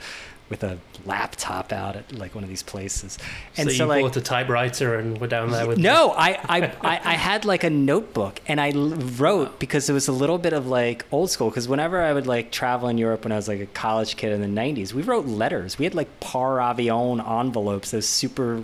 with 0.52 0.64
a 0.64 0.78
laptop 1.06 1.72
out 1.72 1.96
at 1.96 2.12
like 2.12 2.36
one 2.36 2.44
of 2.44 2.50
these 2.50 2.62
places. 2.62 3.18
And 3.58 3.72
so, 3.72 3.76
so 3.76 3.84
you 3.84 3.90
like, 3.90 4.04
bought 4.04 4.18
a 4.18 4.22
typewriter 4.22 4.96
and 4.96 5.20
were 5.20 5.26
down 5.26 5.50
there 5.50 5.66
with. 5.66 5.80
No, 5.80 6.12
I, 6.12 6.34
I, 6.44 6.62
I, 6.82 7.02
I, 7.04 7.14
had 7.16 7.46
like 7.46 7.64
a 7.64 7.70
notebook 7.70 8.42
and 8.48 8.62
I 8.62 8.72
wrote 8.72 9.58
because 9.60 9.90
it 9.90 9.94
was 9.94 10.08
a 10.08 10.12
little 10.12 10.38
bit 10.38 10.54
of 10.54 10.68
like 10.68 11.06
old 11.12 11.32
school. 11.32 11.50
Because 11.50 11.68
whenever 11.68 12.02
I 12.02 12.14
would 12.14 12.28
like 12.28 12.52
travel 12.52 12.90
in 12.90 13.00
Europe 13.00 13.24
when 13.24 13.32
I 13.32 13.38
was 13.38 13.48
like 13.48 13.62
a 13.62 13.66
college 13.66 14.18
kid 14.18 14.34
in 14.34 14.42
the 14.42 14.62
'90s, 14.62 14.94
we 14.94 15.02
wrote 15.02 15.26
letters. 15.26 15.80
We 15.80 15.86
had 15.86 15.96
like 15.96 16.20
par 16.20 16.58
avion 16.58 17.20
envelopes, 17.40 17.92
those 17.92 18.08
super 18.08 18.64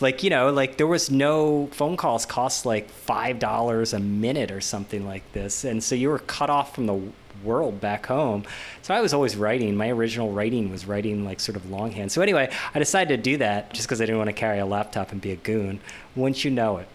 like 0.00 0.24
you 0.24 0.30
know 0.30 0.50
like 0.50 0.76
there 0.76 0.88
was 0.88 1.08
no 1.08 1.68
phone 1.70 1.96
calls 1.96 2.26
cost 2.26 2.66
like 2.66 2.90
five 2.90 3.38
dollars 3.38 3.92
a 3.92 4.00
minute 4.00 4.50
or 4.50 4.60
something 4.60 5.06
like 5.06 5.22
this 5.32 5.62
and 5.62 5.84
so 5.84 5.94
you 5.94 6.08
were 6.08 6.18
cut 6.18 6.50
off 6.50 6.74
from 6.74 6.86
the 6.86 7.00
world 7.42 7.80
back 7.80 8.06
home. 8.06 8.44
So 8.82 8.94
I 8.94 9.00
was 9.00 9.12
always 9.14 9.36
writing. 9.36 9.76
My 9.76 9.90
original 9.90 10.32
writing 10.32 10.70
was 10.70 10.86
writing 10.86 11.24
like 11.24 11.40
sort 11.40 11.56
of 11.56 11.70
longhand. 11.70 12.12
So 12.12 12.22
anyway, 12.22 12.50
I 12.74 12.78
decided 12.78 13.16
to 13.16 13.22
do 13.30 13.38
that 13.38 13.72
just 13.72 13.88
because 13.88 14.00
I 14.00 14.06
didn't 14.06 14.18
want 14.18 14.28
to 14.28 14.34
carry 14.34 14.58
a 14.58 14.66
laptop 14.66 15.12
and 15.12 15.20
be 15.20 15.32
a 15.32 15.36
goon. 15.36 15.80
Once 16.14 16.44
you 16.44 16.50
know 16.50 16.78
it, 16.78 16.88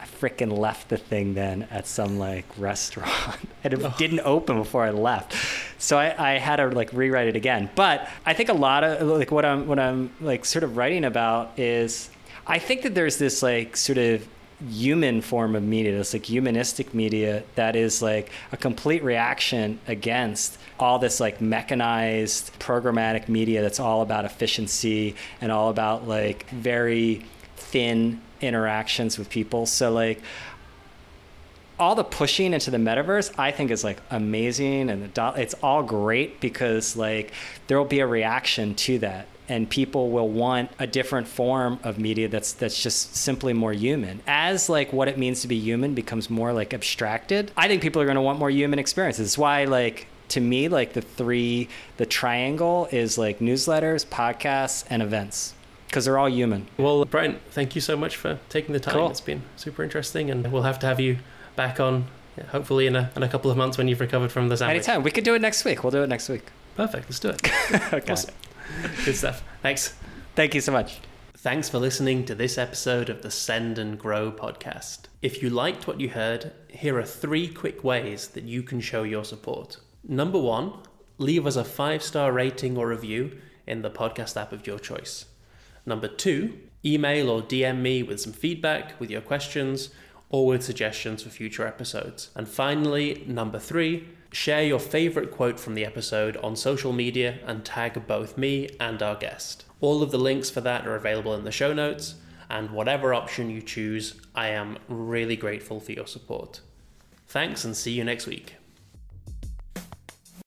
I 0.00 0.06
freaking 0.06 0.56
left 0.56 0.88
the 0.88 0.96
thing 0.96 1.34
then 1.34 1.66
at 1.70 1.86
some 1.86 2.18
like 2.18 2.46
restaurant 2.58 3.36
and 3.64 3.74
it 3.74 3.82
oh. 3.82 3.94
didn't 3.98 4.20
open 4.20 4.58
before 4.58 4.82
I 4.82 4.90
left. 4.90 5.34
So 5.78 5.98
I, 5.98 6.34
I 6.34 6.38
had 6.38 6.56
to 6.56 6.68
like 6.68 6.92
rewrite 6.92 7.28
it 7.28 7.36
again. 7.36 7.70
But 7.74 8.08
I 8.26 8.34
think 8.34 8.48
a 8.48 8.54
lot 8.54 8.84
of 8.84 9.06
like 9.06 9.30
what 9.30 9.44
I'm 9.44 9.66
what 9.66 9.78
I'm 9.78 10.10
like 10.20 10.44
sort 10.44 10.64
of 10.64 10.76
writing 10.76 11.04
about 11.04 11.58
is 11.58 12.10
I 12.46 12.58
think 12.58 12.82
that 12.82 12.94
there's 12.94 13.16
this 13.16 13.42
like 13.42 13.76
sort 13.76 13.98
of 13.98 14.26
human 14.70 15.20
form 15.20 15.56
of 15.56 15.62
media, 15.62 15.92
this 15.92 16.12
like 16.12 16.26
humanistic 16.26 16.94
media 16.94 17.42
that 17.54 17.76
is 17.76 18.00
like 18.02 18.30
a 18.52 18.56
complete 18.56 19.02
reaction 19.02 19.78
against 19.86 20.58
all 20.78 20.98
this 20.98 21.20
like 21.20 21.40
mechanized 21.40 22.56
programmatic 22.58 23.28
media 23.28 23.62
that's 23.62 23.80
all 23.80 24.02
about 24.02 24.24
efficiency 24.24 25.14
and 25.40 25.52
all 25.52 25.70
about 25.70 26.06
like 26.08 26.48
very 26.50 27.24
thin 27.56 28.20
interactions 28.40 29.18
with 29.18 29.28
people. 29.28 29.66
So 29.66 29.92
like 29.92 30.20
all 31.78 31.94
the 31.94 32.04
pushing 32.04 32.52
into 32.52 32.70
the 32.70 32.76
metaverse 32.76 33.36
i 33.36 33.50
think 33.50 33.68
is 33.70 33.82
like 33.82 34.00
amazing 34.10 34.88
and 34.88 35.10
it's 35.36 35.54
all 35.54 35.82
great 35.82 36.40
because 36.40 36.96
like 36.96 37.32
there 37.66 37.76
will 37.76 37.84
be 37.84 37.98
a 37.98 38.06
reaction 38.06 38.76
to 38.76 38.96
that 39.00 39.26
and 39.48 39.68
people 39.68 40.10
will 40.10 40.28
want 40.28 40.70
a 40.78 40.86
different 40.86 41.28
form 41.28 41.78
of 41.82 41.98
media 41.98 42.28
that's 42.28 42.52
that's 42.52 42.82
just 42.82 43.14
simply 43.16 43.52
more 43.52 43.72
human. 43.72 44.20
As 44.26 44.68
like 44.68 44.92
what 44.92 45.08
it 45.08 45.18
means 45.18 45.42
to 45.42 45.48
be 45.48 45.56
human 45.58 45.94
becomes 45.94 46.30
more 46.30 46.52
like 46.52 46.72
abstracted 46.72 47.50
i 47.56 47.68
think 47.68 47.82
people 47.82 48.00
are 48.00 48.06
going 48.06 48.14
to 48.16 48.22
want 48.22 48.38
more 48.38 48.50
human 48.50 48.78
experiences. 48.78 49.26
It's 49.26 49.38
why 49.38 49.64
like 49.64 50.06
to 50.28 50.40
me 50.40 50.68
like 50.68 50.94
the 50.94 51.02
three 51.02 51.68
the 51.98 52.06
triangle 52.06 52.88
is 52.90 53.18
like 53.18 53.38
newsletters 53.40 54.06
podcasts 54.06 54.84
and 54.88 55.02
events 55.02 55.54
because 55.86 56.06
they're 56.06 56.18
all 56.18 56.30
human. 56.30 56.66
Well 56.78 57.04
brian 57.04 57.38
thank 57.50 57.74
you 57.74 57.80
so 57.80 57.96
much 57.96 58.16
for 58.16 58.38
taking 58.48 58.72
the 58.72 58.80
time. 58.80 58.94
Cool. 58.94 59.10
it's 59.10 59.20
been 59.20 59.42
super 59.56 59.82
interesting 59.82 60.30
and 60.30 60.50
we'll 60.50 60.62
have 60.62 60.78
to 60.80 60.86
have 60.86 61.00
you 61.00 61.18
back 61.56 61.78
on 61.78 62.06
hopefully 62.48 62.86
in 62.86 62.96
a, 62.96 63.10
in 63.14 63.22
a 63.22 63.28
couple 63.28 63.50
of 63.50 63.56
months 63.56 63.78
when 63.78 63.86
you've 63.88 64.00
recovered 64.00 64.32
from 64.32 64.48
the 64.48 64.56
sandwich. 64.56 64.76
anytime. 64.88 65.02
We 65.02 65.10
could 65.10 65.22
do 65.24 65.34
it 65.34 65.40
next 65.40 65.64
week. 65.64 65.84
We'll 65.84 65.92
do 65.92 66.02
it 66.02 66.08
next 66.08 66.28
week. 66.28 66.42
Perfect. 66.76 67.04
Let's 67.06 67.20
do 67.20 67.28
it. 67.28 67.40
Okay. 67.92 68.12
Awesome. 68.12 68.34
Good 69.04 69.16
stuff. 69.16 69.42
Thanks. 69.62 69.94
Thank 70.34 70.54
you 70.54 70.60
so 70.60 70.72
much. 70.72 71.00
Thanks 71.36 71.68
for 71.68 71.78
listening 71.78 72.24
to 72.24 72.34
this 72.34 72.56
episode 72.56 73.10
of 73.10 73.22
the 73.22 73.30
Send 73.30 73.78
and 73.78 73.98
Grow 73.98 74.32
podcast. 74.32 75.08
If 75.20 75.42
you 75.42 75.50
liked 75.50 75.86
what 75.86 76.00
you 76.00 76.08
heard, 76.08 76.52
here 76.68 76.98
are 76.98 77.04
three 77.04 77.48
quick 77.48 77.84
ways 77.84 78.28
that 78.28 78.44
you 78.44 78.62
can 78.62 78.80
show 78.80 79.02
your 79.02 79.24
support. 79.24 79.76
Number 80.06 80.38
one, 80.38 80.72
leave 81.18 81.46
us 81.46 81.56
a 81.56 81.64
five 81.64 82.02
star 82.02 82.32
rating 82.32 82.76
or 82.76 82.88
review 82.88 83.38
in 83.66 83.82
the 83.82 83.90
podcast 83.90 84.40
app 84.40 84.52
of 84.52 84.66
your 84.66 84.78
choice. 84.78 85.26
Number 85.86 86.08
two, 86.08 86.58
email 86.84 87.30
or 87.30 87.42
DM 87.42 87.80
me 87.80 88.02
with 88.02 88.20
some 88.20 88.32
feedback, 88.32 88.98
with 88.98 89.10
your 89.10 89.20
questions, 89.20 89.90
or 90.30 90.46
with 90.46 90.64
suggestions 90.64 91.22
for 91.22 91.30
future 91.30 91.66
episodes. 91.66 92.30
And 92.34 92.48
finally, 92.48 93.22
number 93.26 93.58
three, 93.58 94.08
Share 94.34 94.64
your 94.64 94.80
favorite 94.80 95.30
quote 95.30 95.60
from 95.60 95.76
the 95.76 95.86
episode 95.86 96.36
on 96.38 96.56
social 96.56 96.92
media 96.92 97.38
and 97.46 97.64
tag 97.64 98.04
both 98.08 98.36
me 98.36 98.68
and 98.80 99.00
our 99.00 99.14
guest. 99.14 99.64
All 99.80 100.02
of 100.02 100.10
the 100.10 100.18
links 100.18 100.50
for 100.50 100.60
that 100.60 100.88
are 100.88 100.96
available 100.96 101.36
in 101.36 101.44
the 101.44 101.52
show 101.52 101.72
notes, 101.72 102.16
and 102.50 102.72
whatever 102.72 103.14
option 103.14 103.48
you 103.48 103.62
choose, 103.62 104.20
I 104.34 104.48
am 104.48 104.78
really 104.88 105.36
grateful 105.36 105.78
for 105.78 105.92
your 105.92 106.08
support. 106.08 106.62
Thanks 107.28 107.64
and 107.64 107.76
see 107.76 107.92
you 107.92 108.02
next 108.02 108.26
week. 108.26 108.56